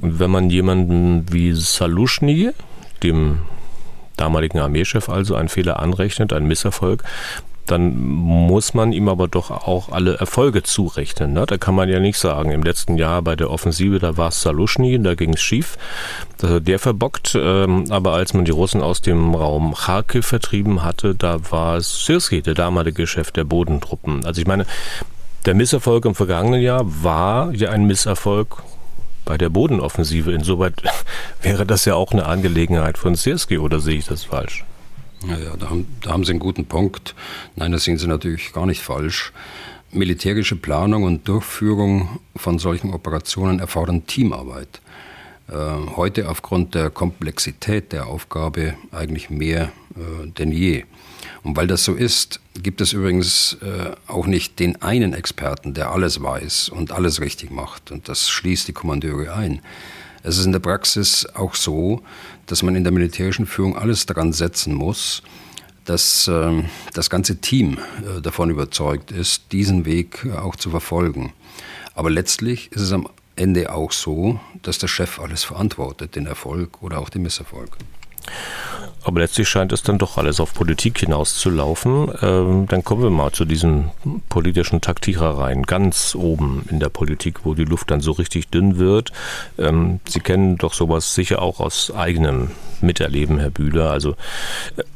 Und 0.00 0.18
wenn 0.18 0.32
man 0.32 0.50
jemanden 0.50 1.26
wie 1.30 1.52
Salushny, 1.52 2.50
dem 3.04 3.42
damaligen 4.16 4.58
Armeechef 4.58 5.08
also, 5.08 5.36
einen 5.36 5.48
Fehler 5.48 5.78
anrechnet, 5.78 6.32
einen 6.32 6.48
Misserfolg, 6.48 7.04
dann 7.66 7.96
muss 7.96 8.74
man 8.74 8.92
ihm 8.92 9.08
aber 9.08 9.28
doch 9.28 9.50
auch 9.50 9.90
alle 9.90 10.16
Erfolge 10.16 10.62
zurechnen. 10.62 11.32
Ne? 11.32 11.46
Da 11.46 11.58
kann 11.58 11.74
man 11.74 11.88
ja 11.88 12.00
nicht 12.00 12.18
sagen, 12.18 12.50
im 12.50 12.62
letzten 12.62 12.96
Jahr 12.96 13.22
bei 13.22 13.36
der 13.36 13.50
Offensive, 13.50 13.98
da 13.98 14.16
war 14.16 14.28
es 14.28 14.42
Saluschny, 14.42 15.00
da 15.00 15.14
ging 15.14 15.34
es 15.34 15.40
schief, 15.40 15.78
das 16.38 16.50
hat 16.50 16.68
der 16.68 16.78
verbockt. 16.78 17.38
Ähm, 17.40 17.84
aber 17.90 18.12
als 18.12 18.34
man 18.34 18.44
die 18.44 18.50
Russen 18.50 18.82
aus 18.82 19.00
dem 19.00 19.34
Raum 19.34 19.74
Kharkiv 19.74 20.26
vertrieben 20.26 20.82
hatte, 20.82 21.14
da 21.14 21.38
war 21.50 21.76
es 21.76 22.04
Sirski, 22.04 22.42
der 22.42 22.54
damalige 22.54 23.06
Chef 23.06 23.30
der 23.30 23.44
Bodentruppen. 23.44 24.24
Also 24.26 24.40
ich 24.40 24.46
meine, 24.46 24.66
der 25.46 25.54
Misserfolg 25.54 26.04
im 26.04 26.14
vergangenen 26.14 26.60
Jahr 26.60 26.82
war 26.84 27.52
ja 27.52 27.70
ein 27.70 27.86
Misserfolg 27.86 28.62
bei 29.24 29.38
der 29.38 29.50
Bodenoffensive. 29.50 30.32
Insoweit 30.32 30.74
wäre 31.42 31.64
das 31.64 31.84
ja 31.84 31.94
auch 31.94 32.12
eine 32.12 32.26
Angelegenheit 32.26 32.98
von 32.98 33.14
Sirski, 33.14 33.58
oder 33.58 33.78
sehe 33.78 33.98
ich 33.98 34.06
das 34.06 34.24
falsch? 34.24 34.64
Ja, 35.28 35.38
ja 35.38 35.56
da, 35.56 35.70
haben, 35.70 35.86
da 36.00 36.10
haben 36.10 36.24
Sie 36.24 36.30
einen 36.30 36.40
guten 36.40 36.66
Punkt. 36.66 37.14
Nein, 37.56 37.72
da 37.72 37.78
sind 37.78 37.98
Sie 37.98 38.06
natürlich 38.06 38.52
gar 38.52 38.66
nicht 38.66 38.82
falsch. 38.82 39.32
Militärische 39.90 40.56
Planung 40.56 41.02
und 41.02 41.28
Durchführung 41.28 42.18
von 42.34 42.58
solchen 42.58 42.92
Operationen 42.94 43.58
erfordern 43.60 44.06
Teamarbeit. 44.06 44.80
Äh, 45.48 45.54
heute 45.96 46.28
aufgrund 46.28 46.74
der 46.74 46.90
Komplexität 46.90 47.92
der 47.92 48.06
Aufgabe 48.06 48.74
eigentlich 48.90 49.28
mehr 49.28 49.72
äh, 49.96 50.26
denn 50.38 50.50
je. 50.50 50.84
Und 51.42 51.56
weil 51.56 51.66
das 51.66 51.84
so 51.84 51.94
ist, 51.94 52.40
gibt 52.62 52.80
es 52.80 52.92
übrigens 52.92 53.58
äh, 53.60 53.92
auch 54.06 54.26
nicht 54.26 54.58
den 54.60 54.80
einen 54.80 55.12
Experten, 55.12 55.74
der 55.74 55.90
alles 55.90 56.22
weiß 56.22 56.68
und 56.68 56.92
alles 56.92 57.20
richtig 57.20 57.50
macht. 57.50 57.90
Und 57.90 58.08
das 58.08 58.30
schließt 58.30 58.68
die 58.68 58.72
Kommandeure 58.72 59.34
ein. 59.34 59.60
Es 60.22 60.38
ist 60.38 60.46
in 60.46 60.52
der 60.52 60.60
Praxis 60.60 61.26
auch 61.34 61.54
so, 61.54 62.02
dass 62.46 62.62
man 62.62 62.76
in 62.76 62.84
der 62.84 62.92
militärischen 62.92 63.46
Führung 63.46 63.76
alles 63.76 64.06
daran 64.06 64.32
setzen 64.32 64.74
muss, 64.74 65.22
dass 65.84 66.28
äh, 66.28 66.62
das 66.94 67.10
ganze 67.10 67.40
Team 67.40 67.78
äh, 67.78 68.20
davon 68.20 68.50
überzeugt 68.50 69.10
ist, 69.10 69.52
diesen 69.52 69.84
Weg 69.84 70.24
äh, 70.24 70.36
auch 70.36 70.54
zu 70.54 70.70
verfolgen. 70.70 71.32
Aber 71.94 72.10
letztlich 72.10 72.70
ist 72.72 72.82
es 72.82 72.92
am 72.92 73.08
Ende 73.34 73.72
auch 73.72 73.92
so, 73.92 74.38
dass 74.62 74.78
der 74.78 74.88
Chef 74.88 75.18
alles 75.18 75.42
verantwortet, 75.42 76.14
den 76.14 76.26
Erfolg 76.26 76.82
oder 76.82 76.98
auch 76.98 77.08
den 77.08 77.22
Misserfolg. 77.22 77.76
Aber 79.04 79.20
letztlich 79.20 79.48
scheint 79.48 79.72
es 79.72 79.82
dann 79.82 79.98
doch 79.98 80.16
alles 80.16 80.38
auf 80.38 80.54
Politik 80.54 81.00
hinauszulaufen. 81.00 82.12
Ähm, 82.22 82.66
dann 82.68 82.84
kommen 82.84 83.02
wir 83.02 83.10
mal 83.10 83.32
zu 83.32 83.44
diesen 83.44 83.90
politischen 84.28 84.80
Taktierereien 84.80 85.64
ganz 85.64 86.14
oben 86.14 86.64
in 86.70 86.78
der 86.78 86.88
Politik, 86.88 87.44
wo 87.44 87.54
die 87.54 87.64
Luft 87.64 87.90
dann 87.90 88.00
so 88.00 88.12
richtig 88.12 88.48
dünn 88.48 88.78
wird. 88.78 89.12
Ähm, 89.58 90.00
Sie 90.06 90.20
kennen 90.20 90.56
doch 90.56 90.74
sowas 90.74 91.14
sicher 91.14 91.42
auch 91.42 91.58
aus 91.58 91.92
eigenem 91.92 92.50
Miterleben, 92.82 93.38
Herr 93.38 93.50
Bühler. 93.50 93.90
Also 93.90 94.16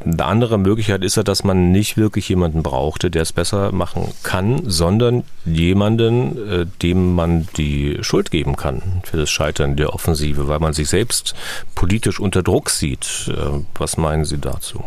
eine 0.04 0.24
andere 0.24 0.58
Möglichkeit 0.58 1.02
ist 1.02 1.16
ja, 1.16 1.22
dass 1.22 1.44
man 1.44 1.72
nicht 1.72 1.96
wirklich 1.96 2.28
jemanden 2.28 2.62
brauchte, 2.62 3.10
der 3.10 3.22
es 3.22 3.32
besser 3.32 3.72
machen 3.72 4.12
kann, 4.22 4.62
sondern 4.64 5.24
jemanden, 5.44 6.50
äh, 6.50 6.66
dem 6.82 7.14
man 7.14 7.48
die 7.56 7.98
Schuld 8.02 8.30
geben 8.30 8.56
kann 8.56 9.02
für 9.04 9.16
das 9.16 9.30
Scheitern 9.30 9.76
der 9.76 9.94
Offensive, 9.94 10.48
weil 10.48 10.58
man 10.58 10.72
sich 10.72 10.88
selbst 10.88 11.34
politisch 11.74 12.20
unter 12.20 12.42
Druck 12.42 12.70
sieht. 12.70 13.28
Äh, 13.28 13.64
was 13.78 13.95
meinen 13.96 14.24
Sie 14.24 14.38
dazu? 14.38 14.84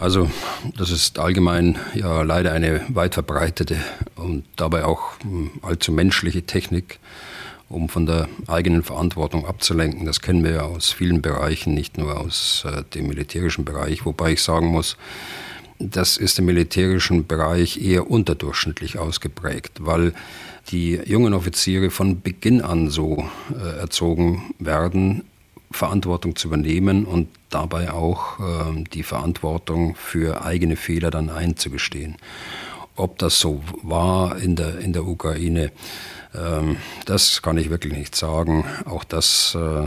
Also 0.00 0.30
das 0.78 0.90
ist 0.90 1.18
allgemein 1.18 1.78
ja 1.94 2.22
leider 2.22 2.52
eine 2.52 2.80
weit 2.88 3.14
verbreitete 3.14 3.76
und 4.16 4.44
dabei 4.56 4.86
auch 4.86 5.20
hm, 5.22 5.50
allzu 5.60 5.92
menschliche 5.92 6.42
Technik, 6.42 6.98
um 7.68 7.90
von 7.90 8.06
der 8.06 8.26
eigenen 8.46 8.82
Verantwortung 8.82 9.46
abzulenken. 9.46 10.06
Das 10.06 10.22
kennen 10.22 10.42
wir 10.42 10.52
ja 10.52 10.62
aus 10.62 10.90
vielen 10.90 11.20
Bereichen, 11.20 11.74
nicht 11.74 11.98
nur 11.98 12.18
aus 12.18 12.64
äh, 12.66 12.82
dem 12.94 13.08
militärischen 13.08 13.66
Bereich, 13.66 14.06
wobei 14.06 14.32
ich 14.32 14.42
sagen 14.42 14.68
muss, 14.68 14.96
das 15.78 16.16
ist 16.16 16.38
im 16.38 16.46
militärischen 16.46 17.26
Bereich 17.26 17.82
eher 17.82 18.10
unterdurchschnittlich 18.10 18.98
ausgeprägt, 18.98 19.84
weil 19.84 20.14
die 20.70 21.00
jungen 21.04 21.34
Offiziere 21.34 21.90
von 21.90 22.22
Beginn 22.22 22.62
an 22.62 22.88
so 22.88 23.28
äh, 23.50 23.80
erzogen 23.80 24.54
werden, 24.58 25.24
Verantwortung 25.70 26.36
zu 26.36 26.48
übernehmen 26.48 27.04
und 27.04 27.28
dabei 27.50 27.92
auch 27.92 28.38
äh, 28.40 28.84
die 28.92 29.02
Verantwortung 29.02 29.94
für 29.96 30.44
eigene 30.44 30.76
Fehler 30.76 31.10
dann 31.10 31.30
einzugestehen. 31.30 32.16
Ob 32.96 33.18
das 33.18 33.38
so 33.38 33.62
war 33.82 34.38
in 34.38 34.56
der, 34.56 34.78
in 34.78 34.92
der 34.92 35.06
Ukraine, 35.06 35.72
ähm, 36.34 36.76
das 37.06 37.42
kann 37.42 37.58
ich 37.58 37.70
wirklich 37.70 37.92
nicht 37.92 38.14
sagen. 38.14 38.64
Auch 38.84 39.04
das 39.04 39.56
äh, 39.58 39.86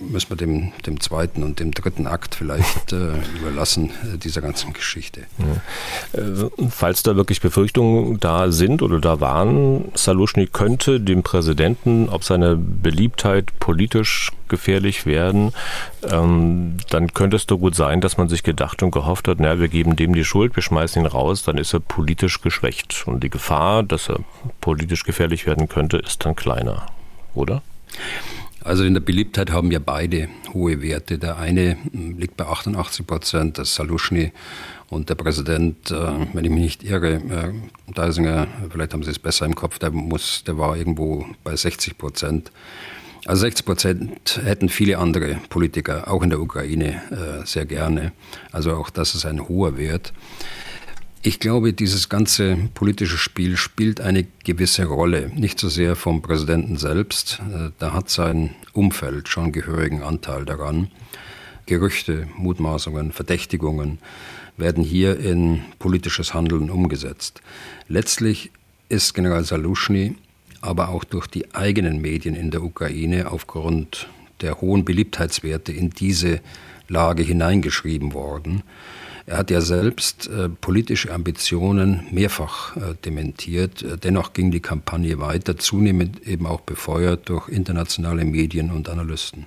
müssen 0.00 0.30
wir 0.30 0.36
dem, 0.36 0.72
dem 0.86 1.00
zweiten 1.00 1.42
und 1.42 1.58
dem 1.58 1.72
dritten 1.72 2.06
Akt 2.06 2.34
vielleicht 2.36 2.92
äh, 2.92 3.14
überlassen, 3.40 3.90
äh, 4.14 4.18
dieser 4.18 4.40
ganzen 4.40 4.72
Geschichte. 4.72 5.22
Ja. 5.38 6.20
Äh, 6.20 6.50
falls 6.70 7.02
da 7.02 7.16
wirklich 7.16 7.40
Befürchtungen 7.40 8.20
da 8.20 8.52
sind 8.52 8.82
oder 8.82 9.00
da 9.00 9.20
waren, 9.20 9.90
Saluschny 9.94 10.46
könnte 10.46 11.00
dem 11.00 11.22
Präsidenten, 11.22 12.08
ob 12.08 12.22
seine 12.22 12.56
Beliebtheit 12.56 13.58
politisch 13.58 14.30
gefährlich 14.52 15.06
werden, 15.06 15.52
ähm, 16.08 16.76
dann 16.90 17.12
könnte 17.14 17.36
es 17.36 17.46
doch 17.46 17.56
gut 17.56 17.74
sein, 17.74 18.00
dass 18.00 18.18
man 18.18 18.28
sich 18.28 18.42
gedacht 18.42 18.82
und 18.82 18.90
gehofft 18.90 19.26
hat, 19.26 19.40
naja, 19.40 19.58
wir 19.58 19.68
geben 19.68 19.96
dem 19.96 20.14
die 20.14 20.24
Schuld, 20.24 20.54
wir 20.54 20.62
schmeißen 20.62 21.02
ihn 21.02 21.06
raus, 21.06 21.42
dann 21.42 21.56
ist 21.58 21.72
er 21.72 21.80
politisch 21.80 22.42
geschwächt. 22.42 23.04
Und 23.06 23.24
die 23.24 23.30
Gefahr, 23.30 23.82
dass 23.82 24.10
er 24.10 24.20
politisch 24.60 25.04
gefährlich 25.04 25.46
werden 25.46 25.68
könnte, 25.72 25.98
ist 25.98 26.24
dann 26.24 26.36
kleiner, 26.36 26.86
oder? 27.34 27.62
Also 28.64 28.84
in 28.84 28.94
der 28.94 29.00
Beliebtheit 29.00 29.50
haben 29.50 29.72
ja 29.72 29.80
beide 29.80 30.28
hohe 30.52 30.82
Werte. 30.82 31.18
Der 31.18 31.38
eine 31.38 31.76
hm, 31.92 32.18
liegt 32.18 32.36
bei 32.36 32.46
88 32.46 33.06
Prozent, 33.06 33.58
das 33.58 33.74
Saluschny 33.74 34.32
und 34.88 35.08
der 35.08 35.14
Präsident, 35.14 35.90
äh, 35.90 36.26
wenn 36.32 36.44
ich 36.44 36.50
mich 36.50 36.62
nicht 36.62 36.84
irre, 36.84 37.14
äh, 37.14 37.52
Deisinger, 37.92 38.46
vielleicht 38.70 38.92
haben 38.92 39.02
Sie 39.02 39.10
es 39.10 39.18
besser 39.18 39.46
im 39.46 39.54
Kopf, 39.54 39.78
der, 39.78 39.90
muss, 39.90 40.44
der 40.44 40.58
war 40.58 40.76
irgendwo 40.76 41.26
bei 41.42 41.56
60 41.56 41.98
Prozent. 41.98 42.52
Also 43.24 43.42
60 43.42 43.64
Prozent 43.64 44.40
hätten 44.44 44.68
viele 44.68 44.98
andere 44.98 45.36
Politiker, 45.48 46.10
auch 46.10 46.22
in 46.22 46.30
der 46.30 46.40
Ukraine, 46.40 47.02
äh, 47.10 47.46
sehr 47.46 47.66
gerne. 47.66 48.12
Also 48.50 48.74
auch 48.74 48.90
das 48.90 49.14
ist 49.14 49.24
ein 49.24 49.48
hoher 49.48 49.76
Wert. 49.78 50.12
Ich 51.24 51.38
glaube, 51.38 51.72
dieses 51.72 52.08
ganze 52.08 52.56
politische 52.74 53.16
Spiel 53.16 53.56
spielt 53.56 54.00
eine 54.00 54.26
gewisse 54.42 54.86
Rolle. 54.86 55.30
Nicht 55.32 55.60
so 55.60 55.68
sehr 55.68 55.94
vom 55.94 56.20
Präsidenten 56.20 56.76
selbst. 56.76 57.40
Äh, 57.54 57.70
da 57.78 57.92
hat 57.92 58.10
sein 58.10 58.56
Umfeld 58.72 59.28
schon 59.28 59.52
gehörigen 59.52 60.02
Anteil 60.02 60.44
daran. 60.44 60.90
Gerüchte, 61.66 62.26
Mutmaßungen, 62.36 63.12
Verdächtigungen 63.12 63.98
werden 64.56 64.82
hier 64.82 65.20
in 65.20 65.62
politisches 65.78 66.34
Handeln 66.34 66.70
umgesetzt. 66.70 67.40
Letztlich 67.86 68.50
ist 68.88 69.14
General 69.14 69.44
Saluschny 69.44 70.16
aber 70.62 70.88
auch 70.88 71.04
durch 71.04 71.26
die 71.26 71.54
eigenen 71.54 72.00
Medien 72.00 72.34
in 72.34 72.50
der 72.50 72.62
Ukraine 72.62 73.30
aufgrund 73.30 74.08
der 74.40 74.60
hohen 74.60 74.84
Beliebtheitswerte 74.84 75.72
in 75.72 75.90
diese 75.90 76.40
Lage 76.88 77.22
hineingeschrieben 77.22 78.14
worden. 78.14 78.62
Er 79.26 79.38
hat 79.38 79.50
ja 79.50 79.60
selbst 79.60 80.28
äh, 80.28 80.48
politische 80.48 81.12
Ambitionen 81.12 82.06
mehrfach 82.10 82.76
äh, 82.76 82.94
dementiert. 83.04 83.82
Äh, 83.82 83.96
dennoch 83.96 84.32
ging 84.32 84.50
die 84.50 84.60
Kampagne 84.60 85.20
weiter, 85.20 85.56
zunehmend 85.56 86.26
eben 86.26 86.46
auch 86.46 86.60
befeuert 86.60 87.28
durch 87.28 87.48
internationale 87.48 88.24
Medien 88.24 88.70
und 88.70 88.88
Analysten. 88.88 89.46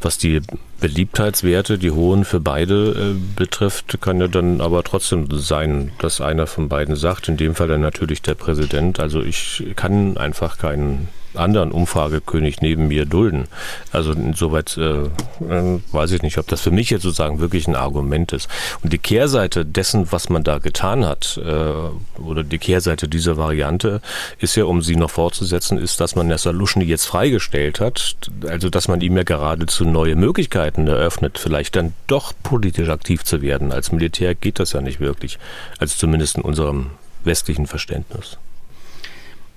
Was 0.00 0.18
die 0.18 0.40
Beliebtheitswerte, 0.80 1.78
die 1.78 1.90
hohen 1.90 2.24
für 2.24 2.40
beide 2.40 3.14
äh, 3.14 3.36
betrifft, 3.36 4.00
kann 4.00 4.20
ja 4.20 4.28
dann 4.28 4.60
aber 4.60 4.82
trotzdem 4.82 5.28
sein, 5.30 5.92
dass 5.98 6.20
einer 6.20 6.46
von 6.46 6.68
beiden 6.68 6.96
sagt, 6.96 7.28
in 7.28 7.36
dem 7.36 7.54
Fall 7.54 7.68
dann 7.68 7.80
natürlich 7.80 8.20
der 8.20 8.34
Präsident, 8.34 9.00
also 9.00 9.22
ich 9.22 9.64
kann 9.76 10.16
einfach 10.16 10.58
keinen 10.58 11.08
anderen 11.36 11.72
Umfragekönig 11.72 12.60
neben 12.60 12.88
mir 12.88 13.06
dulden. 13.06 13.44
Also 13.92 14.12
insoweit 14.12 14.76
äh, 14.76 15.04
äh, 15.04 15.80
weiß 15.92 16.12
ich 16.12 16.22
nicht, 16.22 16.38
ob 16.38 16.46
das 16.48 16.60
für 16.60 16.70
mich 16.70 16.90
jetzt 16.90 17.02
sozusagen 17.02 17.40
wirklich 17.40 17.66
ein 17.68 17.76
Argument 17.76 18.32
ist. 18.32 18.48
Und 18.82 18.92
die 18.92 18.98
Kehrseite 18.98 19.64
dessen, 19.64 20.12
was 20.12 20.28
man 20.28 20.44
da 20.44 20.58
getan 20.58 21.04
hat, 21.04 21.40
äh, 21.44 22.20
oder 22.20 22.42
die 22.42 22.58
Kehrseite 22.58 23.08
dieser 23.08 23.36
Variante, 23.36 24.00
ist 24.38 24.56
ja, 24.56 24.64
um 24.64 24.82
sie 24.82 24.96
noch 24.96 25.10
fortzusetzen, 25.10 25.78
ist, 25.78 26.00
dass 26.00 26.16
man 26.16 26.28
Nessa 26.28 26.50
Luschny 26.50 26.84
jetzt 26.84 27.06
freigestellt 27.06 27.80
hat. 27.80 28.16
Also 28.48 28.70
dass 28.70 28.88
man 28.88 29.00
ihm 29.00 29.16
ja 29.16 29.22
geradezu 29.22 29.84
neue 29.84 30.16
Möglichkeiten 30.16 30.86
eröffnet, 30.86 31.38
vielleicht 31.38 31.76
dann 31.76 31.94
doch 32.06 32.32
politisch 32.42 32.88
aktiv 32.88 33.24
zu 33.24 33.42
werden. 33.42 33.72
Als 33.72 33.92
Militär 33.92 34.34
geht 34.34 34.58
das 34.58 34.72
ja 34.72 34.80
nicht 34.80 35.00
wirklich. 35.00 35.38
Also 35.78 35.96
zumindest 35.96 36.36
in 36.36 36.42
unserem 36.42 36.90
westlichen 37.24 37.66
Verständnis. 37.66 38.38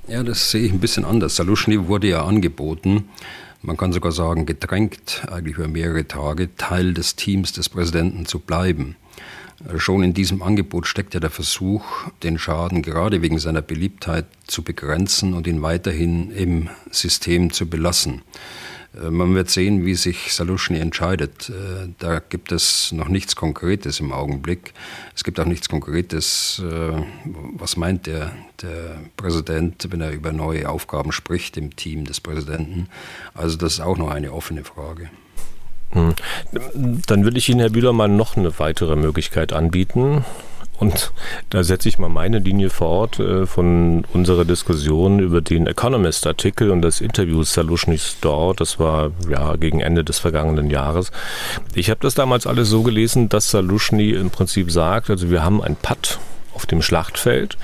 Ja, 0.09 0.23
das 0.23 0.49
sehe 0.49 0.63
ich 0.63 0.71
ein 0.71 0.79
bisschen 0.79 1.05
anders. 1.05 1.35
Saluschny 1.35 1.87
wurde 1.87 2.07
ja 2.07 2.25
angeboten, 2.25 3.09
man 3.61 3.77
kann 3.77 3.93
sogar 3.93 4.11
sagen 4.11 4.47
gedrängt, 4.47 5.21
eigentlich 5.29 5.57
über 5.57 5.67
mehrere 5.67 6.07
Tage, 6.07 6.55
Teil 6.55 6.95
des 6.95 7.15
Teams 7.15 7.53
des 7.53 7.69
Präsidenten 7.69 8.25
zu 8.25 8.39
bleiben. 8.39 8.95
Schon 9.77 10.01
in 10.01 10.15
diesem 10.15 10.41
Angebot 10.41 10.87
steckt 10.87 11.13
ja 11.13 11.19
der 11.19 11.29
Versuch, 11.29 11.83
den 12.23 12.39
Schaden 12.39 12.81
gerade 12.81 13.21
wegen 13.21 13.37
seiner 13.37 13.61
Beliebtheit 13.61 14.25
zu 14.47 14.63
begrenzen 14.63 15.35
und 15.35 15.45
ihn 15.45 15.61
weiterhin 15.61 16.31
im 16.31 16.69
System 16.89 17.53
zu 17.53 17.69
belassen. 17.69 18.23
Äh, 18.95 19.09
man 19.09 19.35
wird 19.35 19.49
sehen, 19.49 19.85
wie 19.85 19.95
sich 19.95 20.33
Saluschny 20.33 20.79
entscheidet. 20.79 21.49
Äh, 21.49 21.89
da 21.99 22.19
gibt 22.19 22.51
es 22.51 22.91
noch 22.91 23.07
nichts 23.07 23.35
Konkretes 23.35 23.99
im 23.99 24.11
Augenblick. 24.11 24.73
Es 25.15 25.23
gibt 25.23 25.39
auch 25.39 25.45
nichts 25.45 25.69
Konkretes, 25.69 26.61
äh, 26.65 27.01
was 27.55 27.77
meint 27.77 28.07
der, 28.07 28.31
der 28.61 29.01
Präsident, 29.17 29.87
wenn 29.91 30.01
er 30.01 30.11
über 30.11 30.31
neue 30.31 30.69
Aufgaben 30.69 31.11
spricht 31.11 31.57
im 31.57 31.75
Team 31.75 32.05
des 32.05 32.19
Präsidenten. 32.19 32.87
Also 33.33 33.57
das 33.57 33.73
ist 33.73 33.79
auch 33.81 33.97
noch 33.97 34.09
eine 34.09 34.33
offene 34.33 34.63
Frage. 34.63 35.09
Hm. 35.91 36.13
Dann 37.07 37.23
würde 37.23 37.39
ich 37.39 37.49
Ihnen, 37.49 37.61
Herr 37.61 37.71
Bühler, 37.71 37.93
mal 37.93 38.07
noch 38.07 38.37
eine 38.37 38.59
weitere 38.59 38.95
Möglichkeit 38.95 39.53
anbieten 39.53 40.23
Und 40.79 41.11
da 41.49 41.63
setze 41.63 41.89
ich 41.89 41.99
mal 41.99 42.09
meine 42.09 42.39
Linie 42.39 42.69
fort 42.69 43.19
äh, 43.19 43.45
von 43.45 44.05
unserer 44.13 44.45
Diskussion 44.45 45.19
über 45.19 45.41
den 45.41 45.67
Economist-Artikel 45.67 46.71
und 46.71 46.81
das 46.81 47.01
Interview 47.01 47.43
Salushnis 47.43 48.17
dort. 48.21 48.61
Das 48.61 48.79
war 48.79 49.11
ja 49.29 49.57
gegen 49.57 49.81
Ende 49.81 50.05
des 50.05 50.19
vergangenen 50.19 50.69
Jahres. 50.69 51.11
Ich 51.75 51.89
habe 51.89 51.99
das 52.01 52.15
damals 52.15 52.47
alles 52.47 52.69
so 52.69 52.81
gelesen, 52.83 53.27
dass 53.27 53.51
Salushny 53.51 54.11
im 54.11 54.29
Prinzip 54.29 54.71
sagt, 54.71 55.09
also 55.09 55.29
wir 55.29 55.43
haben 55.43 55.61
ein 55.61 55.75
Patt 55.75 56.17
auf 56.53 56.65
dem 56.65 56.81
Schlachtfeld. 56.81 57.57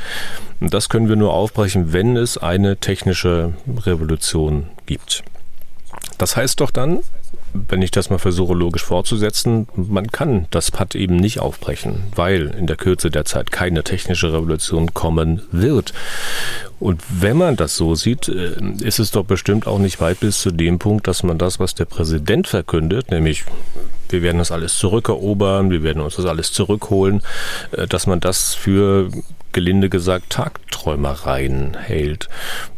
Und 0.60 0.74
das 0.74 0.90
können 0.90 1.08
wir 1.08 1.16
nur 1.16 1.34
aufbrechen, 1.34 1.94
wenn 1.94 2.18
es 2.18 2.38
eine 2.38 2.78
technische 2.78 3.54
Revolution 3.86 4.68
gibt. 4.86 5.24
Das 6.18 6.36
heißt 6.36 6.60
doch 6.60 6.72
dann, 6.72 7.00
wenn 7.68 7.82
ich 7.82 7.92
das 7.92 8.10
mal 8.10 8.18
versuche 8.18 8.54
logisch 8.54 8.84
fortzusetzen, 8.84 9.68
man 9.76 10.12
kann 10.12 10.48
das 10.52 10.72
Pad 10.72 10.96
eben 10.96 11.16
nicht 11.16 11.40
aufbrechen, 11.40 12.04
weil 12.16 12.48
in 12.58 12.68
der 12.68 12.76
Kürze 12.76 13.10
der 13.10 13.26
Zeit 13.26 13.52
keine 13.52 13.84
technische 13.84 14.34
Revolution 14.34 14.94
kommen 14.94 15.42
wird. 15.52 15.94
Und 16.80 17.02
wenn 17.10 17.38
man 17.38 17.56
das 17.56 17.78
so 17.78 17.96
sieht, 17.96 18.28
äh, 18.28 18.56
ist 18.82 19.00
es 19.00 19.12
doch 19.12 19.26
bestimmt 19.26 19.66
auch 19.66 19.80
nicht 19.80 20.02
weit 20.02 20.20
bis 20.20 20.40
zu 20.40 20.52
dem 20.52 20.80
Punkt, 20.80 21.08
dass 21.08 21.24
man 21.24 21.38
das, 21.38 21.60
was 21.60 21.74
der 21.74 21.86
Präsident 21.86 22.48
verkündet, 22.48 23.12
nämlich 23.12 23.46
wir 24.10 24.22
werden 24.22 24.38
das 24.38 24.52
alles 24.52 24.78
zurückerobern, 24.78 25.72
wir 25.72 25.84
werden 25.84 26.02
uns 26.02 26.18
das 26.18 26.26
alles 26.26 26.52
zurückholen, 26.52 27.22
äh, 27.72 27.88
dass 27.88 28.08
man 28.08 28.20
das 28.20 28.54
für 28.54 29.10
gelinde 29.56 29.90
gesagt 29.90 30.32
Tagträumereien 30.32 31.76
hält. 31.76 32.28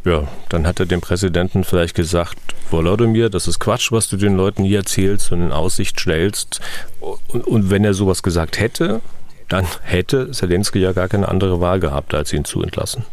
Ja, 0.06 0.28
dann 0.48 0.68
hat 0.68 0.80
er 0.80 0.86
dem 0.86 1.02
Präsidenten 1.02 1.64
vielleicht 1.64 1.96
gesagt, 1.96 2.38
Volodymyr, 2.70 3.30
das 3.30 3.48
ist 3.48 3.60
Quatsch, 3.60 3.92
was 3.92 4.08
du 4.08 4.16
den 4.16 4.38
Leuten 4.38 4.64
hier 4.64 4.80
erzählst 4.80 5.32
und 5.32 5.42
in 5.42 5.52
Aussicht 5.52 6.00
stellst. 6.00 6.62
Und, 7.00 7.48
und 7.48 7.70
wenn 7.72 7.84
er 7.84 7.96
sowas 7.96 8.22
gesagt 8.22 8.60
hätte, 8.60 9.02
dann 9.50 9.66
hätte 9.82 10.32
Zelensky 10.32 10.80
ja 10.80 10.92
gar 10.92 11.08
keine 11.08 11.28
andere 11.28 11.60
Wahl 11.60 11.80
gehabt, 11.80 12.14
als 12.14 12.32
ihn 12.32 12.46
zu 12.46 12.62
entlassen. 12.62 13.06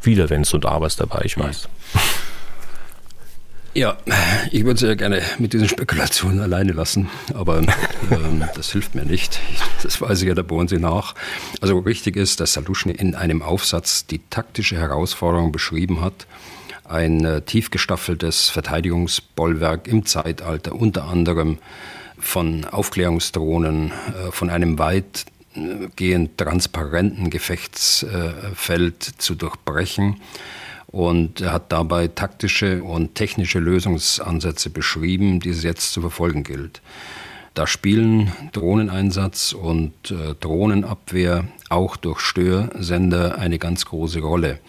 Wieder 0.00 0.30
Wenns 0.30 0.54
und 0.54 0.64
Abers 0.64 0.94
dabei, 0.94 1.22
ich 1.24 1.36
weiß. 1.36 1.68
Ja, 3.78 3.96
ich 4.50 4.64
würde 4.64 4.80
sehr 4.80 4.96
gerne 4.96 5.22
mit 5.38 5.52
diesen 5.52 5.68
Spekulationen 5.68 6.40
alleine 6.40 6.72
lassen, 6.72 7.08
aber 7.32 7.58
ähm, 8.10 8.42
das 8.56 8.72
hilft 8.72 8.96
mir 8.96 9.04
nicht. 9.04 9.38
Das 9.84 10.00
weiß 10.00 10.20
ich 10.20 10.26
ja, 10.26 10.34
da 10.34 10.42
bohren 10.42 10.66
Sie 10.66 10.80
nach. 10.80 11.14
Also 11.60 11.78
richtig 11.78 12.16
ist, 12.16 12.40
dass 12.40 12.54
Saluschny 12.54 12.90
in 12.90 13.14
einem 13.14 13.40
Aufsatz 13.40 14.04
die 14.04 14.20
taktische 14.30 14.76
Herausforderung 14.76 15.52
beschrieben 15.52 16.00
hat, 16.00 16.26
ein 16.82 17.24
äh, 17.24 17.40
tief 17.42 17.70
gestaffeltes 17.70 18.48
Verteidigungsbollwerk 18.48 19.86
im 19.86 20.04
Zeitalter, 20.06 20.74
unter 20.74 21.04
anderem 21.04 21.58
von 22.18 22.64
Aufklärungsdrohnen, 22.64 23.92
äh, 23.92 24.32
von 24.32 24.50
einem 24.50 24.80
weitgehend 24.80 26.36
transparenten 26.36 27.30
Gefechtsfeld 27.30 29.04
zu 29.18 29.36
durchbrechen 29.36 30.20
und 30.88 31.42
hat 31.42 31.70
dabei 31.70 32.08
taktische 32.08 32.82
und 32.82 33.14
technische 33.14 33.58
Lösungsansätze 33.58 34.70
beschrieben, 34.70 35.40
die 35.40 35.50
es 35.50 35.62
jetzt 35.62 35.92
zu 35.92 36.00
verfolgen 36.00 36.42
gilt. 36.42 36.80
Da 37.54 37.66
spielen 37.66 38.32
Drohneneinsatz 38.52 39.52
und 39.52 40.12
äh, 40.12 40.34
Drohnenabwehr 40.38 41.48
auch 41.68 41.96
durch 41.96 42.20
Störsender 42.20 43.38
eine 43.38 43.58
ganz 43.58 43.84
große 43.84 44.20
Rolle. 44.20 44.60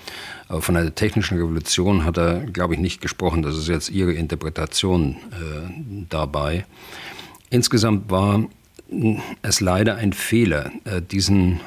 Aber 0.47 0.61
von 0.63 0.75
einer 0.75 0.95
technischen 0.95 1.37
Revolution 1.37 2.03
hat 2.03 2.17
er, 2.17 2.39
glaube 2.39 2.73
ich, 2.73 2.79
nicht 2.79 2.99
gesprochen. 2.99 3.43
Das 3.43 3.55
ist 3.55 3.67
jetzt 3.67 3.89
Ihre 3.89 4.13
Interpretation 4.13 5.17
äh, 5.31 6.05
dabei. 6.09 6.65
Insgesamt 7.51 8.09
war 8.09 8.45
es 9.43 9.61
leider 9.61 9.95
ein 9.97 10.13
Fehler, 10.13 10.71
äh, 10.85 11.01
diesen 11.01 11.59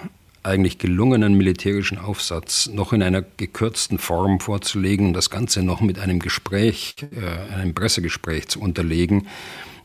eigentlich 0.43 0.79
gelungenen 0.79 1.35
militärischen 1.35 1.99
Aufsatz 1.99 2.67
noch 2.67 2.93
in 2.93 3.03
einer 3.03 3.23
gekürzten 3.23 3.99
Form 3.99 4.41
vorzulegen 4.41 5.09
und 5.09 5.13
das 5.15 5.31
Ganze 5.31 5.63
noch 5.63 5.81
mit 5.81 5.99
einem 5.99 6.19
Gespräch, 6.19 6.97
äh, 7.13 7.55
einem 7.55 7.75
Pressegespräch 7.75 8.49
zu 8.49 8.61
unterlegen, 8.61 9.29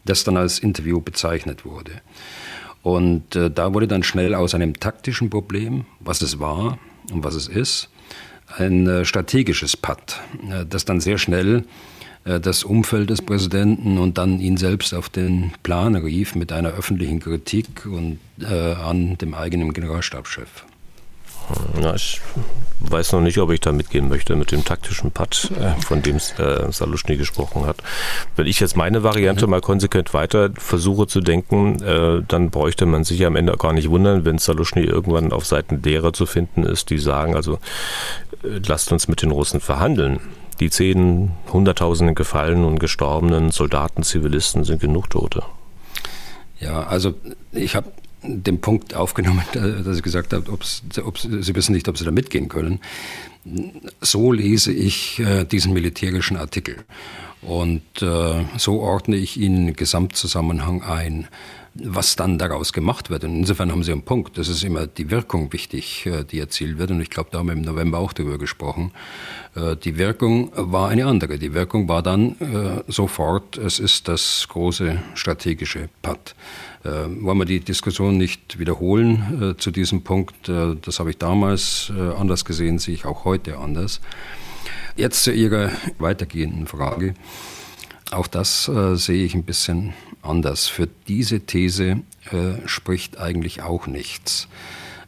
das 0.05 0.23
dann 0.23 0.37
als 0.37 0.59
Interview 0.59 1.01
bezeichnet 1.01 1.65
wurde. 1.65 1.91
Und 2.81 3.35
äh, 3.35 3.51
da 3.51 3.73
wurde 3.73 3.87
dann 3.87 4.03
schnell 4.03 4.33
aus 4.33 4.55
einem 4.55 4.79
taktischen 4.79 5.29
Problem, 5.29 5.85
was 5.99 6.21
es 6.21 6.39
war 6.39 6.79
und 7.11 7.23
was 7.23 7.35
es 7.35 7.47
ist, 7.47 7.89
ein 8.57 8.87
äh, 8.87 9.05
strategisches 9.05 9.77
Patt, 9.77 10.21
das 10.69 10.85
dann 10.85 11.01
sehr 11.01 11.17
schnell 11.17 11.65
das 12.41 12.63
Umfeld 12.63 13.09
des 13.09 13.21
Präsidenten 13.21 13.97
und 13.97 14.17
dann 14.17 14.39
ihn 14.39 14.57
selbst 14.57 14.93
auf 14.93 15.09
den 15.09 15.51
Plan 15.63 15.95
rief 15.95 16.35
mit 16.35 16.51
einer 16.51 16.69
öffentlichen 16.69 17.19
Kritik 17.19 17.85
und 17.85 18.19
äh, 18.41 18.73
an 18.73 19.17
dem 19.17 19.33
eigenen 19.33 19.73
Generalstabschef. 19.73 20.65
Ja, 21.81 21.95
ich 21.95 22.19
weiß 22.81 23.13
noch 23.13 23.21
nicht, 23.21 23.37
ob 23.37 23.51
ich 23.51 23.61
da 23.61 23.71
mitgehen 23.71 24.09
möchte 24.09 24.35
mit 24.35 24.51
dem 24.51 24.65
taktischen 24.65 25.11
Pad, 25.11 25.51
äh, 25.57 25.81
von 25.81 26.01
dem 26.01 26.17
äh, 26.17 26.71
Saluschny 26.71 27.15
gesprochen 27.15 27.65
hat. 27.65 27.77
Wenn 28.35 28.47
ich 28.47 28.59
jetzt 28.59 28.75
meine 28.75 29.03
Variante 29.03 29.45
mhm. 29.45 29.51
mal 29.51 29.61
konsequent 29.61 30.13
weiter 30.13 30.49
versuche 30.55 31.07
zu 31.07 31.21
denken, 31.21 31.81
äh, 31.81 32.21
dann 32.27 32.49
bräuchte 32.49 32.85
man 32.85 33.03
sich 33.03 33.25
am 33.25 33.35
Ende 33.35 33.55
gar 33.57 33.73
nicht 33.73 33.89
wundern, 33.89 34.25
wenn 34.25 34.37
Saluschny 34.37 34.81
irgendwann 34.81 35.31
auf 35.31 35.45
Seiten 35.45 35.81
derer 35.81 36.11
zu 36.11 36.25
finden 36.25 36.63
ist, 36.63 36.89
die 36.89 36.97
sagen, 36.97 37.35
also 37.35 37.59
äh, 38.43 38.59
lasst 38.67 38.91
uns 38.91 39.07
mit 39.07 39.21
den 39.21 39.31
Russen 39.31 39.61
verhandeln. 39.61 40.19
Die 40.59 40.69
zehn 40.69 41.31
Hunderttausenden 41.51 42.15
gefallenen 42.15 42.65
und 42.65 42.79
gestorbenen 42.79 43.51
Soldaten, 43.51 44.03
Zivilisten 44.03 44.63
sind 44.63 44.81
genug 44.81 45.09
Tote. 45.09 45.43
Ja, 46.59 46.87
also 46.87 47.13
ich 47.51 47.75
habe 47.75 47.91
den 48.23 48.59
Punkt 48.59 48.95
aufgenommen, 48.95 49.43
dass 49.53 49.97
ich 49.97 50.03
gesagt 50.03 50.33
habe, 50.33 50.51
ob, 50.51 50.63
Sie 50.65 51.55
wissen 51.55 51.73
nicht, 51.73 51.87
ob 51.87 51.97
Sie 51.97 52.05
da 52.05 52.11
mitgehen 52.11 52.49
können. 52.49 52.79
So 54.01 54.31
lese 54.31 54.73
ich 54.73 55.19
äh, 55.19 55.45
diesen 55.45 55.73
militärischen 55.73 56.35
Artikel. 56.35 56.77
Und 57.41 58.01
äh, 58.01 58.43
so 58.57 58.79
ordne 58.81 59.15
ich 59.15 59.37
ihn 59.37 59.69
im 59.69 59.75
Gesamtzusammenhang 59.75 60.81
ein 60.81 61.27
was 61.83 62.15
dann 62.15 62.37
daraus 62.37 62.73
gemacht 62.73 63.09
wird. 63.09 63.23
Und 63.23 63.35
insofern 63.35 63.71
haben 63.71 63.83
Sie 63.83 63.91
einen 63.91 64.03
Punkt. 64.03 64.37
Das 64.37 64.47
ist 64.47 64.63
immer 64.63 64.87
die 64.87 65.11
Wirkung 65.11 65.51
wichtig, 65.53 66.05
äh, 66.05 66.23
die 66.23 66.39
erzielt 66.39 66.77
wird. 66.77 66.91
Und 66.91 67.01
ich 67.01 67.09
glaube, 67.09 67.29
da 67.31 67.39
haben 67.39 67.47
wir 67.47 67.53
im 67.53 67.61
November 67.61 67.99
auch 67.99 68.13
darüber 68.13 68.37
gesprochen. 68.37 68.91
Äh, 69.55 69.75
die 69.75 69.97
Wirkung 69.97 70.51
war 70.55 70.89
eine 70.89 71.05
andere. 71.05 71.37
Die 71.37 71.53
Wirkung 71.53 71.87
war 71.87 72.03
dann 72.03 72.35
äh, 72.39 72.83
sofort, 72.87 73.57
es 73.57 73.79
ist 73.79 74.07
das 74.07 74.47
große 74.49 75.01
strategische 75.15 75.89
Pad. 76.01 76.35
Wollen 76.83 77.39
wir 77.39 77.45
die 77.45 77.59
Diskussion 77.59 78.17
nicht 78.17 78.59
wiederholen 78.59 79.55
zu 79.57 79.71
diesem 79.71 80.03
Punkt? 80.03 80.47
Das 80.47 80.99
habe 80.99 81.09
ich 81.09 81.17
damals 81.17 81.91
anders 82.17 82.45
gesehen, 82.45 82.79
sehe 82.79 82.93
ich 82.93 83.03
auch 83.03 83.25
heute 83.25 83.57
anders. 83.57 83.99
Jetzt 84.95 85.23
zu 85.23 85.33
Ihrer 85.33 85.71
weitergehenden 85.99 86.65
Frage. 86.65 87.13
Auch 88.11 88.27
das 88.27 88.67
äh, 88.67 88.95
sehe 88.95 89.25
ich 89.25 89.35
ein 89.35 89.43
bisschen 89.43 89.93
anders. 90.21 90.67
Für 90.67 90.87
diese 91.07 91.41
These 91.41 92.01
äh, 92.31 92.67
spricht 92.67 93.17
eigentlich 93.17 93.61
auch 93.61 93.87
nichts. 93.87 94.47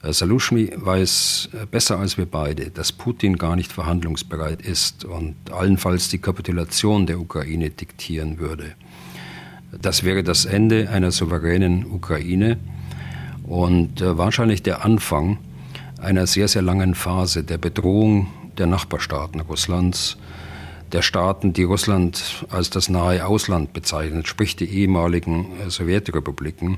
Äh, 0.04 0.14
Salushny 0.14 0.72
weiß 0.76 1.50
äh, 1.54 1.66
besser 1.66 2.00
als 2.00 2.18
wir 2.18 2.26
beide, 2.26 2.72
dass 2.72 2.92
Putin 2.92 3.38
gar 3.38 3.56
nicht 3.56 3.72
verhandlungsbereit 3.72 4.62
ist 4.62 5.06
und 5.06 5.36
allenfalls 5.52 6.10
die 6.10 6.20
Kapitulation 6.20 7.06
der 7.06 7.20
Ukraine 7.20 7.70
diktieren 7.70 8.40
würde. 8.40 8.76
Das 9.82 10.04
wäre 10.04 10.24
das 10.24 10.46
Ende 10.46 10.90
einer 10.90 11.12
souveränen 11.12 11.86
Ukraine 11.86 12.58
und 13.44 14.02
äh, 14.02 14.18
wahrscheinlich 14.18 14.64
der 14.64 14.84
Anfang 14.84 15.38
einer 16.02 16.28
sehr, 16.28 16.48
sehr 16.48 16.62
langen 16.62 16.96
Phase 16.96 17.44
der 17.44 17.58
Bedrohung 17.58 18.28
der 18.58 18.68
Nachbarstaaten 18.68 19.42
Russlands 19.42 20.18
der 20.92 21.02
Staaten, 21.02 21.54
die 21.54 21.64
Russland 21.64 22.46
als 22.50 22.70
das 22.70 22.90
nahe 22.90 23.26
Ausland 23.26 23.74
bezeichnet, 23.74 24.28
sprich 24.28 24.56
die 24.56 24.70
ehemaligen 24.70 25.60
äh, 25.60 25.70
Sowjetrepubliken. 25.70 26.78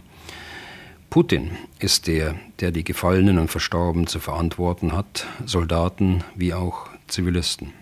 Putin 1.10 1.52
ist 1.80 2.08
der, 2.08 2.36
der 2.60 2.72
die 2.72 2.84
Gefallenen 2.84 3.38
und 3.38 3.50
Verstorbenen 3.50 4.08
zu 4.08 4.20
verantworten 4.20 4.94
hat, 4.94 5.26
Soldaten 5.46 6.24
wie 6.36 6.54
auch 6.54 6.88
Zivilisten. 7.08 7.74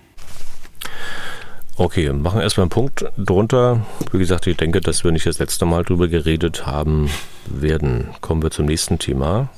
Okay, 1.78 2.12
machen 2.12 2.42
erstmal 2.42 2.64
einen 2.64 2.72
Punkt 2.72 3.06
drunter. 3.18 3.86
Wie 4.12 4.18
gesagt, 4.18 4.48
ich 4.48 4.58
denke, 4.58 4.82
dass 4.82 5.04
wir 5.04 5.12
nicht 5.12 5.26
das 5.26 5.40
letzte 5.40 5.66
Mal 5.66 5.84
drüber 5.84 6.08
geredet 6.08 6.66
haben 6.66 7.10
werden. 7.46 8.10
Kommen 8.20 8.42
wir 8.42 8.52
zum 8.52 8.66
nächsten 8.66 9.00
Thema. 9.00 9.50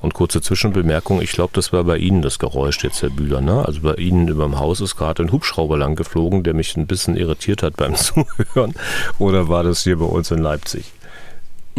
Und 0.00 0.14
kurze 0.14 0.40
Zwischenbemerkung, 0.40 1.20
ich 1.20 1.32
glaube, 1.32 1.50
das 1.54 1.72
war 1.72 1.82
bei 1.84 1.96
Ihnen 1.98 2.22
das 2.22 2.38
Geräusch 2.38 2.82
jetzt, 2.84 3.02
Herr 3.02 3.10
Bühler. 3.10 3.40
Ne? 3.40 3.64
Also 3.64 3.80
bei 3.80 3.94
Ihnen 3.94 4.28
über 4.28 4.44
dem 4.44 4.58
Haus 4.58 4.80
ist 4.80 4.96
gerade 4.96 5.24
ein 5.24 5.32
Hubschrauber 5.32 5.76
lang 5.76 5.96
geflogen, 5.96 6.44
der 6.44 6.54
mich 6.54 6.76
ein 6.76 6.86
bisschen 6.86 7.16
irritiert 7.16 7.62
hat 7.62 7.76
beim 7.76 7.94
Zuhören. 7.96 8.74
Oder 9.18 9.48
war 9.48 9.64
das 9.64 9.82
hier 9.82 9.98
bei 9.98 10.04
uns 10.04 10.30
in 10.30 10.38
Leipzig? 10.38 10.92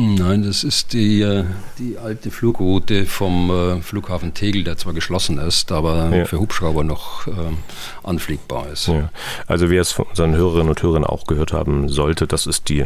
Nein, 0.02 0.43
das 0.43 0.64
ist 0.64 0.93
die, 0.93 1.22
äh, 1.22 1.43
die 1.78 1.97
alte 1.97 2.32
Flugroute 2.32 3.06
vom 3.06 3.50
äh, 3.50 3.82
Flughafen 3.82 4.34
Tegel, 4.34 4.64
der 4.64 4.78
zwar 4.78 4.93
geschlossen 4.93 5.38
ist, 5.39 5.74
aber 5.74 6.16
ja. 6.16 6.24
für 6.24 6.39
Hubschrauber 6.39 6.86
noch 6.86 7.28
ähm, 7.28 7.58
anfliegbar 8.02 8.68
ist. 8.72 8.88
Ja. 8.88 9.10
Also 9.47 9.70
wir 9.70 9.82
es 9.82 9.91
von 9.91 10.06
unseren 10.06 10.36
Hörerinnen 10.36 10.70
und 10.70 10.82
Hörern 10.82 11.04
auch 11.04 11.28
gehört 11.28 11.52
haben 11.52 11.89
sollte, 11.89 12.28
das 12.28 12.47
ist 12.47 12.70
die 12.70 12.86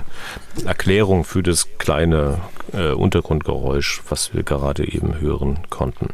Erklärung 0.65 1.23
für 1.23 1.43
das 1.43 1.67
kleine 1.77 2.39
äh, 2.73 2.93
Untergrundgeräusch, 2.93 4.01
was 4.09 4.33
wir 4.33 4.41
gerade 4.41 4.91
eben 4.91 5.19
hören 5.19 5.59
konnten. 5.69 6.09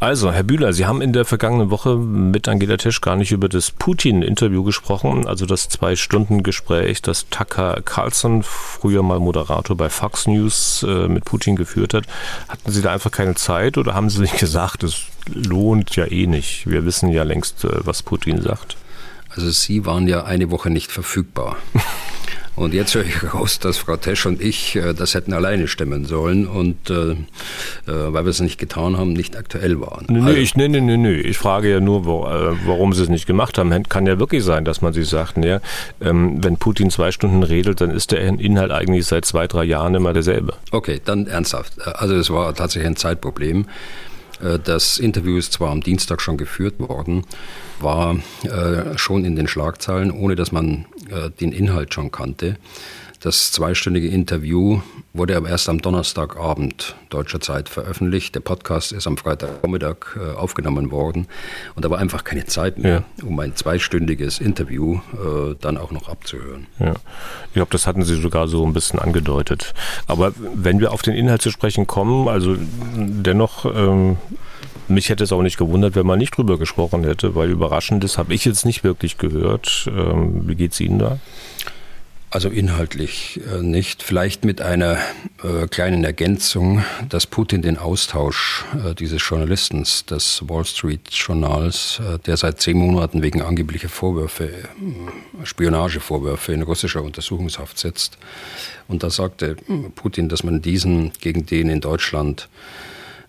Also, 0.00 0.32
Herr 0.32 0.42
Bühler, 0.42 0.72
Sie 0.72 0.84
haben 0.84 1.00
in 1.00 1.12
der 1.12 1.24
vergangenen 1.24 1.70
Woche 1.70 1.96
mit 1.96 2.46
Angela 2.46 2.76
Tisch 2.76 3.00
gar 3.00 3.16
nicht 3.16 3.32
über 3.32 3.48
das 3.48 3.70
Putin-Interview 3.70 4.62
gesprochen, 4.62 5.26
also 5.26 5.46
das 5.46 5.68
Zwei-Stunden-Gespräch, 5.70 7.00
das 7.00 7.26
Tucker 7.30 7.80
Carlson, 7.84 8.42
früher 8.42 9.02
mal 9.02 9.18
Moderator 9.18 9.76
bei 9.76 9.88
Fox 10.04 10.26
News, 10.26 10.84
äh, 10.86 11.08
mit 11.08 11.24
Putin 11.24 11.56
geführt 11.56 11.94
hat. 11.94 12.04
Hatten 12.46 12.70
Sie 12.70 12.82
da 12.82 12.92
einfach 12.92 13.10
keine 13.10 13.36
Zeit 13.36 13.78
oder 13.78 13.94
haben 13.94 14.10
Sie 14.10 14.18
sich 14.18 14.36
gesagt, 14.36 14.82
es 14.82 15.04
lohnt 15.32 15.96
ja 15.96 16.04
eh 16.04 16.26
nicht? 16.26 16.66
Wir 16.68 16.84
wissen 16.84 17.08
ja 17.08 17.22
längst, 17.22 17.64
äh, 17.64 17.86
was 17.86 18.02
Putin 18.02 18.42
sagt. 18.42 18.76
Also 19.30 19.48
Sie 19.48 19.86
waren 19.86 20.06
ja 20.06 20.24
eine 20.24 20.50
Woche 20.50 20.68
nicht 20.68 20.92
verfügbar. 20.92 21.56
Und 22.56 22.72
jetzt 22.72 22.94
höre 22.94 23.04
ich 23.04 23.34
raus, 23.34 23.58
dass 23.58 23.78
Frau 23.78 23.96
Tesch 23.96 24.26
und 24.26 24.40
ich 24.40 24.76
äh, 24.76 24.94
das 24.94 25.14
hätten 25.14 25.32
alleine 25.32 25.66
stemmen 25.66 26.04
sollen 26.04 26.46
und 26.46 26.88
äh, 26.90 27.12
äh, 27.12 27.16
weil 27.86 28.24
wir 28.24 28.30
es 28.30 28.40
nicht 28.40 28.58
getan 28.58 28.96
haben, 28.96 29.12
nicht 29.12 29.36
aktuell 29.36 29.80
waren. 29.80 30.06
Nö, 30.08 30.22
also, 30.22 30.36
ich, 30.36 30.54
nee, 30.54 30.68
nee, 30.68 30.80
nee, 30.80 30.96
nee. 30.96 31.14
ich 31.14 31.36
frage 31.36 31.70
ja 31.70 31.80
nur, 31.80 32.04
wo, 32.04 32.26
äh, 32.26 32.54
warum 32.64 32.92
sie 32.92 33.02
es 33.02 33.08
nicht 33.08 33.26
gemacht 33.26 33.58
haben. 33.58 33.82
Kann 33.88 34.06
ja 34.06 34.18
wirklich 34.18 34.44
sein, 34.44 34.64
dass 34.64 34.82
man 34.82 34.92
sich 34.92 35.08
sagt, 35.08 35.36
ja, 35.44 35.60
ähm, 36.00 36.42
wenn 36.44 36.56
Putin 36.56 36.90
zwei 36.90 37.10
Stunden 37.10 37.42
redet, 37.42 37.80
dann 37.80 37.90
ist 37.90 38.12
der 38.12 38.20
Inhalt 38.20 38.70
eigentlich 38.70 39.06
seit 39.06 39.24
zwei, 39.24 39.46
drei 39.48 39.64
Jahren 39.64 39.94
immer 39.94 40.12
derselbe. 40.12 40.54
Okay, 40.70 41.00
dann 41.04 41.26
ernsthaft. 41.26 41.80
Also 41.86 42.14
es 42.14 42.30
war 42.30 42.54
tatsächlich 42.54 42.88
ein 42.88 42.96
Zeitproblem. 42.96 43.66
Äh, 44.40 44.58
das 44.62 44.98
Interview 44.98 45.36
ist 45.36 45.52
zwar 45.52 45.70
am 45.70 45.80
Dienstag 45.80 46.20
schon 46.20 46.36
geführt 46.36 46.78
worden, 46.78 47.24
war 47.80 48.16
äh, 48.44 48.96
schon 48.96 49.24
in 49.24 49.36
den 49.36 49.48
Schlagzeilen, 49.48 50.10
ohne 50.10 50.36
dass 50.36 50.52
man 50.52 50.86
äh, 51.10 51.30
den 51.30 51.52
Inhalt 51.52 51.94
schon 51.94 52.10
kannte. 52.10 52.56
Das 53.24 53.52
zweistündige 53.52 54.08
Interview 54.08 54.82
wurde 55.14 55.34
aber 55.34 55.48
erst 55.48 55.70
am 55.70 55.80
Donnerstagabend 55.80 56.94
deutscher 57.08 57.40
Zeit 57.40 57.70
veröffentlicht. 57.70 58.34
Der 58.34 58.40
Podcast 58.40 58.92
ist 58.92 59.06
am 59.06 59.16
Freitagvormittag 59.16 59.96
äh, 60.16 60.34
aufgenommen 60.36 60.90
worden 60.90 61.26
und 61.74 61.86
da 61.86 61.88
war 61.88 61.96
einfach 61.96 62.24
keine 62.24 62.44
Zeit 62.44 62.76
mehr, 62.76 63.02
ja. 63.16 63.24
um 63.24 63.40
ein 63.40 63.56
zweistündiges 63.56 64.40
Interview 64.40 64.96
äh, 65.14 65.54
dann 65.58 65.78
auch 65.78 65.90
noch 65.90 66.10
abzuhören. 66.10 66.66
Ja. 66.78 66.92
Ich 67.46 67.54
glaube, 67.54 67.70
das 67.70 67.86
hatten 67.86 68.02
Sie 68.02 68.20
sogar 68.20 68.46
so 68.46 68.62
ein 68.66 68.74
bisschen 68.74 68.98
angedeutet. 68.98 69.72
Aber 70.06 70.34
wenn 70.36 70.78
wir 70.80 70.92
auf 70.92 71.00
den 71.00 71.14
Inhalt 71.14 71.40
zu 71.40 71.50
sprechen 71.50 71.86
kommen, 71.86 72.28
also 72.28 72.58
dennoch 72.94 73.64
ähm, 73.64 74.18
mich 74.88 75.08
hätte 75.08 75.24
es 75.24 75.32
auch 75.32 75.42
nicht 75.42 75.58
gewundert, 75.58 75.94
wenn 75.94 76.06
man 76.06 76.18
nicht 76.18 76.36
drüber 76.36 76.58
gesprochen 76.58 77.04
hätte, 77.04 77.34
weil 77.34 77.50
überraschendes 77.50 78.18
habe 78.18 78.34
ich 78.34 78.44
jetzt 78.44 78.66
nicht 78.66 78.84
wirklich 78.84 79.18
gehört. 79.18 79.88
Ähm, 79.88 80.46
wie 80.46 80.64
es 80.64 80.80
Ihnen 80.80 80.98
da? 80.98 81.18
Also 82.34 82.48
inhaltlich 82.48 83.40
äh, 83.48 83.62
nicht. 83.62 84.02
Vielleicht 84.02 84.44
mit 84.44 84.60
einer 84.60 84.98
äh, 85.44 85.68
kleinen 85.68 86.02
Ergänzung, 86.02 86.84
dass 87.08 87.28
Putin 87.28 87.62
den 87.62 87.78
Austausch 87.78 88.64
äh, 88.84 88.92
dieses 88.96 89.22
Journalisten 89.24 89.84
des 90.10 90.42
Wall 90.48 90.64
Street 90.64 91.08
Journals, 91.12 92.00
äh, 92.00 92.18
der 92.18 92.36
seit 92.36 92.60
zehn 92.60 92.76
Monaten 92.76 93.22
wegen 93.22 93.40
angeblicher 93.40 93.88
Vorwürfe, 93.88 94.46
äh, 94.46 94.64
Spionagevorwürfe 95.44 96.52
in 96.52 96.62
russischer 96.62 97.04
Untersuchungshaft 97.04 97.78
sitzt. 97.78 98.18
Und 98.88 99.04
da 99.04 99.10
sagte 99.10 99.56
äh, 99.68 99.74
Putin, 99.94 100.28
dass 100.28 100.42
man 100.42 100.60
diesen 100.60 101.12
gegen 101.20 101.46
den 101.46 101.68
in 101.68 101.80
Deutschland 101.80 102.48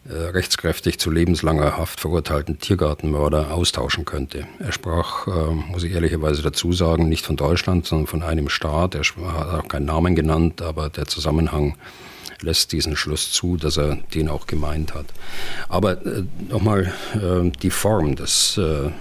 rechtskräftig 0.08 1.00
zu 1.00 1.10
lebenslanger 1.10 1.78
Haft 1.78 2.00
verurteilten 2.00 2.60
Tiergartenmörder 2.60 3.52
austauschen 3.52 4.06
könnte. 4.06 4.46
Er 4.60 4.72
sprach, 4.72 5.28
äh, 5.28 5.52
muss 5.72 5.84
ich 5.84 5.94
ehrlicherweise 5.94 6.42
dazu 6.42 6.74
sagen, 6.74 7.10
nicht 7.10 7.26
von 7.26 7.36
Deutschland, 7.36 7.86
sondern 7.86 8.08
von 8.08 8.24
einem 8.24 8.50
Staat. 8.50 8.96
Er 8.96 9.02
hat 9.02 9.64
auch 9.64 9.68
keinen 9.68 9.86
Namen 9.86 10.16
genannt, 10.16 10.62
aber 10.62 10.90
der 10.90 11.06
Zusammenhang 11.06 11.76
lässt 12.42 12.72
diesen 12.72 12.96
Schluss 12.96 13.32
zu, 13.32 13.58
dass 13.58 13.78
er 13.78 13.98
den 14.14 14.30
auch 14.30 14.46
gemeint 14.46 14.94
hat. 14.94 15.08
Aber 15.70 16.06
äh, 16.06 16.24
nochmal 16.50 16.94
äh, 17.16 17.50
die 17.62 17.72
Form 17.72 18.16
des 18.16 18.58
äh, 18.58 18.92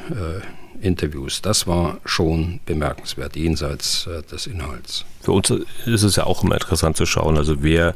Interviews. 0.81 1.43
Das 1.43 1.67
war 1.67 1.99
schon 2.05 2.61
bemerkenswert, 2.67 3.37
jenseits 3.37 4.07
äh, 4.07 4.23
des 4.23 4.47
Inhalts. 4.47 5.05
Für 5.21 5.33
uns 5.33 5.49
ist 5.49 6.03
es 6.03 6.17
ja 6.17 6.25
auch 6.25 6.45
immer 6.45 6.55
interessant 6.55 6.99
zu 6.99 7.07
schauen, 7.07 7.39
also 7.39 7.63
wer 7.63 7.95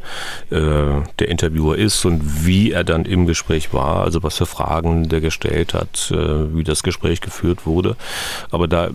äh, 0.49 1.03
der 1.19 1.29
Interviewer 1.29 1.77
ist 1.77 2.07
und 2.07 2.47
wie 2.47 2.73
er 2.73 2.85
dann 2.85 3.05
im 3.05 3.27
Gespräch 3.27 3.75
war, 3.75 4.03
also 4.03 4.23
was 4.23 4.39
für 4.39 4.47
Fragen 4.47 5.11
der 5.11 5.21
gestellt 5.21 5.75
hat, 5.75 6.11
äh, 6.11 6.57
wie 6.57 6.65
das 6.65 6.83
Gespräch 6.83 7.21
geführt 7.21 7.67
wurde. 7.67 7.97
Aber 8.51 8.67
da 8.67 8.89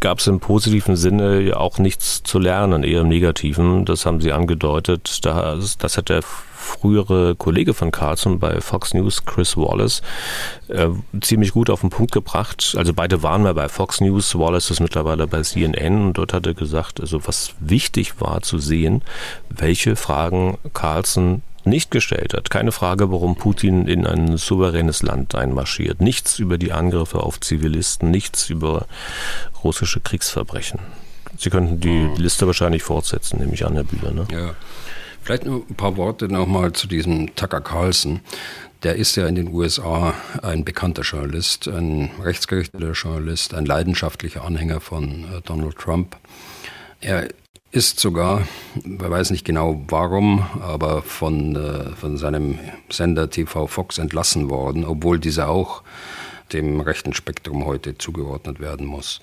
gab 0.00 0.18
es 0.18 0.26
im 0.26 0.40
positiven 0.40 0.96
Sinne 0.96 1.40
ja 1.40 1.56
auch 1.58 1.78
nichts 1.78 2.24
zu 2.24 2.40
lernen, 2.40 2.82
eher 2.82 3.02
im 3.02 3.08
negativen. 3.08 3.84
Das 3.84 4.06
haben 4.06 4.20
Sie 4.20 4.32
angedeutet. 4.32 5.20
Das, 5.22 5.78
das 5.78 5.96
hat 5.96 6.08
der 6.08 6.22
frühere 6.60 7.34
Kollege 7.34 7.74
von 7.74 7.90
Carlson 7.90 8.38
bei 8.38 8.60
Fox 8.60 8.94
News, 8.94 9.24
Chris 9.24 9.56
Wallace, 9.56 10.02
äh, 10.68 10.88
ziemlich 11.20 11.52
gut 11.52 11.70
auf 11.70 11.80
den 11.80 11.90
Punkt 11.90 12.12
gebracht. 12.12 12.74
Also 12.76 12.92
beide 12.92 13.22
waren 13.22 13.42
mal 13.42 13.54
bei 13.54 13.68
Fox 13.68 14.00
News, 14.00 14.38
Wallace 14.38 14.70
ist 14.70 14.80
mittlerweile 14.80 15.26
bei 15.26 15.42
CNN 15.42 16.06
und 16.06 16.18
dort 16.18 16.32
hat 16.32 16.46
er 16.46 16.54
gesagt, 16.54 17.00
also 17.00 17.26
was 17.26 17.54
wichtig 17.60 18.20
war 18.20 18.42
zu 18.42 18.58
sehen, 18.58 19.02
welche 19.48 19.96
Fragen 19.96 20.58
Carlson 20.74 21.42
nicht 21.64 21.90
gestellt 21.90 22.34
hat. 22.34 22.50
Keine 22.50 22.72
Frage, 22.72 23.10
warum 23.10 23.36
Putin 23.36 23.86
in 23.86 24.06
ein 24.06 24.36
souveränes 24.36 25.02
Land 25.02 25.34
einmarschiert. 25.34 26.00
Nichts 26.00 26.38
über 26.38 26.58
die 26.58 26.72
Angriffe 26.72 27.20
auf 27.20 27.40
Zivilisten, 27.40 28.10
nichts 28.10 28.48
über 28.48 28.86
russische 29.62 30.00
Kriegsverbrechen. 30.00 30.80
Sie 31.36 31.50
könnten 31.50 31.80
die 31.80 32.10
Liste 32.16 32.46
wahrscheinlich 32.46 32.82
fortsetzen, 32.82 33.40
nehme 33.40 33.54
ich 33.54 33.64
an, 33.64 33.74
Herr 33.74 33.84
Bühler. 33.84 34.12
Ne? 34.12 34.26
Ja. 34.32 34.54
Vielleicht 35.22 35.44
nur 35.44 35.64
ein 35.68 35.74
paar 35.74 35.96
Worte 35.96 36.28
nochmal 36.28 36.72
zu 36.72 36.86
diesem 36.86 37.34
Tucker 37.36 37.60
Carlson. 37.60 38.20
Der 38.82 38.96
ist 38.96 39.16
ja 39.16 39.26
in 39.26 39.34
den 39.34 39.52
USA 39.52 40.14
ein 40.42 40.64
bekannter 40.64 41.02
Journalist, 41.02 41.68
ein 41.68 42.10
rechtsgerichteter 42.22 42.92
Journalist, 42.92 43.52
ein 43.54 43.66
leidenschaftlicher 43.66 44.44
Anhänger 44.44 44.80
von 44.80 45.24
äh, 45.24 45.40
Donald 45.44 45.76
Trump. 45.76 46.16
Er 47.00 47.28
ist 47.72 48.00
sogar, 48.00 48.48
man 48.82 49.10
weiß 49.10 49.30
nicht 49.30 49.44
genau 49.44 49.82
warum, 49.88 50.46
aber 50.60 51.02
von, 51.02 51.54
äh, 51.54 51.90
von 51.94 52.16
seinem 52.16 52.58
Sender 52.88 53.28
TV 53.28 53.66
Fox 53.66 53.98
entlassen 53.98 54.48
worden, 54.50 54.84
obwohl 54.84 55.20
dieser 55.20 55.50
auch 55.50 55.82
dem 56.52 56.80
rechten 56.80 57.12
Spektrum 57.12 57.66
heute 57.66 57.96
zugeordnet 57.96 58.58
werden 58.58 58.86
muss. 58.86 59.20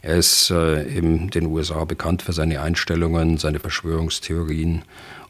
Er 0.00 0.16
ist 0.16 0.50
äh, 0.50 0.82
in 0.82 1.28
den 1.28 1.46
USA 1.46 1.84
bekannt 1.84 2.22
für 2.22 2.32
seine 2.32 2.60
Einstellungen, 2.60 3.36
seine 3.38 3.60
Verschwörungstheorien 3.60 4.84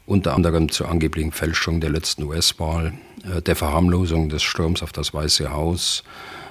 unter 0.05 0.33
anderem 0.33 0.69
zur 0.69 0.89
angeblichen 0.89 1.31
Fälschung 1.31 1.79
der 1.79 1.89
letzten 1.89 2.23
US-Wahl, 2.23 2.93
äh, 3.23 3.41
der 3.41 3.55
Verharmlosung 3.55 4.29
des 4.29 4.43
Sturms 4.43 4.83
auf 4.83 4.91
das 4.91 5.13
Weiße 5.13 5.51
Haus, 5.51 6.03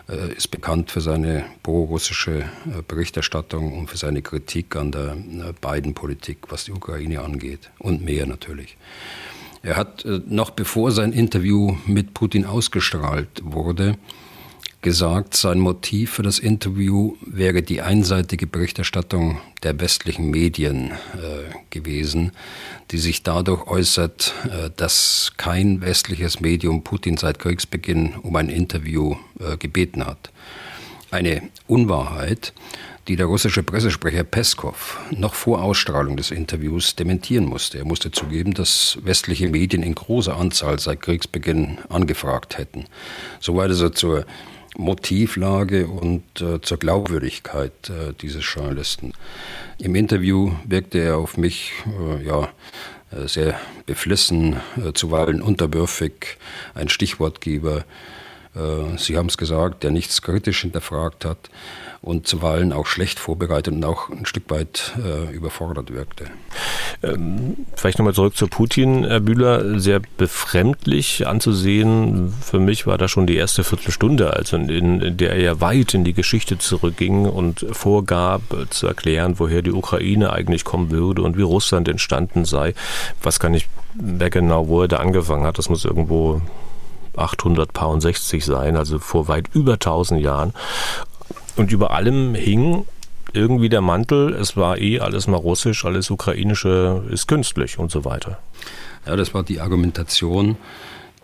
äh, 0.09 0.34
ist 0.34 0.50
bekannt 0.50 0.90
für 0.90 1.00
seine 1.00 1.44
pro-russische 1.62 2.40
äh, 2.40 2.82
Berichterstattung 2.86 3.78
und 3.78 3.88
für 3.88 3.98
seine 3.98 4.22
Kritik 4.22 4.74
an 4.76 4.92
der 4.92 5.16
Biden-Politik, 5.61 6.38
was 6.48 6.64
die 6.64 6.72
Ukraine 6.72 7.20
angeht 7.20 7.70
und 7.78 8.03
mehr 8.03 8.26
natürlich. 8.26 8.76
Er 9.64 9.76
hat 9.76 10.05
noch 10.26 10.50
bevor 10.50 10.90
sein 10.90 11.12
Interview 11.12 11.76
mit 11.86 12.14
Putin 12.14 12.46
ausgestrahlt 12.46 13.42
wurde, 13.44 13.96
gesagt, 14.83 15.35
sein 15.35 15.61
Motiv 15.61 16.12
für 16.12 16.22
das 16.22 16.39
Interview 16.39 17.16
wäre 17.24 17.62
die 17.62 17.80
einseitige 17.80 18.47
Berichterstattung 18.47 19.41
der 19.62 19.80
westlichen 19.80 20.30
Medien 20.30 20.91
äh, 20.91 21.55
gewesen, 21.70 22.33
die 22.91 22.99
sich 22.99 23.22
dadurch 23.22 23.66
äußert, 23.68 24.35
äh, 24.45 24.70
dass 24.76 25.33
kein 25.37 25.80
westliches 25.80 26.41
Medium 26.41 26.83
Putin 26.83 27.16
seit 27.16 27.39
Kriegsbeginn 27.39 28.14
um 28.22 28.35
ein 28.37 28.49
Interview 28.49 29.16
äh, 29.39 29.57
gebeten 29.57 30.05
hat. 30.05 30.33
Eine 31.12 31.43
Unwahrheit, 31.68 32.53
die 33.09 33.16
der 33.16 33.26
russische 33.26 33.62
Pressesprecher 33.62 34.24
Peskov 34.24 34.99
noch 35.11 35.35
vor 35.35 35.62
Ausstrahlung 35.62 36.16
des 36.16 36.30
Interviews 36.30 36.97
dementieren 36.97 37.45
musste. 37.45 37.78
Er 37.78 37.85
musste 37.85 38.11
zugeben, 38.11 38.55
dass 38.55 38.99
westliche 39.03 39.49
Medien 39.49 39.83
in 39.83 39.95
großer 39.95 40.37
Anzahl 40.37 40.78
seit 40.78 41.03
Kriegsbeginn 41.03 41.78
angefragt 41.89 42.59
hätten. 42.59 42.85
Soweit 43.41 43.70
also 43.70 43.89
zur 43.91 44.24
Motivlage 44.77 45.87
und 45.87 46.23
äh, 46.41 46.61
zur 46.61 46.79
Glaubwürdigkeit 46.79 47.91
äh, 47.91 48.12
dieses 48.20 48.45
Journalisten. 48.45 49.12
Im 49.79 49.95
Interview 49.95 50.53
wirkte 50.66 50.99
er 50.99 51.18
auf 51.18 51.37
mich 51.37 51.73
äh, 51.87 52.25
ja, 52.25 52.49
äh, 53.11 53.29
sehr 53.29 53.61
beflissen, 53.87 54.57
äh, 54.77 54.93
zuweilen 54.95 55.43
unterwürfig, 55.43 56.39
ein 56.75 56.89
Stichwortgeber. 56.89 57.85
Äh, 58.55 58.97
Sie 58.97 59.16
haben 59.16 59.29
es 59.29 59.37
gesagt, 59.37 59.83
der 59.83 59.91
nichts 59.91 60.23
kritisch 60.23 60.62
hinterfragt 60.62 61.25
hat 61.25 61.51
und 62.03 62.26
zuweilen 62.26 62.72
auch 62.72 62.86
schlecht 62.86 63.20
vorbereitet 63.20 63.72
und 63.72 63.84
auch 63.84 64.11
ein 64.11 64.26
Stück 64.26 64.50
weit 64.50 64.92
äh, 64.98 65.32
überfordert 65.32 65.92
wirkte. 65.92 66.26
Ähm, 67.05 67.59
vielleicht 67.76 67.98
nochmal 67.98 68.12
zurück 68.12 68.36
zu 68.36 68.48
Putin, 68.48 69.05
Herr 69.05 69.20
Bühler. 69.20 69.78
Sehr 69.78 70.00
befremdlich 70.18 71.28
anzusehen. 71.28 72.34
Für 72.42 72.59
mich 72.59 72.88
war 72.88 72.98
da 72.98 73.07
schon 73.07 73.28
die 73.28 73.36
erste 73.36 73.62
Viertelstunde, 73.62 74.34
also 74.34 74.57
in, 74.57 75.00
in 75.00 75.16
der 75.16 75.30
er 75.30 75.40
ja 75.40 75.61
weit 75.61 75.94
in 75.94 76.03
die 76.03 76.12
Geschichte 76.12 76.59
zurückging 76.59 77.24
und 77.24 77.64
vorgab 77.70 78.42
äh, 78.53 78.68
zu 78.68 78.88
erklären, 78.88 79.38
woher 79.38 79.62
die 79.62 79.72
Ukraine 79.72 80.32
eigentlich 80.32 80.64
kommen 80.64 80.90
würde 80.90 81.22
und 81.22 81.38
wie 81.38 81.42
Russland 81.42 81.88
entstanden 81.88 82.44
sei. 82.44 82.74
Was 83.22 83.38
kann 83.38 83.55
ich 83.55 83.68
mehr 83.94 84.30
genau, 84.30 84.66
wo 84.66 84.82
er 84.82 84.88
da 84.88 84.96
angefangen 84.96 85.46
hat? 85.46 85.57
Das 85.57 85.68
muss 85.68 85.84
irgendwo 85.84 86.42
860 87.16 88.44
sein, 88.44 88.76
also 88.76 88.98
vor 88.98 89.28
weit 89.28 89.46
über 89.55 89.74
1000 89.74 90.20
Jahren. 90.20 90.55
Und 91.57 91.72
über 91.72 91.90
allem 91.90 92.34
hing 92.34 92.86
irgendwie 93.32 93.68
der 93.68 93.80
Mantel, 93.80 94.34
es 94.34 94.57
war 94.57 94.78
eh 94.78 95.00
alles 95.00 95.26
mal 95.26 95.36
russisch, 95.36 95.84
alles 95.84 96.11
ukrainische 96.11 97.05
ist 97.11 97.28
künstlich 97.28 97.78
und 97.78 97.90
so 97.90 98.05
weiter. 98.05 98.38
Ja, 99.07 99.16
das 99.16 99.34
war 99.34 99.42
die 99.42 99.61
Argumentation, 99.61 100.57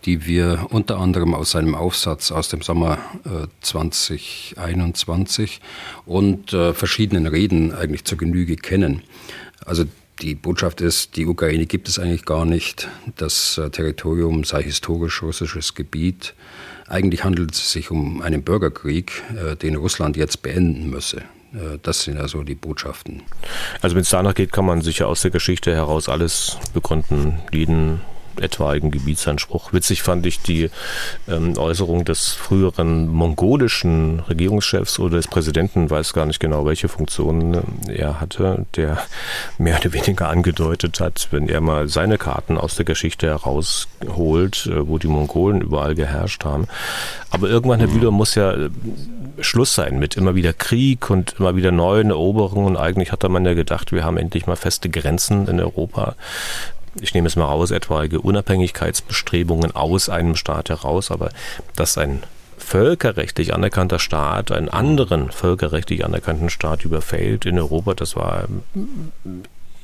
die 0.05 0.27
wir 0.27 0.67
unter 0.71 0.99
anderem 0.99 1.35
aus 1.35 1.53
seinem 1.53 1.75
Aufsatz 1.75 2.33
aus 2.33 2.49
dem 2.49 2.63
Sommer 2.63 2.99
äh, 3.25 3.47
2021 3.61 5.61
und 6.07 6.53
äh, 6.53 6.73
verschiedenen 6.73 7.27
Reden 7.27 7.75
eigentlich 7.75 8.05
zur 8.05 8.19
Genüge 8.19 8.57
kennen. 8.57 9.03
Also 9.65 9.85
die 10.23 10.35
Botschaft 10.35 10.81
ist, 10.81 11.17
die 11.17 11.27
Ukraine 11.27 11.67
gibt 11.67 11.89
es 11.89 11.99
eigentlich 11.99 12.25
gar 12.25 12.45
nicht. 12.45 12.89
Das 13.17 13.59
äh, 13.59 13.71
Territorium 13.71 14.45
sei 14.45 14.63
historisch 14.63 15.23
russisches 15.23 15.75
Gebiet. 15.75 16.35
Eigentlich 16.89 17.25
handelt 17.25 17.53
es 17.53 17.73
sich 17.73 17.91
um 17.91 18.23
einen 18.23 18.43
Bürgerkrieg, 18.43 19.23
äh, 19.37 19.57
den 19.57 19.77
Russland 19.77 20.17
jetzt 20.17 20.43
beenden 20.43 20.91
müsse. 20.91 21.19
Äh, 21.53 21.79
das 21.83 22.05
sind 22.05 22.19
also 22.19 22.43
die 22.43 22.55
Botschaften. 22.55 23.23
Also 23.83 23.95
wenn 23.95 24.03
es 24.03 24.11
danach 24.11 24.35
geht, 24.35 24.53
kann 24.53 24.65
man 24.65 24.81
sicher 24.81 25.09
aus 25.09 25.23
der 25.23 25.31
Geschichte 25.31 25.75
heraus 25.75 26.09
alles 26.09 26.59
begründen, 26.73 27.39
jeden 27.53 28.01
etwaigen 28.39 28.91
Gebietsanspruch. 28.91 29.73
Witzig 29.73 30.03
fand 30.03 30.27
ich 30.27 30.41
die 30.41 30.71
ähm, 31.29 31.57
Äußerung 31.57 32.05
des 32.05 32.33
früheren 32.33 33.09
mongolischen 33.09 34.21
Regierungschefs 34.21 34.99
oder 34.99 35.17
des 35.17 35.29
Präsidenten, 35.29 35.91
weiß 35.91 36.13
gar 36.13 36.27
nicht 36.27 36.41
genau, 36.41 36.65
welche 36.65 36.89
Funktion 36.89 37.55
äh, 37.89 37.93
er 37.93 38.21
hatte, 38.21 38.67
der 38.77 38.99
mehr 39.59 39.79
oder 39.81 39.93
weniger 39.93 40.29
angedeutet 40.29 41.01
hat, 41.01 41.29
wenn 41.31 41.49
er 41.49 41.61
mal 41.61 41.89
seine 41.89 42.19
Karten 42.19 42.59
aus 42.59 42.75
der 42.75 42.85
Geschichte 42.85 43.27
herausholt, 43.27 44.67
äh, 44.67 44.89
wo 44.89 44.99
die 44.99 45.09
Mongolen 45.09 45.61
überall 45.61 45.95
geherrscht 45.95 46.45
haben. 46.45 46.67
Aber 47.31 47.49
irgendwann, 47.49 47.81
Herr 47.81 47.89
Bühler, 47.89 48.11
muss 48.11 48.35
ja 48.35 48.53
äh, 48.53 48.71
Schluss 49.41 49.75
sein 49.75 49.99
mit 49.99 50.17
immer 50.17 50.35
wieder 50.35 50.53
Krieg 50.53 51.11
und 51.11 51.37
immer 51.39 51.57
wieder 51.57 51.71
neuen 51.71 52.11
Eroberungen. 52.11 52.67
Und 52.67 52.77
eigentlich 52.77 53.13
hatte 53.13 53.29
man 53.29 53.45
ja 53.45 53.55
gedacht, 53.55 53.93
wir 53.93 54.05
haben 54.05 54.17
endlich 54.17 54.47
mal 54.47 54.57
feste 54.57 54.89
Grenzen 54.89 55.47
in 55.49 55.61
Europa 55.61 56.15
ich 57.01 57.15
nehme 57.15 57.27
es 57.27 57.37
mal 57.37 57.45
raus, 57.45 57.71
etwaige 57.71 58.21
Unabhängigkeitsbestrebungen 58.21 59.75
aus 59.75 60.09
einem 60.09 60.37
Staat 60.37 60.69
heraus, 60.69 61.11
aber 61.11 61.31
dass 61.77 61.99
ein 61.99 62.23
völkerrechtlich 62.59 63.55
anerkannter 63.55 63.99
Staat 63.99 64.53
einen 64.53 64.69
anderen 64.69 65.31
völkerrechtlich 65.31 66.05
anerkannten 66.05 66.51
Staat 66.51 66.85
überfällt 66.85 67.47
in 67.47 67.59
Europa, 67.59 67.95
das 67.95 68.17
war 68.17 68.49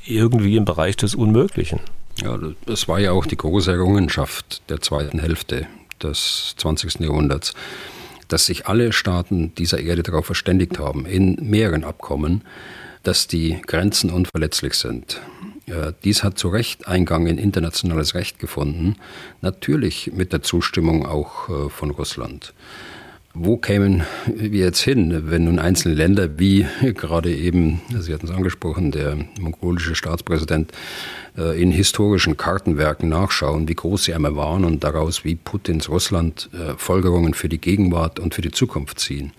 irgendwie 0.05 0.55
im 0.55 0.65
Bereich 0.65 0.97
des 0.97 1.15
Unmöglichen. 1.15 1.79
Ja, 2.21 2.37
das 2.65 2.87
war 2.87 2.99
ja 2.99 3.11
auch 3.11 3.25
die 3.25 3.37
große 3.37 3.71
Errungenschaft 3.71 4.61
der 4.69 4.81
zweiten 4.81 5.19
Hälfte 5.19 5.67
des 6.01 6.55
20. 6.57 6.99
Jahrhunderts, 6.99 7.53
dass 8.27 8.45
sich 8.45 8.67
alle 8.67 8.93
Staaten 8.93 9.53
dieser 9.55 9.79
Erde 9.79 10.03
darauf 10.03 10.25
verständigt 10.25 10.79
haben, 10.79 11.05
in 11.05 11.37
mehreren 11.41 11.83
Abkommen, 11.83 12.43
dass 13.03 13.27
die 13.27 13.61
Grenzen 13.65 14.09
unverletzlich 14.09 14.73
sind. 14.75 15.21
Dies 16.03 16.23
hat 16.23 16.37
zu 16.37 16.49
Recht 16.49 16.87
Eingang 16.87 17.25
in 17.27 17.37
internationales 17.37 18.13
Recht 18.13 18.37
gefunden, 18.39 18.97
natürlich 19.41 20.11
mit 20.13 20.31
der 20.31 20.43
Zustimmung 20.43 21.05
auch 21.05 21.49
äh, 21.49 21.69
von 21.69 21.89
Russland. 21.89 22.53
Wo 23.37 23.57
kämen 23.57 24.03
wir 24.33 24.65
jetzt 24.65 24.79
hin, 24.79 25.29
wenn 25.29 25.43
nun 25.43 25.59
einzelne 25.59 25.95
Länder, 25.95 26.39
wie 26.39 26.65
gerade 26.81 27.35
eben, 27.35 27.81
Sie 27.99 28.13
hatten 28.13 28.27
es 28.27 28.31
angesprochen, 28.31 28.91
der 28.91 29.17
mongolische 29.41 29.93
Staatspräsident, 29.93 30.71
äh, 31.37 31.61
in 31.61 31.71
historischen 31.71 32.37
Kartenwerken 32.37 33.09
nachschauen, 33.09 33.67
wie 33.67 33.75
groß 33.75 34.05
sie 34.05 34.13
einmal 34.13 34.37
waren 34.37 34.63
und 34.63 34.85
daraus, 34.85 35.25
wie 35.25 35.35
Putins 35.35 35.89
Russland 35.89 36.49
äh, 36.53 36.75
Folgerungen 36.77 37.33
für 37.33 37.49
die 37.49 37.59
Gegenwart 37.59 38.19
und 38.19 38.33
für 38.33 38.41
die 38.41 38.51
Zukunft 38.51 38.99
ziehen? 38.99 39.33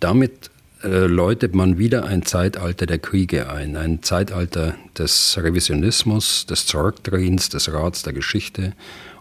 Damit 0.00 0.50
äh, 0.84 1.06
läutet 1.06 1.54
man 1.54 1.78
wieder 1.78 2.04
ein 2.04 2.24
Zeitalter 2.24 2.84
der 2.84 2.98
Kriege 2.98 3.50
ein, 3.50 3.76
ein 3.76 4.02
Zeitalter 4.02 4.74
des 4.98 5.38
Revisionismus, 5.40 6.44
des 6.46 6.66
Zurückdrehens, 6.66 7.48
des 7.48 7.72
Rats 7.72 8.02
der 8.02 8.12
Geschichte 8.12 8.74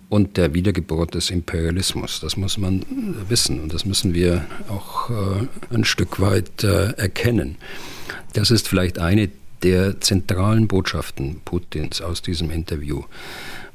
und 0.10 0.36
der 0.38 0.54
Wiedergeburt 0.54 1.16
des 1.16 1.30
Imperialismus. 1.30 2.20
Das 2.20 2.36
muss 2.36 2.58
man 2.58 2.86
wissen 3.30 3.62
und 3.62 3.74
das 3.74 3.86
müssen 3.86 4.14
wir 4.14 4.46
auch 4.68 5.10
äh, 5.10 5.74
ein 5.74 5.86
Stück 5.86 6.20
weit 6.20 6.64
äh, 6.64 6.92
erkennen. 6.98 7.56
Das 8.34 8.52
ist 8.52 8.68
vielleicht 8.68 9.00
eine 9.00 9.30
der 9.64 10.02
zentralen 10.02 10.68
Botschaften 10.68 11.42
Putins 11.46 12.02
aus 12.02 12.22
diesem 12.22 12.52
Interview. 12.52 13.04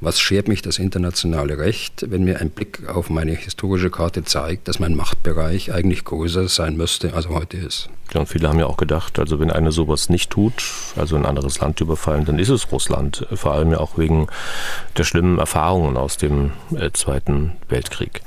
Was 0.00 0.20
schert 0.20 0.46
mich 0.46 0.62
das 0.62 0.78
internationale 0.78 1.58
Recht, 1.58 2.04
wenn 2.08 2.22
mir 2.22 2.40
ein 2.40 2.50
Blick 2.50 2.88
auf 2.88 3.10
meine 3.10 3.32
historische 3.32 3.90
Karte 3.90 4.22
zeigt, 4.22 4.68
dass 4.68 4.78
mein 4.78 4.94
Machtbereich 4.94 5.72
eigentlich 5.72 6.04
größer 6.04 6.46
sein 6.46 6.76
müsste, 6.76 7.14
als 7.14 7.26
er 7.26 7.34
heute 7.34 7.56
ist? 7.56 7.90
Ja, 8.14 8.20
und 8.20 8.28
viele 8.28 8.48
haben 8.48 8.60
ja 8.60 8.66
auch 8.66 8.76
gedacht, 8.76 9.18
also 9.18 9.40
wenn 9.40 9.50
einer 9.50 9.72
sowas 9.72 10.08
nicht 10.08 10.30
tut, 10.30 10.62
also 10.94 11.16
ein 11.16 11.26
anderes 11.26 11.58
Land 11.58 11.80
überfallen, 11.80 12.24
dann 12.24 12.38
ist 12.38 12.48
es 12.48 12.70
Russland. 12.70 13.26
Vor 13.34 13.54
allem 13.54 13.72
ja 13.72 13.78
auch 13.78 13.98
wegen 13.98 14.28
der 14.96 15.04
schlimmen 15.04 15.38
Erfahrungen 15.38 15.96
aus 15.96 16.16
dem 16.16 16.52
äh, 16.76 16.90
Zweiten 16.92 17.52
Weltkrieg. 17.68 18.22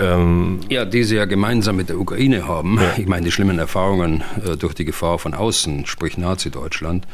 Ähm, 0.00 0.60
ja, 0.68 0.84
die 0.84 1.04
sie 1.04 1.16
ja 1.16 1.26
gemeinsam 1.26 1.76
mit 1.76 1.90
der 1.90 1.98
Ukraine 1.98 2.48
haben. 2.48 2.78
Ja. 2.80 2.94
Ich 2.96 3.06
meine, 3.06 3.26
die 3.26 3.32
schlimmen 3.32 3.58
Erfahrungen 3.58 4.22
äh, 4.44 4.56
durch 4.56 4.74
die 4.74 4.84
Gefahr 4.84 5.18
von 5.18 5.34
außen, 5.34 5.86
sprich 5.86 6.16
Nazi-Deutschland. 6.16 7.06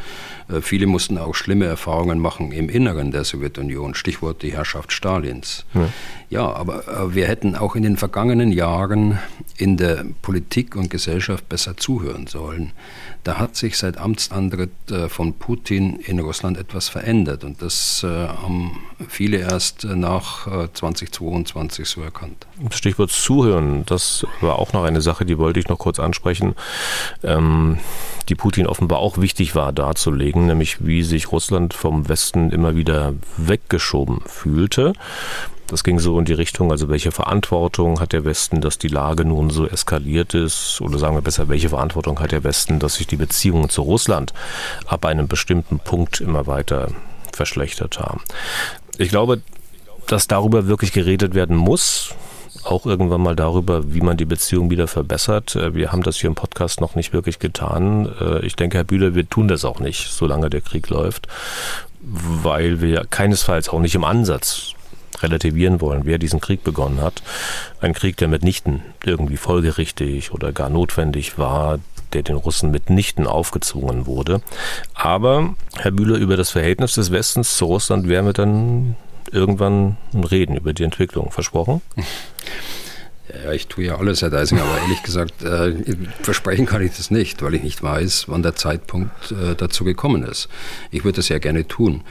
Äh, 0.48 0.60
viele 0.60 0.86
mussten 0.86 1.18
auch 1.18 1.34
schlimme 1.34 1.64
Erfahrungen 1.64 2.20
machen 2.20 2.52
im 2.52 2.68
Inneren 2.68 3.10
der 3.10 3.24
Sowjetunion, 3.24 3.94
Stichwort 3.94 4.42
die 4.42 4.52
Herrschaft 4.52 4.92
Stalins. 4.92 5.64
Ja, 5.74 5.88
ja 6.30 6.52
aber 6.52 6.86
äh, 6.86 7.14
wir 7.14 7.26
hätten 7.26 7.56
auch 7.56 7.74
in 7.74 7.82
den 7.82 7.96
vergangenen 7.96 8.52
Jahren 8.52 9.18
in 9.56 9.76
der 9.76 10.04
Politik 10.22 10.76
und 10.76 10.88
Gesellschaft 10.88 11.48
besser 11.48 11.76
zuhören 11.76 12.26
sollen 12.26 12.72
da 13.26 13.38
hat 13.38 13.56
sich 13.56 13.76
seit 13.76 13.98
Amtsantritt 13.98 14.70
äh, 14.90 15.08
von 15.08 15.34
Putin 15.34 15.96
in 15.96 16.20
Russland 16.20 16.56
etwas 16.56 16.88
verändert. 16.88 17.42
Und 17.42 17.60
das 17.60 18.04
äh, 18.04 18.28
haben 18.28 18.78
viele 19.08 19.38
erst 19.38 19.82
äh, 19.84 19.96
nach 19.96 20.46
2022 20.72 21.88
so 21.88 22.02
erkannt. 22.02 22.46
Stichwort 22.70 23.10
Zuhören, 23.10 23.84
das 23.86 24.24
war 24.40 24.60
auch 24.60 24.72
noch 24.72 24.84
eine 24.84 25.00
Sache, 25.00 25.24
die 25.24 25.38
wollte 25.38 25.58
ich 25.58 25.68
noch 25.68 25.78
kurz 25.78 25.98
ansprechen, 25.98 26.54
ähm, 27.24 27.78
die 28.28 28.36
Putin 28.36 28.66
offenbar 28.66 28.98
auch 28.98 29.18
wichtig 29.18 29.56
war 29.56 29.72
darzulegen, 29.72 30.46
nämlich 30.46 30.86
wie 30.86 31.02
sich 31.02 31.32
Russland 31.32 31.74
vom 31.74 32.08
Westen 32.08 32.50
immer 32.50 32.76
wieder 32.76 33.14
weggeschoben 33.36 34.20
fühlte. 34.26 34.92
Das 35.68 35.82
ging 35.82 35.98
so 35.98 36.18
in 36.18 36.24
die 36.24 36.32
Richtung, 36.32 36.70
also 36.70 36.88
welche 36.88 37.10
Verantwortung 37.10 37.98
hat 37.98 38.12
der 38.12 38.24
Westen, 38.24 38.60
dass 38.60 38.78
die 38.78 38.88
Lage 38.88 39.24
nun 39.24 39.50
so 39.50 39.66
eskaliert 39.66 40.32
ist? 40.32 40.80
Oder 40.80 40.98
sagen 40.98 41.16
wir 41.16 41.22
besser, 41.22 41.48
welche 41.48 41.70
Verantwortung 41.70 42.20
hat 42.20 42.30
der 42.30 42.44
Westen, 42.44 42.78
dass 42.78 42.94
sich 42.94 43.08
die 43.08 43.16
Beziehungen 43.16 43.68
zu 43.68 43.82
Russland 43.82 44.32
ab 44.86 45.04
einem 45.04 45.26
bestimmten 45.26 45.80
Punkt 45.80 46.20
immer 46.20 46.46
weiter 46.46 46.92
verschlechtert 47.32 47.98
haben? 47.98 48.20
Ich 48.96 49.08
glaube, 49.08 49.42
dass 50.06 50.28
darüber 50.28 50.68
wirklich 50.68 50.92
geredet 50.92 51.34
werden 51.34 51.56
muss, 51.56 52.14
auch 52.62 52.86
irgendwann 52.86 53.20
mal 53.20 53.34
darüber, 53.34 53.92
wie 53.92 54.00
man 54.00 54.16
die 54.16 54.24
Beziehung 54.24 54.70
wieder 54.70 54.86
verbessert. 54.86 55.58
Wir 55.74 55.90
haben 55.90 56.04
das 56.04 56.16
hier 56.16 56.28
im 56.28 56.36
Podcast 56.36 56.80
noch 56.80 56.94
nicht 56.94 57.12
wirklich 57.12 57.40
getan. 57.40 58.12
Ich 58.42 58.54
denke, 58.54 58.76
Herr 58.78 58.84
Bühler, 58.84 59.16
wir 59.16 59.28
tun 59.28 59.48
das 59.48 59.64
auch 59.64 59.80
nicht, 59.80 60.12
solange 60.12 60.48
der 60.48 60.60
Krieg 60.60 60.88
läuft, 60.88 61.26
weil 62.00 62.80
wir 62.80 63.04
keinesfalls 63.04 63.68
auch 63.68 63.80
nicht 63.80 63.96
im 63.96 64.04
Ansatz 64.04 64.74
relativieren 65.22 65.80
wollen, 65.80 66.02
wer 66.04 66.18
diesen 66.18 66.40
Krieg 66.40 66.64
begonnen 66.64 67.00
hat. 67.00 67.22
Ein 67.80 67.94
Krieg, 67.94 68.16
der 68.16 68.28
mitnichten 68.28 68.82
irgendwie 69.04 69.36
folgerichtig 69.36 70.32
oder 70.32 70.52
gar 70.52 70.70
notwendig 70.70 71.38
war, 71.38 71.78
der 72.12 72.22
den 72.22 72.36
Russen 72.36 72.70
mitnichten 72.70 73.26
aufgezwungen 73.26 74.06
wurde. 74.06 74.40
Aber, 74.94 75.54
Herr 75.76 75.90
Bühler, 75.90 76.16
über 76.16 76.36
das 76.36 76.50
Verhältnis 76.50 76.94
des 76.94 77.10
Westens 77.12 77.56
zu 77.56 77.66
Russland 77.66 78.08
werden 78.08 78.26
wir 78.26 78.32
dann 78.32 78.96
irgendwann 79.32 79.96
reden, 80.14 80.56
über 80.56 80.72
die 80.72 80.84
Entwicklung. 80.84 81.30
Versprochen? 81.30 81.82
Ja, 83.44 83.52
ich 83.52 83.66
tue 83.66 83.86
ja 83.86 83.98
alles, 83.98 84.22
Herr 84.22 84.30
Deisinger, 84.30 84.62
aber 84.62 84.80
ehrlich 84.82 85.02
gesagt, 85.02 85.42
äh, 85.42 85.74
versprechen 86.22 86.64
kann 86.64 86.82
ich 86.82 86.96
das 86.96 87.10
nicht, 87.10 87.42
weil 87.42 87.54
ich 87.54 87.62
nicht 87.62 87.82
weiß, 87.82 88.28
wann 88.28 88.42
der 88.42 88.54
Zeitpunkt 88.54 89.32
äh, 89.32 89.54
dazu 89.56 89.84
gekommen 89.84 90.22
ist. 90.22 90.48
Ich 90.90 91.04
würde 91.04 91.16
das 91.16 91.28
ja 91.28 91.38
gerne 91.38 91.66
tun. 91.66 92.02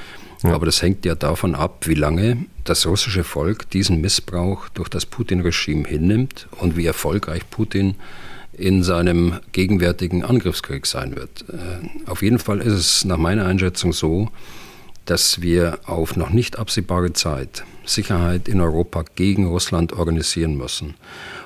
Ja. 0.44 0.54
Aber 0.54 0.66
das 0.66 0.82
hängt 0.82 1.06
ja 1.06 1.16
davon 1.16 1.56
ab, 1.56 1.88
wie 1.88 1.94
lange 1.94 2.46
das 2.66 2.86
russische 2.86 3.24
Volk 3.24 3.70
diesen 3.70 4.02
Missbrauch 4.02 4.68
durch 4.70 4.90
das 4.90 5.06
Putin-Regime 5.06 5.88
hinnimmt 5.88 6.48
und 6.60 6.76
wie 6.76 6.86
erfolgreich 6.86 7.50
Putin 7.50 7.96
in 8.58 8.84
seinem 8.84 9.40
gegenwärtigen 9.52 10.24
Angriffskrieg 10.24 10.86
sein 10.86 11.16
wird. 11.16 11.46
Äh, 11.50 12.10
auf 12.10 12.22
jeden 12.22 12.40
Fall 12.40 12.60
ist 12.62 12.74
es 12.74 13.06
nach 13.06 13.18
meiner 13.18 13.46
Einschätzung 13.46 13.94
so, 13.94 14.30
dass 15.06 15.42
wir 15.42 15.80
auf 15.86 16.16
noch 16.16 16.32
nicht 16.32 16.58
absehbare 16.58 17.14
Zeit 17.14 17.64
Sicherheit 17.86 18.48
in 18.48 18.62
Europa 18.62 19.06
gegen 19.16 19.48
Russland 19.48 19.94
organisieren 19.94 20.58
müssen 20.58 20.96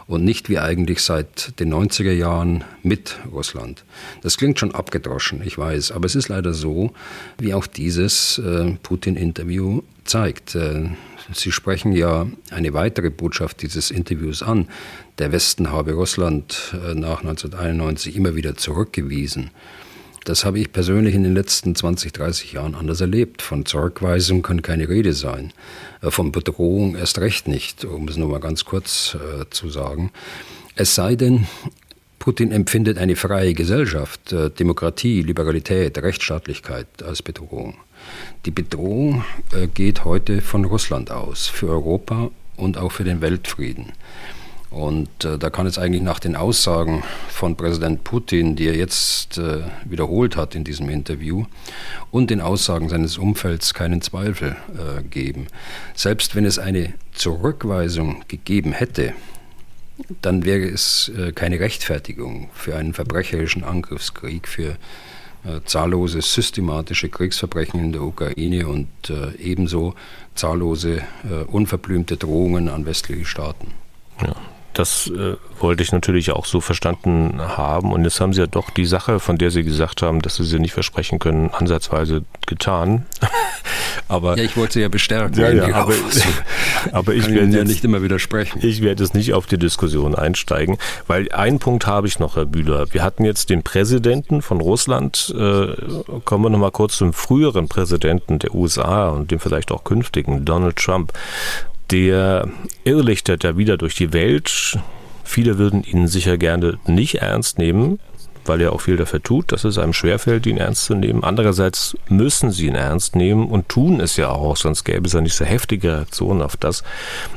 und 0.07 0.23
nicht 0.23 0.49
wie 0.49 0.59
eigentlich 0.59 1.01
seit 1.01 1.59
den 1.59 1.73
90er 1.73 2.13
Jahren 2.13 2.63
mit 2.81 3.17
Russland. 3.31 3.83
Das 4.21 4.37
klingt 4.37 4.59
schon 4.59 4.73
abgedroschen, 4.73 5.41
ich 5.43 5.57
weiß, 5.57 5.91
aber 5.91 6.05
es 6.05 6.15
ist 6.15 6.29
leider 6.29 6.53
so, 6.53 6.93
wie 7.37 7.53
auch 7.53 7.67
dieses 7.67 8.37
äh, 8.39 8.71
Putin-Interview 8.81 9.81
zeigt. 10.05 10.55
Äh, 10.55 10.89
Sie 11.31 11.51
sprechen 11.51 11.91
ja 11.91 12.25
eine 12.49 12.73
weitere 12.73 13.11
Botschaft 13.11 13.61
dieses 13.61 13.91
Interviews 13.91 14.41
an. 14.41 14.67
Der 15.19 15.31
Westen 15.31 15.71
habe 15.71 15.93
Russland 15.93 16.73
äh, 16.73 16.95
nach 16.95 17.19
1991 17.19 18.15
immer 18.15 18.35
wieder 18.35 18.55
zurückgewiesen. 18.55 19.51
Das 20.25 20.45
habe 20.45 20.59
ich 20.59 20.71
persönlich 20.71 21.15
in 21.15 21.23
den 21.23 21.33
letzten 21.33 21.75
20, 21.75 22.13
30 22.13 22.53
Jahren 22.53 22.75
anders 22.75 23.01
erlebt. 23.01 23.41
Von 23.41 23.65
Zurückweisung 23.65 24.41
kann 24.41 24.61
keine 24.61 24.89
Rede 24.89 25.13
sein. 25.13 25.53
Äh, 26.01 26.11
von 26.11 26.31
Bedrohung 26.31 26.95
erst 26.95 27.19
recht 27.19 27.47
nicht, 27.47 27.85
um 27.85 28.07
es 28.07 28.17
nur 28.17 28.29
mal 28.29 28.39
ganz 28.39 28.65
kurz 28.65 29.15
äh, 29.15 29.45
zu 29.49 29.69
sagen. 29.69 30.11
Es 30.75 30.95
sei 30.95 31.15
denn, 31.15 31.47
Putin 32.19 32.51
empfindet 32.51 32.97
eine 32.97 33.15
freie 33.15 33.53
Gesellschaft, 33.53 34.33
äh, 34.33 34.49
Demokratie, 34.49 35.21
Liberalität, 35.23 35.97
Rechtsstaatlichkeit 35.97 36.87
als 37.03 37.23
Bedrohung. 37.23 37.75
Die 38.45 38.51
Bedrohung 38.51 39.23
äh, 39.53 39.67
geht 39.67 40.05
heute 40.05 40.41
von 40.41 40.65
Russland 40.65 41.11
aus, 41.11 41.47
für 41.47 41.69
Europa 41.69 42.29
und 42.57 42.77
auch 42.77 42.91
für 42.91 43.05
den 43.05 43.21
Weltfrieden. 43.21 43.93
Und 44.71 45.25
äh, 45.25 45.39
da 45.39 45.49
kann 45.49 45.65
es 45.65 45.79
eigentlich 45.79 46.03
nach 46.03 46.19
den 46.19 46.35
Aussagen 46.35 47.03
von 47.27 47.55
Präsident 47.55 48.03
Putin, 48.03 48.55
die 48.55 48.67
er 48.67 48.75
jetzt 48.75 49.37
äh, 49.37 49.61
wiederholt 49.83 50.35
hat 50.35 50.53
in 50.53 50.63
diesem 50.63 50.89
Interview, 50.89 51.45
und 52.11 52.29
den 52.29 52.39
Aussagen 52.39 52.87
seines 52.87 53.17
Umfelds 53.17 53.73
keinen 53.73 54.01
Zweifel 54.01 54.55
äh, 54.73 55.01
geben. 55.01 55.47
Selbst 55.95 56.35
wenn 56.35 56.45
es 56.45 56.59
eine 56.59 56.93
Zurückweisung 57.13 58.23
gegeben 58.27 58.71
hätte, 58.71 59.13
dann 60.21 60.45
wäre 60.45 60.65
es 60.65 61.11
äh, 61.17 61.31
keine 61.31 61.59
Rechtfertigung 61.59 62.49
für 62.53 62.75
einen 62.75 62.93
verbrecherischen 62.93 63.63
Angriffskrieg, 63.63 64.47
für 64.47 64.77
äh, 65.45 65.61
zahllose 65.65 66.21
systematische 66.21 67.09
Kriegsverbrechen 67.09 67.83
in 67.83 67.91
der 67.91 68.03
Ukraine 68.03 68.67
und 68.67 68.87
äh, 69.09 69.35
ebenso 69.37 69.95
zahllose 70.35 71.01
unverblümte 71.47 72.15
Drohungen 72.15 72.69
an 72.69 72.85
westliche 72.85 73.25
Staaten. 73.25 73.73
Ja, 74.21 74.33
das 74.73 75.07
äh, 75.07 75.35
wollte 75.59 75.83
ich 75.83 75.91
natürlich 75.91 76.31
auch 76.31 76.45
so 76.45 76.61
verstanden 76.61 77.39
haben. 77.39 77.91
Und 77.91 78.03
jetzt 78.03 78.21
haben 78.21 78.33
Sie 78.33 78.39
ja 78.39 78.47
doch 78.47 78.69
die 78.69 78.85
Sache, 78.85 79.19
von 79.19 79.37
der 79.37 79.51
Sie 79.51 79.63
gesagt 79.63 80.01
haben, 80.01 80.21
dass 80.21 80.35
Sie 80.35 80.43
sie 80.43 80.59
nicht 80.59 80.73
versprechen 80.73 81.19
können, 81.19 81.49
ansatzweise 81.51 82.23
getan. 82.47 83.05
aber 84.07 84.37
ja, 84.37 84.43
ich 84.43 84.55
wollte 84.57 84.73
Sie 84.73 84.81
ja 84.81 84.87
bestärken. 84.87 85.39
Ja, 85.39 85.51
ja, 85.51 85.75
aber, 85.75 85.93
aber 86.91 87.13
ich 87.13 87.27
werde 87.29 87.57
ja 87.57 87.63
nicht 87.63 87.83
immer 87.83 88.01
widersprechen. 88.01 88.59
Ich 88.63 88.81
werde 88.81 89.03
jetzt 89.03 89.15
nicht 89.15 89.33
auf 89.33 89.47
die 89.47 89.57
Diskussion 89.57 90.15
einsteigen, 90.15 90.77
weil 91.07 91.31
einen 91.31 91.59
Punkt 91.59 91.87
habe 91.87 92.07
ich 92.07 92.19
noch, 92.19 92.35
Herr 92.35 92.45
Bühler. 92.45 92.93
Wir 92.93 93.03
hatten 93.03 93.25
jetzt 93.25 93.49
den 93.49 93.63
Präsidenten 93.63 94.41
von 94.41 94.61
Russland. 94.61 95.33
Äh, 95.37 95.73
kommen 96.25 96.43
wir 96.43 96.49
noch 96.49 96.59
mal 96.59 96.71
kurz 96.71 96.97
zum 96.97 97.13
früheren 97.13 97.67
Präsidenten 97.67 98.39
der 98.39 98.53
USA 98.53 99.09
und 99.09 99.31
dem 99.31 99.39
vielleicht 99.39 99.71
auch 99.71 99.83
künftigen 99.83 100.45
Donald 100.45 100.77
Trump 100.77 101.13
der 101.91 102.47
irrlichtert 102.83 103.43
ja 103.43 103.57
wieder 103.57 103.77
durch 103.77 103.95
die 103.95 104.13
Welt. 104.13 104.77
Viele 105.23 105.57
würden 105.57 105.83
ihn 105.83 106.07
sicher 106.07 106.37
gerne 106.37 106.79
nicht 106.87 107.15
ernst 107.15 107.59
nehmen, 107.59 107.99
weil 108.45 108.61
er 108.61 108.73
auch 108.73 108.81
viel 108.81 108.97
dafür 108.97 109.21
tut, 109.21 109.51
dass 109.51 109.63
es 109.63 109.77
einem 109.77 109.93
schwerfällt, 109.93 110.47
ihn 110.47 110.57
ernst 110.57 110.85
zu 110.85 110.95
nehmen. 110.95 111.23
Andererseits 111.23 111.95
müssen 112.09 112.51
sie 112.51 112.65
ihn 112.65 112.75
ernst 112.75 113.15
nehmen 113.15 113.47
und 113.47 113.69
tun 113.69 113.99
es 113.99 114.17
ja 114.17 114.29
auch, 114.29 114.57
sonst 114.57 114.83
gäbe 114.85 115.05
es 115.05 115.13
ja 115.13 115.21
nicht 115.21 115.35
so 115.35 115.45
heftige 115.45 115.89
Reaktionen 115.89 116.41
auf 116.41 116.57
das, 116.57 116.83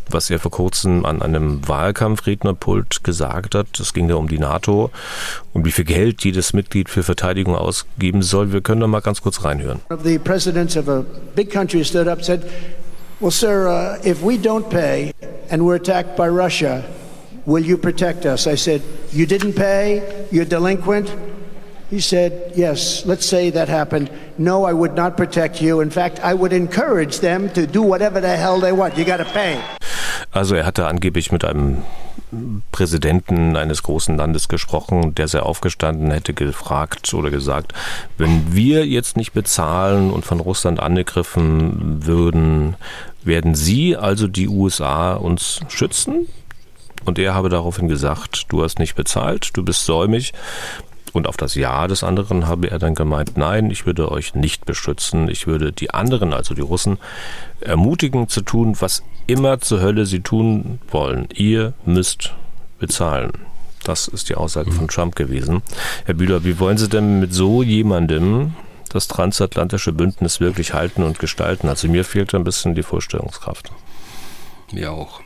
was 0.08 0.30
er 0.30 0.38
vor 0.38 0.50
kurzem 0.50 1.04
an 1.04 1.20
einem 1.20 1.66
Wahlkampfrednerpult 1.68 3.04
gesagt 3.04 3.54
hat. 3.54 3.78
Es 3.78 3.92
ging 3.92 4.08
ja 4.08 4.14
um 4.14 4.28
die 4.28 4.38
NATO 4.38 4.90
und 5.52 5.66
wie 5.66 5.72
viel 5.72 5.84
Geld 5.84 6.24
jedes 6.24 6.54
Mitglied 6.54 6.88
für 6.88 7.02
Verteidigung 7.02 7.56
ausgeben 7.56 8.22
soll. 8.22 8.52
Wir 8.52 8.62
können 8.62 8.80
da 8.80 8.86
mal 8.86 9.00
ganz 9.00 9.20
kurz 9.20 9.44
reinhören. 9.44 9.80
The 10.02 10.18
presidents 10.18 10.76
of 10.76 10.88
a 10.88 11.04
big 11.34 11.50
country 11.50 11.84
stood 11.84 12.08
up 12.08 12.24
said 12.24 12.42
Well, 13.22 13.30
sir, 13.30 13.68
uh, 13.68 14.02
if 14.02 14.20
we 14.20 14.36
don't 14.36 14.68
pay 14.68 15.14
and 15.48 15.64
we're 15.64 15.76
attacked 15.76 16.16
by 16.16 16.26
Russia, 16.26 16.82
will 17.46 17.62
you 17.62 17.78
protect 17.78 18.26
us? 18.26 18.48
I 18.48 18.56
said, 18.56 18.82
You 19.12 19.26
didn't 19.26 19.52
pay? 19.52 20.26
You're 20.32 20.44
delinquent? 20.44 21.06
He 21.88 22.00
said, 22.00 22.50
Yes, 22.56 23.06
let's 23.06 23.24
say 23.24 23.50
that 23.50 23.68
happened. 23.68 24.10
No, 24.38 24.64
I 24.64 24.72
would 24.72 24.96
not 24.96 25.16
protect 25.16 25.62
you. 25.62 25.80
In 25.82 25.90
fact, 25.90 26.18
I 26.18 26.34
would 26.34 26.52
encourage 26.52 27.20
them 27.20 27.48
to 27.50 27.64
do 27.64 27.80
whatever 27.80 28.20
the 28.20 28.36
hell 28.36 28.58
they 28.58 28.72
want. 28.72 28.98
You 28.98 29.04
got 29.04 29.18
to 29.18 29.24
pay. 29.24 29.62
Also 30.32 30.56
er 30.56 30.66
hatte 30.66 30.88
angeblich 30.88 31.30
mit 31.30 31.44
einem 31.44 31.84
Präsidenten 32.70 33.56
eines 33.56 33.82
großen 33.82 34.16
Landes 34.16 34.48
gesprochen, 34.48 35.14
der 35.14 35.28
sehr 35.28 35.44
aufgestanden 35.44 36.10
hätte 36.10 36.32
gefragt 36.32 37.12
oder 37.14 37.30
gesagt, 37.30 37.74
wenn 38.16 38.54
wir 38.54 38.86
jetzt 38.86 39.16
nicht 39.16 39.32
bezahlen 39.32 40.10
und 40.10 40.24
von 40.24 40.40
Russland 40.40 40.80
angegriffen 40.80 42.06
würden, 42.06 42.76
werden 43.22 43.54
Sie, 43.54 43.96
also 43.96 44.26
die 44.28 44.48
USA, 44.48 45.14
uns 45.14 45.60
schützen? 45.68 46.26
Und 47.04 47.18
er 47.18 47.34
habe 47.34 47.48
daraufhin 47.48 47.88
gesagt, 47.88 48.46
du 48.48 48.62
hast 48.62 48.78
nicht 48.78 48.94
bezahlt, 48.94 49.50
du 49.54 49.64
bist 49.64 49.84
säumig. 49.84 50.32
Und 51.12 51.26
auf 51.26 51.36
das 51.36 51.54
Ja 51.54 51.86
des 51.86 52.04
anderen 52.04 52.46
habe 52.46 52.70
er 52.70 52.78
dann 52.78 52.94
gemeint, 52.94 53.36
nein, 53.36 53.70
ich 53.70 53.86
würde 53.86 54.10
euch 54.10 54.34
nicht 54.34 54.64
beschützen. 54.64 55.28
Ich 55.28 55.46
würde 55.46 55.72
die 55.72 55.90
anderen, 55.90 56.32
also 56.32 56.54
die 56.54 56.62
Russen, 56.62 56.98
ermutigen 57.60 58.28
zu 58.28 58.40
tun, 58.40 58.76
was 58.80 59.02
immer 59.26 59.60
zur 59.60 59.80
Hölle 59.80 60.06
sie 60.06 60.20
tun 60.20 60.78
wollen. 60.90 61.28
Ihr 61.34 61.74
müsst 61.84 62.32
bezahlen. 62.78 63.32
Das 63.84 64.08
ist 64.08 64.28
die 64.28 64.36
Aussage 64.36 64.70
von 64.70 64.88
Trump 64.88 65.16
gewesen. 65.16 65.62
Herr 66.04 66.14
Bühler, 66.14 66.44
wie 66.44 66.58
wollen 66.60 66.78
Sie 66.78 66.88
denn 66.88 67.20
mit 67.20 67.34
so 67.34 67.62
jemandem 67.62 68.54
das 68.90 69.08
transatlantische 69.08 69.92
Bündnis 69.92 70.40
wirklich 70.40 70.72
halten 70.72 71.02
und 71.02 71.18
gestalten? 71.18 71.68
Also 71.68 71.88
mir 71.88 72.04
fehlt 72.04 72.34
ein 72.34 72.44
bisschen 72.44 72.74
die 72.74 72.82
Vorstellungskraft. 72.82 73.72
Mir 74.72 74.92
auch. 74.92 75.20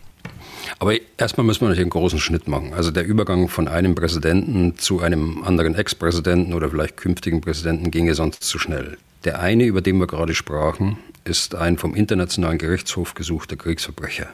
Aber 0.78 0.94
erstmal 1.16 1.46
müssen 1.46 1.62
wir 1.62 1.68
natürlich 1.68 1.84
einen 1.84 1.90
großen 1.90 2.18
Schnitt 2.18 2.48
machen. 2.48 2.74
Also 2.74 2.90
der 2.90 3.06
Übergang 3.06 3.48
von 3.48 3.66
einem 3.66 3.94
Präsidenten 3.94 4.76
zu 4.76 5.00
einem 5.00 5.42
anderen 5.42 5.74
Ex-Präsidenten 5.74 6.52
oder 6.52 6.70
vielleicht 6.70 6.96
künftigen 6.96 7.40
Präsidenten 7.40 7.90
ginge 7.90 8.14
sonst 8.14 8.42
zu 8.42 8.58
schnell. 8.58 8.98
Der 9.24 9.40
eine, 9.40 9.64
über 9.64 9.80
den 9.80 9.98
wir 9.98 10.06
gerade 10.06 10.34
sprachen, 10.34 10.98
ist 11.24 11.54
ein 11.54 11.78
vom 11.78 11.94
Internationalen 11.94 12.58
Gerichtshof 12.58 13.14
gesuchter 13.14 13.56
Kriegsverbrecher. 13.56 14.28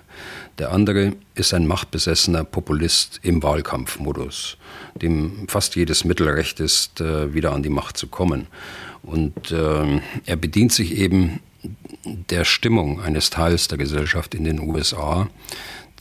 Der 0.58 0.72
andere 0.72 1.14
ist 1.34 1.54
ein 1.54 1.66
machtbesessener 1.66 2.44
Populist 2.44 3.20
im 3.22 3.42
Wahlkampfmodus, 3.42 4.58
dem 5.00 5.46
fast 5.48 5.76
jedes 5.76 6.04
Mittel 6.04 6.28
recht 6.28 6.60
ist, 6.60 7.00
äh, 7.00 7.32
wieder 7.32 7.52
an 7.52 7.62
die 7.62 7.70
Macht 7.70 7.96
zu 7.96 8.08
kommen. 8.08 8.48
Und 9.02 9.50
äh, 9.50 10.00
er 10.26 10.36
bedient 10.36 10.72
sich 10.72 10.98
eben 10.98 11.40
der 12.04 12.44
Stimmung 12.44 13.00
eines 13.00 13.30
Teils 13.30 13.68
der 13.68 13.78
Gesellschaft 13.78 14.34
in 14.34 14.44
den 14.44 14.60
USA, 14.60 15.28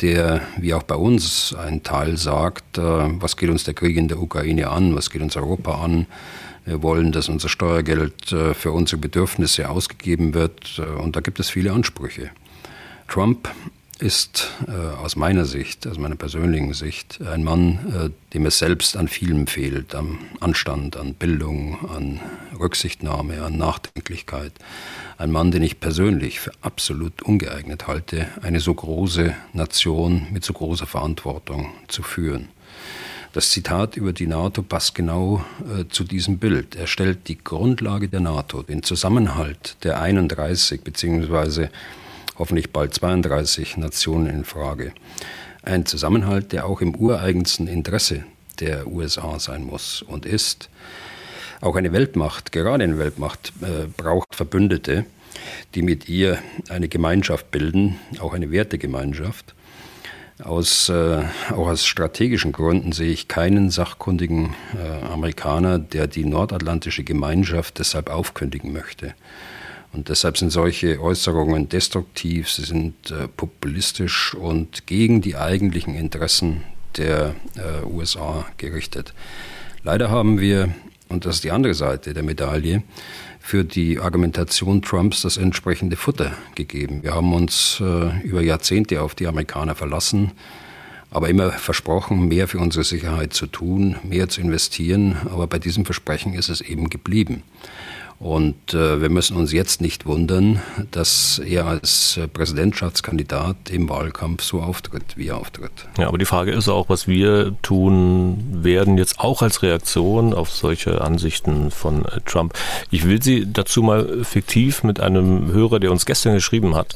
der, 0.01 0.41
wie 0.57 0.73
auch 0.73 0.83
bei 0.83 0.95
uns, 0.95 1.53
ein 1.53 1.83
Teil 1.83 2.17
sagt, 2.17 2.77
äh, 2.77 2.81
was 2.81 3.37
geht 3.37 3.49
uns 3.49 3.63
der 3.63 3.73
Krieg 3.73 3.97
in 3.97 4.07
der 4.07 4.19
Ukraine 4.19 4.69
an, 4.69 4.95
was 4.95 5.09
geht 5.09 5.21
uns 5.21 5.35
Europa 5.35 5.83
an. 5.83 6.07
Wir 6.65 6.83
wollen, 6.83 7.11
dass 7.11 7.29
unser 7.29 7.49
Steuergeld 7.49 8.31
äh, 8.31 8.53
für 8.53 8.71
unsere 8.71 8.99
Bedürfnisse 8.99 9.69
ausgegeben 9.69 10.33
wird 10.33 10.79
äh, 10.79 10.81
und 10.81 11.15
da 11.15 11.19
gibt 11.19 11.39
es 11.39 11.49
viele 11.49 11.71
Ansprüche. 11.71 12.31
Trump 13.07 13.49
ist 14.01 14.49
äh, 14.67 14.71
aus 14.71 15.15
meiner 15.15 15.45
Sicht, 15.45 15.85
aus 15.85 15.97
meiner 15.97 16.15
persönlichen 16.15 16.73
Sicht, 16.73 17.19
ein 17.21 17.43
Mann, 17.43 17.79
äh, 17.93 18.33
dem 18.33 18.45
es 18.45 18.57
selbst 18.57 18.97
an 18.97 19.07
vielem 19.07 19.47
fehlt, 19.47 19.93
an 19.93 20.17
Anstand, 20.39 20.97
an 20.97 21.13
Bildung, 21.13 21.77
an 21.89 22.19
Rücksichtnahme, 22.59 23.43
an 23.43 23.57
Nachdenklichkeit. 23.57 24.53
Ein 25.17 25.31
Mann, 25.31 25.51
den 25.51 25.61
ich 25.61 25.79
persönlich 25.79 26.39
für 26.39 26.51
absolut 26.61 27.21
ungeeignet 27.21 27.87
halte, 27.87 28.27
eine 28.41 28.59
so 28.59 28.73
große 28.73 29.35
Nation 29.53 30.27
mit 30.31 30.43
so 30.43 30.53
großer 30.53 30.87
Verantwortung 30.87 31.71
zu 31.87 32.01
führen. 32.01 32.49
Das 33.33 33.51
Zitat 33.51 33.95
über 33.95 34.11
die 34.11 34.27
NATO 34.27 34.61
passt 34.61 34.93
genau 34.93 35.45
äh, 35.61 35.85
zu 35.87 36.03
diesem 36.03 36.37
Bild. 36.37 36.75
Er 36.75 36.87
stellt 36.87 37.29
die 37.29 37.37
Grundlage 37.37 38.09
der 38.09 38.19
NATO, 38.19 38.61
den 38.63 38.83
Zusammenhalt 38.83 39.77
der 39.83 40.01
31 40.01 40.81
beziehungsweise 40.81 41.69
hoffentlich 42.41 42.73
bald 42.73 42.91
32 42.91 43.77
Nationen 43.77 44.25
in 44.25 44.45
Frage. 44.45 44.93
Ein 45.61 45.85
Zusammenhalt, 45.85 46.53
der 46.53 46.65
auch 46.65 46.81
im 46.81 46.95
ureigensten 46.95 47.67
Interesse 47.67 48.23
der 48.59 48.87
USA 48.87 49.39
sein 49.39 49.63
muss 49.63 50.01
und 50.01 50.25
ist. 50.25 50.67
Auch 51.61 51.75
eine 51.75 51.93
Weltmacht, 51.93 52.51
gerade 52.51 52.83
eine 52.83 52.97
Weltmacht, 52.97 53.53
äh, 53.61 53.85
braucht 53.95 54.33
Verbündete, 54.33 55.05
die 55.75 55.83
mit 55.83 56.09
ihr 56.09 56.39
eine 56.67 56.87
Gemeinschaft 56.87 57.51
bilden, 57.51 57.99
auch 58.19 58.33
eine 58.33 58.49
Wertegemeinschaft. 58.49 59.53
Aus, 60.43 60.89
äh, 60.89 61.21
auch 61.51 61.67
aus 61.67 61.85
strategischen 61.85 62.53
Gründen 62.53 62.91
sehe 62.91 63.11
ich 63.11 63.27
keinen 63.27 63.69
sachkundigen 63.69 64.55
äh, 64.75 65.05
Amerikaner, 65.05 65.77
der 65.77 66.07
die 66.07 66.25
nordatlantische 66.25 67.03
Gemeinschaft 67.03 67.77
deshalb 67.77 68.09
aufkündigen 68.09 68.73
möchte. 68.73 69.13
Und 69.93 70.09
deshalb 70.09 70.37
sind 70.37 70.51
solche 70.51 71.01
Äußerungen 71.01 71.67
destruktiv, 71.67 72.49
sie 72.49 72.63
sind 72.63 73.11
äh, 73.11 73.27
populistisch 73.27 74.33
und 74.33 74.87
gegen 74.87 75.21
die 75.21 75.35
eigentlichen 75.35 75.95
Interessen 75.95 76.63
der 76.97 77.35
äh, 77.55 77.85
USA 77.85 78.45
gerichtet. 78.57 79.13
Leider 79.83 80.09
haben 80.09 80.39
wir, 80.39 80.73
und 81.09 81.25
das 81.25 81.35
ist 81.35 81.43
die 81.43 81.51
andere 81.51 81.73
Seite 81.73 82.13
der 82.13 82.23
Medaille, 82.23 82.83
für 83.39 83.65
die 83.65 83.99
Argumentation 83.99 84.81
Trumps 84.81 85.23
das 85.23 85.37
entsprechende 85.37 85.95
Futter 85.95 86.31
gegeben. 86.55 87.03
Wir 87.03 87.15
haben 87.15 87.33
uns 87.33 87.81
äh, 87.81 88.21
über 88.21 88.41
Jahrzehnte 88.41 89.01
auf 89.01 89.15
die 89.15 89.27
Amerikaner 89.27 89.75
verlassen, 89.75 90.31
aber 91.09 91.27
immer 91.27 91.51
versprochen, 91.51 92.29
mehr 92.29 92.47
für 92.47 92.59
unsere 92.59 92.85
Sicherheit 92.85 93.33
zu 93.33 93.47
tun, 93.47 93.97
mehr 94.03 94.29
zu 94.29 94.39
investieren. 94.39 95.17
Aber 95.25 95.47
bei 95.47 95.59
diesem 95.59 95.83
Versprechen 95.83 96.33
ist 96.33 96.49
es 96.49 96.61
eben 96.61 96.89
geblieben. 96.89 97.43
Und 98.21 98.75
äh, 98.75 99.01
wir 99.01 99.09
müssen 99.09 99.35
uns 99.35 99.51
jetzt 99.51 99.81
nicht 99.81 100.05
wundern, 100.05 100.61
dass 100.91 101.41
er 101.43 101.65
als 101.65 102.17
äh, 102.17 102.27
Präsidentschaftskandidat 102.27 103.71
im 103.71 103.89
Wahlkampf 103.89 104.43
so 104.43 104.61
auftritt, 104.61 105.17
wie 105.17 105.29
er 105.29 105.37
auftritt. 105.37 105.71
Ja, 105.97 106.07
aber 106.07 106.19
die 106.19 106.25
Frage 106.25 106.51
ist 106.51 106.69
auch, 106.69 106.87
was 106.87 107.07
wir 107.07 107.55
tun 107.63 108.59
werden, 108.63 108.99
jetzt 108.99 109.19
auch 109.19 109.41
als 109.41 109.63
Reaktion 109.63 110.35
auf 110.35 110.51
solche 110.51 111.01
Ansichten 111.01 111.71
von 111.71 112.05
äh, 112.05 112.21
Trump. 112.23 112.53
Ich 112.91 113.07
will 113.07 113.23
Sie 113.23 113.51
dazu 113.51 113.81
mal 113.81 114.23
fiktiv 114.23 114.83
mit 114.83 114.99
einem 114.99 115.51
Hörer, 115.51 115.79
der 115.79 115.91
uns 115.91 116.05
gestern 116.05 116.35
geschrieben 116.35 116.75
hat, 116.75 116.93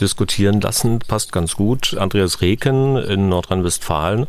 diskutieren 0.00 0.60
lassen, 0.60 0.98
passt 1.00 1.32
ganz 1.32 1.56
gut. 1.56 1.96
Andreas 1.98 2.40
Reken 2.40 2.96
in 2.96 3.28
Nordrhein-Westfalen, 3.28 4.26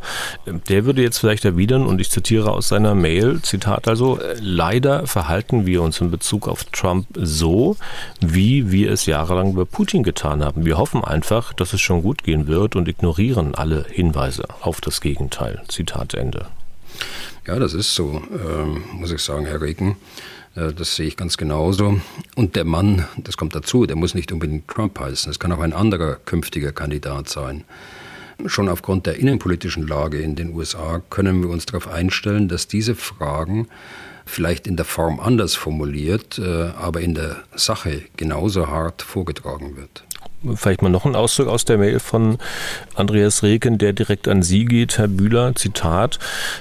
der 0.68 0.86
würde 0.86 1.02
jetzt 1.02 1.20
vielleicht 1.20 1.46
erwidern, 1.46 1.86
und 1.86 2.02
ich 2.02 2.10
zitiere 2.10 2.52
aus 2.52 2.70
seiner 2.70 2.96
Mail, 2.96 3.42
Zitat 3.42 3.88
also, 3.88 4.20
leider 4.40 5.08
verhalten 5.08 5.66
wir 5.66 5.82
uns 5.82 6.02
in 6.02 6.12
Bezug 6.12 6.48
auf 6.48 6.64
Trump 6.66 7.08
so, 7.16 7.78
wie 8.20 8.72
wir 8.72 8.92
es 8.92 9.06
jahrelang 9.06 9.56
bei 9.56 9.66
Putin 9.66 10.04
getan 10.04 10.44
haben. 10.44 10.66
Wir 10.66 10.78
hoffen 10.78 11.04
einfach, 11.04 11.54
dass 11.54 11.74
es 11.74 11.82
schon 11.82 12.02
gut 12.02 12.24
gehen 12.24 12.48
wird 12.48 12.76
und 12.76 12.88
ignorieren 12.88 13.56
alle 13.56 13.86
Hinweise 13.90 14.44
auf 14.62 14.82
das 14.82 15.02
Gegenteil. 15.02 15.62
Zitat 15.68 16.14
Ende. 16.14 16.48
Ja, 17.48 17.58
das 17.58 17.74
ist 17.74 17.96
so, 17.96 18.22
ähm, 18.32 18.84
muss 18.94 19.12
ich 19.12 19.22
sagen, 19.22 19.46
Herr 19.46 19.62
Reken. 19.62 19.96
Äh, 20.56 20.74
das 20.74 20.96
sehe 20.96 21.08
ich 21.08 21.18
ganz 21.18 21.38
genauso. 21.38 22.00
Und 22.36 22.56
der 22.56 22.66
Mann, 22.66 23.06
das 23.18 23.38
kommt 23.38 23.56
dazu, 23.56 23.86
der 23.86 23.96
muss 23.96 24.16
nicht 24.16 24.32
unbedingt 24.32 24.68
Trump 24.68 25.00
heißen. 25.00 25.32
Es 25.32 25.40
kann 25.40 25.52
auch 25.52 25.60
ein 25.60 25.74
anderer 25.74 26.16
künftiger 26.16 26.72
Kandidat 26.72 27.30
sein. 27.30 27.64
Schon 28.46 28.70
aufgrund 28.70 29.06
der 29.06 29.18
innenpolitischen 29.18 29.86
Lage 29.86 30.22
in 30.22 30.36
den 30.36 30.56
USA 30.56 31.02
können 31.10 31.42
wir 31.42 31.50
uns 31.50 31.66
darauf 31.66 31.88
einstellen, 31.88 32.48
dass 32.48 32.68
diese 32.68 32.96
Fragen 32.96 33.68
vielleicht 34.26 34.68
in 34.68 34.78
der 34.78 34.86
Form 34.86 35.20
anders 35.20 35.56
formuliert, 35.56 36.40
äh, 36.40 36.70
aber 36.78 37.02
in 37.02 37.16
der 37.16 37.44
Sache 37.56 38.04
genauso 38.16 38.68
hart 38.68 39.02
vorgetragen 39.02 39.76
wird. 39.76 40.04
Vielleicht 40.56 40.82
mal 40.82 40.90
noch 40.90 41.06
ein 41.06 41.16
Auszug 41.16 41.48
aus 41.48 41.66
der 41.66 41.78
Mail 41.78 42.00
von 42.00 42.38
Andreas 42.96 43.44
Reken, 43.44 43.78
der 43.78 43.94
direkt 43.94 44.28
an 44.28 44.42
Sie 44.42 44.66
geht, 44.66 44.98
Herr 44.98 45.08
Bühler. 45.08 45.54
Zitat, 45.56 46.20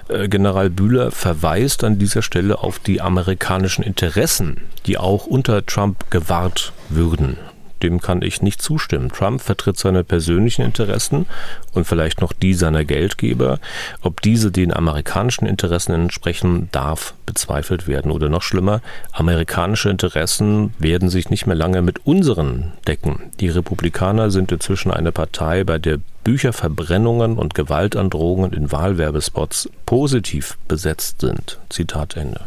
äh, 0.09 0.29
General 0.29 0.69
Bühler 0.69 1.11
verweist 1.11 1.85
an 1.85 1.99
dieser 1.99 2.23
Stelle 2.23 2.59
auf 2.59 2.79
die 2.79 3.01
amerikanischen 3.01 3.85
Interessen, 3.85 4.63
die 4.87 4.99
auch 4.99 5.27
unter 5.27 5.65
Trump 5.65 6.11
gewahrt 6.11 6.73
würden 6.89 7.37
dem 7.83 8.01
kann 8.01 8.23
ich 8.23 8.43
nicht 8.43 8.63
zustimmen. 8.63 9.11
Trump 9.11 9.41
vertritt 9.41 9.79
seine 9.79 10.05
persönlichen 10.05 10.63
Interessen 10.63 11.27
und 11.73 11.87
vielleicht 11.87 12.21
noch 12.21 12.33
die 12.33 12.55
seiner 12.55 12.85
Geldgeber. 12.85 13.59
Ob 14.03 14.21
diese 14.23 14.51
den 14.51 14.73
amerikanischen 14.73 15.47
Interessen 15.47 15.93
entsprechen, 15.95 16.69
darf 16.73 17.15
bezweifelt 17.27 17.87
werden. 17.87 18.11
Oder 18.11 18.29
noch 18.29 18.43
schlimmer, 18.43 18.81
amerikanische 19.13 19.91
Interessen 19.91 20.73
werden 20.79 21.11
sich 21.11 21.31
nicht 21.31 21.47
mehr 21.47 21.57
lange 21.57 21.83
mit 21.83 22.07
unseren 22.07 22.73
decken. 22.87 23.31
Die 23.41 23.49
Republikaner 23.49 24.31
sind 24.31 24.51
inzwischen 24.51 24.91
eine 24.91 25.13
Partei, 25.13 25.65
bei 25.65 25.79
der 25.79 25.99
Bücherverbrennungen 26.25 27.39
und 27.39 27.55
Gewaltandrohungen 27.55 28.53
in 28.53 28.71
Wahlwerbespots 28.71 29.71
positiv 29.87 30.59
besetzt 30.69 31.21
sind. 31.21 31.59
Zitat 31.71 32.17
Ende. 32.17 32.41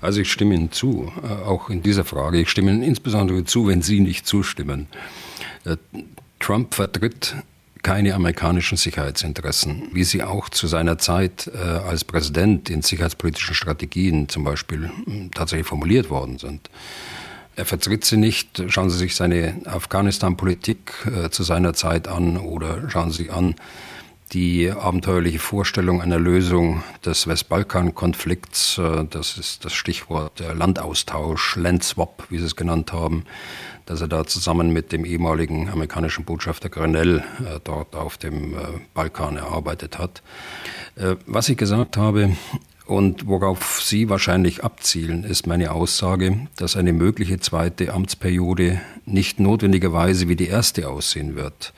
Also 0.00 0.20
ich 0.20 0.30
stimme 0.30 0.54
Ihnen 0.54 0.72
zu, 0.72 1.12
äh, 1.22 1.44
auch 1.44 1.70
in 1.70 1.82
dieser 1.82 2.04
Frage. 2.04 2.40
Ich 2.40 2.50
stimme 2.50 2.70
Ihnen 2.70 2.82
insbesondere 2.82 3.44
zu, 3.44 3.66
wenn 3.66 3.82
Sie 3.82 4.00
nicht 4.00 4.26
zustimmen. 4.26 4.86
Äh, 5.64 5.76
Trump 6.38 6.74
vertritt 6.74 7.34
keine 7.82 8.14
amerikanischen 8.14 8.76
Sicherheitsinteressen, 8.76 9.90
wie 9.92 10.02
sie 10.02 10.24
auch 10.24 10.48
zu 10.48 10.66
seiner 10.66 10.98
Zeit 10.98 11.48
äh, 11.54 11.58
als 11.58 12.02
Präsident 12.02 12.68
in 12.68 12.82
sicherheitspolitischen 12.82 13.54
Strategien 13.54 14.28
zum 14.28 14.42
Beispiel 14.42 14.90
hm, 15.04 15.30
tatsächlich 15.32 15.68
formuliert 15.68 16.10
worden 16.10 16.38
sind. 16.38 16.68
Er 17.54 17.64
vertritt 17.64 18.04
sie 18.04 18.16
nicht. 18.16 18.60
Schauen 18.68 18.90
Sie 18.90 18.98
sich 18.98 19.14
seine 19.14 19.54
Afghanistan-Politik 19.66 20.92
äh, 21.06 21.30
zu 21.30 21.44
seiner 21.44 21.74
Zeit 21.74 22.08
an 22.08 22.36
oder 22.36 22.90
schauen 22.90 23.12
Sie 23.12 23.24
sich 23.24 23.32
an, 23.32 23.54
die 24.32 24.70
abenteuerliche 24.70 25.38
Vorstellung 25.38 26.02
einer 26.02 26.18
Lösung 26.18 26.82
des 27.04 27.26
Westbalkan-Konflikts, 27.26 28.78
äh, 28.78 29.04
das 29.08 29.38
ist 29.38 29.64
das 29.64 29.72
Stichwort 29.72 30.40
Landaustausch, 30.40 31.56
Landswap, 31.56 32.24
wie 32.28 32.38
Sie 32.38 32.46
es 32.46 32.56
genannt 32.56 32.92
haben, 32.92 33.24
dass 33.84 34.00
er 34.00 34.08
da 34.08 34.26
zusammen 34.26 34.72
mit 34.72 34.90
dem 34.90 35.04
ehemaligen 35.04 35.68
amerikanischen 35.68 36.24
Botschafter 36.24 36.68
Grenell 36.68 37.18
äh, 37.18 37.60
dort 37.62 37.94
auf 37.94 38.16
dem 38.18 38.54
äh, 38.54 38.58
Balkan 38.94 39.36
erarbeitet 39.36 39.98
hat. 39.98 40.22
Was 41.26 41.50
ich 41.50 41.58
gesagt 41.58 41.98
habe, 41.98 42.34
und 42.86 43.26
worauf 43.26 43.82
Sie 43.82 44.08
wahrscheinlich 44.08 44.64
abzielen, 44.64 45.24
ist 45.24 45.46
meine 45.46 45.72
Aussage, 45.72 46.46
dass 46.56 46.76
eine 46.76 46.94
mögliche 46.94 47.38
zweite 47.38 47.92
Amtsperiode 47.92 48.80
nicht 49.04 49.38
notwendigerweise 49.38 50.28
wie 50.28 50.36
die 50.36 50.46
erste 50.46 50.88
aussehen 50.88 51.36
wird 51.36 51.74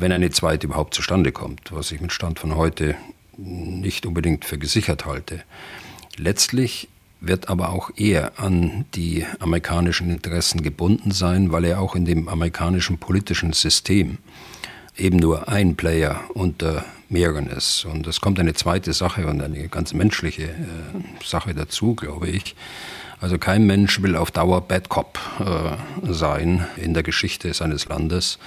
wenn 0.00 0.12
eine 0.12 0.30
zweite 0.30 0.66
überhaupt 0.66 0.94
zustande 0.94 1.32
kommt, 1.32 1.72
was 1.72 1.92
ich 1.92 2.00
mit 2.00 2.12
Stand 2.12 2.38
von 2.38 2.56
heute 2.56 2.96
nicht 3.36 4.06
unbedingt 4.06 4.44
für 4.44 4.58
gesichert 4.58 5.06
halte. 5.06 5.42
Letztlich 6.16 6.88
wird 7.20 7.48
aber 7.48 7.70
auch 7.70 7.90
er 7.96 8.38
an 8.38 8.86
die 8.94 9.26
amerikanischen 9.40 10.10
Interessen 10.10 10.62
gebunden 10.62 11.10
sein, 11.10 11.52
weil 11.52 11.64
er 11.64 11.80
auch 11.80 11.94
in 11.94 12.04
dem 12.04 12.28
amerikanischen 12.28 12.98
politischen 12.98 13.52
System 13.52 14.18
eben 14.96 15.18
nur 15.18 15.48
ein 15.48 15.76
Player 15.76 16.20
unter 16.34 16.84
mehreren 17.08 17.46
ist. 17.46 17.84
Und 17.84 18.06
es 18.06 18.20
kommt 18.20 18.38
eine 18.38 18.54
zweite 18.54 18.92
Sache 18.92 19.26
und 19.26 19.42
eine 19.42 19.68
ganz 19.68 19.92
menschliche 19.92 20.44
äh, 20.44 21.24
Sache 21.24 21.54
dazu, 21.54 21.94
glaube 21.94 22.28
ich. 22.28 22.54
Also 23.20 23.38
kein 23.38 23.66
Mensch 23.66 24.02
will 24.02 24.16
auf 24.16 24.30
Dauer 24.30 24.62
Bad 24.62 24.88
Cop 24.88 25.18
äh, 25.40 26.12
sein 26.12 26.66
in 26.76 26.94
der 26.94 27.02
Geschichte 27.02 27.52
seines 27.52 27.86
Landes. 27.86 28.38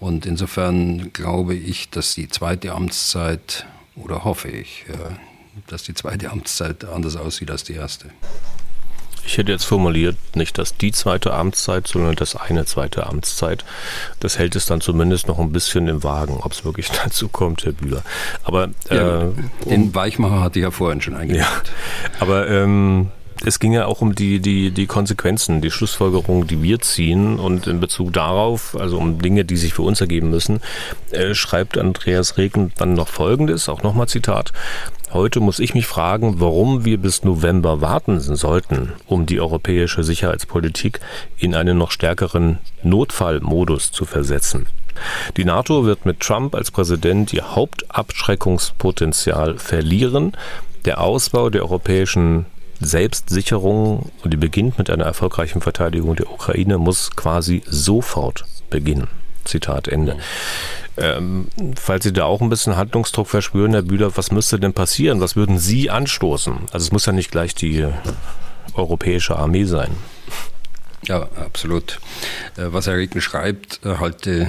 Und 0.00 0.24
insofern 0.24 1.12
glaube 1.12 1.54
ich, 1.54 1.90
dass 1.90 2.14
die 2.14 2.28
zweite 2.28 2.72
Amtszeit, 2.72 3.66
oder 3.96 4.24
hoffe 4.24 4.48
ich, 4.48 4.86
äh, 4.88 4.92
dass 5.66 5.82
die 5.82 5.94
zweite 5.94 6.30
Amtszeit 6.30 6.84
anders 6.84 7.16
aussieht 7.16 7.50
als 7.50 7.64
die 7.64 7.74
erste. 7.74 8.10
Ich 9.26 9.38
hätte 9.38 9.52
jetzt 9.52 9.64
formuliert, 9.64 10.16
nicht 10.34 10.58
dass 10.58 10.76
die 10.76 10.92
zweite 10.92 11.32
Amtszeit, 11.32 11.88
sondern 11.88 12.14
das 12.14 12.36
eine 12.36 12.66
zweite 12.66 13.06
Amtszeit. 13.06 13.64
Das 14.20 14.38
hält 14.38 14.54
es 14.54 14.66
dann 14.66 14.80
zumindest 14.80 15.28
noch 15.28 15.38
ein 15.38 15.50
bisschen 15.52 15.88
im 15.88 16.02
Wagen, 16.02 16.38
ob 16.42 16.52
es 16.52 16.64
wirklich 16.64 16.90
dazu 17.04 17.28
kommt, 17.28 17.64
Herr 17.64 17.72
Bühler. 17.72 18.02
Aber 18.42 18.68
ja, 18.90 19.22
äh, 19.22 19.32
den 19.66 19.94
Weichmacher 19.94 20.40
hatte 20.40 20.58
ich 20.58 20.64
ja 20.64 20.70
vorhin 20.70 21.00
schon 21.00 21.14
eingebaut. 21.14 21.42
Ja, 21.42 21.62
aber 22.20 22.48
ähm, 22.48 23.10
es 23.44 23.58
ging 23.58 23.72
ja 23.72 23.86
auch 23.86 24.00
um 24.00 24.14
die, 24.14 24.40
die, 24.40 24.70
die 24.70 24.86
Konsequenzen, 24.86 25.60
die 25.60 25.70
Schlussfolgerungen, 25.70 26.46
die 26.46 26.62
wir 26.62 26.80
ziehen. 26.80 27.38
Und 27.38 27.66
in 27.66 27.80
Bezug 27.80 28.14
darauf, 28.14 28.76
also 28.78 28.98
um 28.98 29.20
Dinge, 29.20 29.44
die 29.44 29.56
sich 29.56 29.74
für 29.74 29.82
uns 29.82 30.00
ergeben 30.00 30.30
müssen, 30.30 30.60
äh, 31.10 31.34
schreibt 31.34 31.76
Andreas 31.76 32.38
Regen 32.38 32.72
dann 32.76 32.94
noch 32.94 33.08
Folgendes, 33.08 33.68
auch 33.68 33.82
nochmal 33.82 34.08
Zitat. 34.08 34.52
Heute 35.12 35.40
muss 35.40 35.58
ich 35.58 35.74
mich 35.74 35.86
fragen, 35.86 36.40
warum 36.40 36.84
wir 36.84 36.98
bis 36.98 37.22
November 37.22 37.80
warten 37.80 38.18
sollten, 38.18 38.92
um 39.06 39.26
die 39.26 39.40
europäische 39.40 40.02
Sicherheitspolitik 40.02 40.98
in 41.38 41.54
einen 41.54 41.78
noch 41.78 41.92
stärkeren 41.92 42.58
Notfallmodus 42.82 43.92
zu 43.92 44.06
versetzen. 44.06 44.66
Die 45.36 45.44
NATO 45.44 45.84
wird 45.84 46.06
mit 46.06 46.20
Trump 46.20 46.54
als 46.54 46.70
Präsident 46.70 47.32
ihr 47.32 47.54
Hauptabschreckungspotenzial 47.54 49.58
verlieren. 49.58 50.32
Der 50.84 51.00
Ausbau 51.00 51.50
der 51.50 51.62
europäischen 51.62 52.46
Selbstsicherung, 52.80 54.10
und 54.22 54.32
die 54.32 54.36
beginnt 54.36 54.78
mit 54.78 54.90
einer 54.90 55.04
erfolgreichen 55.04 55.60
Verteidigung 55.60 56.16
der 56.16 56.30
Ukraine, 56.30 56.78
muss 56.78 57.10
quasi 57.12 57.62
sofort 57.66 58.44
beginnen. 58.70 59.08
Zitat 59.44 59.88
Ende. 59.88 60.16
Ähm, 60.96 61.48
falls 61.76 62.04
Sie 62.04 62.12
da 62.12 62.24
auch 62.24 62.40
ein 62.40 62.48
bisschen 62.48 62.76
Handlungsdruck 62.76 63.28
verspüren, 63.28 63.72
Herr 63.72 63.82
Bühler, 63.82 64.16
was 64.16 64.30
müsste 64.30 64.58
denn 64.58 64.72
passieren? 64.72 65.20
Was 65.20 65.36
würden 65.36 65.58
Sie 65.58 65.90
anstoßen? 65.90 66.56
Also 66.72 66.86
es 66.86 66.92
muss 66.92 67.06
ja 67.06 67.12
nicht 67.12 67.30
gleich 67.30 67.54
die 67.54 67.86
europäische 68.74 69.36
Armee 69.36 69.64
sein. 69.64 69.90
Ja, 71.06 71.28
absolut. 71.36 72.00
Äh, 72.56 72.72
was 72.72 72.86
Herr 72.86 72.96
Regen 72.96 73.20
schreibt, 73.20 73.80
halte 73.84 74.48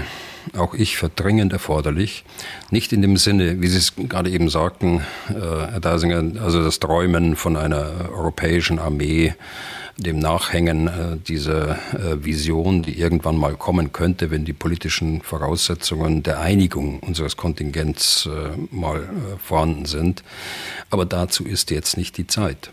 auch 0.58 0.74
ich 0.74 0.98
für 0.98 1.10
dringend 1.10 1.54
erforderlich. 1.54 2.24
Nicht 2.70 2.94
in 2.94 3.02
dem 3.02 3.18
Sinne, 3.18 3.62
wie 3.62 3.68
Sie 3.68 3.78
es 3.78 3.94
gerade 3.96 4.30
eben 4.30 4.50
sagten, 4.50 5.02
äh, 5.30 5.34
Herr 5.34 5.80
Deisinger, 5.80 6.42
also 6.42 6.64
das 6.64 6.80
Träumen 6.80 7.36
von 7.36 7.56
einer 7.58 8.10
europäischen 8.12 8.80
Armee, 8.80 9.34
dem 9.98 10.20
Nachhängen 10.20 10.88
äh, 10.88 11.18
dieser 11.26 11.78
äh, 11.94 12.24
Vision, 12.24 12.84
die 12.84 13.00
irgendwann 13.00 13.38
mal 13.38 13.56
kommen 13.56 13.94
könnte, 13.94 14.30
wenn 14.30 14.44
die 14.44 14.54
politischen 14.54 15.22
Voraussetzungen 15.22 16.22
der 16.22 16.42
Einigung 16.42 17.00
unseres 17.00 17.38
Kontingents 17.38 18.28
äh, 18.28 18.76
mal 18.76 19.04
äh, 19.04 19.38
vorhanden 19.44 19.86
sind. 19.86 20.24
Aber 20.90 21.06
dazu 21.06 21.46
ist 21.46 21.72
jetzt 21.72 21.98
nicht 21.98 22.18
die 22.18 22.28
Zeit. 22.28 22.72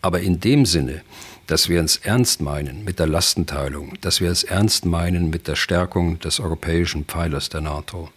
Aber 0.00 0.20
in 0.20 0.40
dem 0.40 0.64
Sinne, 0.64 1.02
dass 1.52 1.68
wir 1.68 1.82
es 1.82 1.98
ernst 1.98 2.40
meinen 2.40 2.82
mit 2.82 2.98
der 2.98 3.06
Lastenteilung, 3.06 3.92
dass 4.00 4.22
wir 4.22 4.30
es 4.30 4.42
ernst 4.42 4.86
meinen 4.86 5.28
mit 5.28 5.48
der 5.48 5.54
Stärkung 5.54 6.18
des 6.18 6.40
europäischen 6.40 7.04
Pfeilers 7.04 7.50
der 7.50 7.60
NATO, 7.60 8.08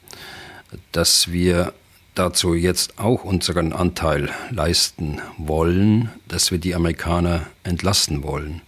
dass 0.93 1.33
wir 1.33 1.73
dazu 2.13 2.53
jetzt 2.53 2.97
auch 2.97 3.25
unseren 3.25 3.73
Anteil 3.73 4.29
leisten 4.51 5.19
wollen, 5.37 6.11
dass 6.29 6.49
wir 6.49 6.59
die 6.59 6.75
Amerikaner 6.75 7.45
entlasten 7.65 8.23
wollen. 8.23 8.61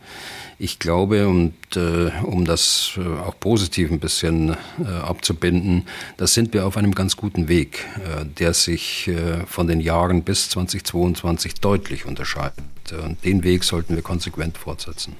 Ich 0.59 0.79
glaube, 0.79 1.27
und 1.27 1.53
äh, 1.75 2.09
um 2.23 2.45
das 2.45 2.93
äh, 2.97 3.01
auch 3.01 3.39
positiv 3.39 3.91
ein 3.91 3.99
bisschen 3.99 4.57
äh, 4.79 4.87
abzubinden, 5.03 5.85
da 6.17 6.25
sind 6.25 6.51
wir 6.53 6.65
auf 6.65 6.77
einem 6.77 6.95
ganz 6.95 7.15
guten 7.15 7.47
Weg, 7.47 7.85
äh, 7.97 8.25
der 8.25 8.55
sich 8.55 9.07
äh, 9.07 9.45
von 9.45 9.67
den 9.67 9.79
Jahren 9.79 10.23
bis 10.23 10.49
2022 10.49 11.53
deutlich 11.55 12.07
unterscheidet. 12.07 12.63
Und 13.03 13.23
den 13.23 13.43
Weg 13.43 13.65
sollten 13.65 13.95
wir 13.95 14.01
konsequent 14.01 14.57
fortsetzen. 14.57 15.15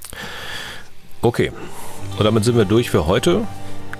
Okay, 1.22 1.52
und 2.18 2.26
damit 2.26 2.44
sind 2.44 2.58
wir 2.58 2.66
durch 2.66 2.90
für 2.90 3.06
heute. 3.06 3.46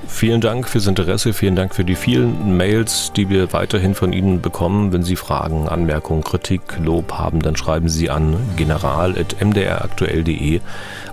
Vielen 0.08 0.42
Dank 0.42 0.70
fürs 0.70 0.88
Interesse, 0.88 1.34
vielen 1.34 1.56
Dank 1.56 1.76
für 1.76 1.84
die 1.84 1.96
vielen 1.96 2.56
Mails, 2.56 3.12
die 3.16 3.30
wir 3.30 3.52
weiterhin 3.52 3.94
von 3.94 4.14
Ihnen 4.14 4.42
bekommen. 4.42 4.94
Wenn 4.94 5.04
Sie 5.04 5.18
Fragen, 5.18 5.68
Anmerkungen, 5.68 6.24
Kritik, 6.24 6.62
Lob 6.82 7.12
haben, 7.14 7.42
dann 7.42 7.58
schreiben 7.58 7.90
Sie 7.90 8.10
an 8.10 8.38
general.mdraktuell.de 8.56 10.62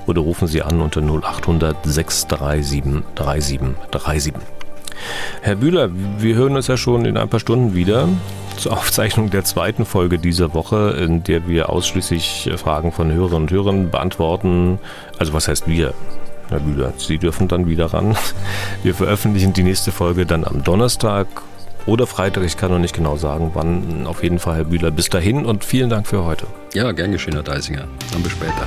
oder 0.07 0.20
rufen 0.20 0.48
Sie 0.48 0.62
an 0.62 0.80
unter 0.80 1.00
0800 1.00 1.76
637 1.84 3.02
3737. 3.14 4.34
Herr 5.42 5.57
Bühler, 5.57 5.90
wir 5.92 6.34
hören 6.34 6.57
uns 6.57 6.66
ja 6.68 6.76
schon 6.76 7.05
in 7.05 7.16
ein 7.16 7.28
paar 7.28 7.40
Stunden 7.40 7.74
wieder 7.74 8.09
zur 8.57 8.72
Aufzeichnung 8.72 9.30
der 9.30 9.44
zweiten 9.44 9.84
Folge 9.84 10.18
dieser 10.18 10.55
Woche, 10.55 10.96
in 10.98 11.24
der 11.24 11.48
wir 11.48 11.70
ausschließlich 11.70 12.50
Fragen 12.57 12.92
von 12.92 13.12
Hörerinnen 13.12 13.42
und 13.42 13.50
Hörern 13.50 13.90
beantworten. 13.90 14.78
Also 15.18 15.32
was 15.32 15.48
heißt 15.48 15.66
wir? 15.66 15.92
Herr 16.48 16.61
Bühler, 16.61 16.92
Sie 16.98 17.18
dürfen 17.18 17.48
dann 17.48 17.66
wieder 17.66 17.86
ran. 17.86 18.16
Wir 18.82 18.94
veröffentlichen 18.94 19.52
die 19.52 19.62
nächste 19.62 19.92
Folge 19.92 20.26
dann 20.26 20.44
am 20.44 20.62
Donnerstag 20.62 21.26
oder 21.86 22.07
Freitag. 22.07 22.44
Ich 22.44 22.57
kann 22.57 22.70
noch 22.70 22.78
nicht 22.78 22.94
genau 22.94 23.16
sagen, 23.16 23.50
wann. 23.55 24.07
Auf 24.07 24.22
jeden 24.22 24.38
Fall, 24.38 24.57
Herr 24.57 24.64
Bühler, 24.64 24.90
bis 24.90 25.09
dahin 25.09 25.44
und 25.46 25.64
vielen 25.64 25.90
Dank 25.90 26.07
für 26.07 26.24
heute. 26.24 26.46
Ja, 26.74 26.92
gern 26.92 27.12
geschehen, 27.12 27.34
Herr 27.34 27.42
Deisinger. 27.42 27.86
Dann 28.12 28.22
bis 28.22 28.32
später. 28.32 28.66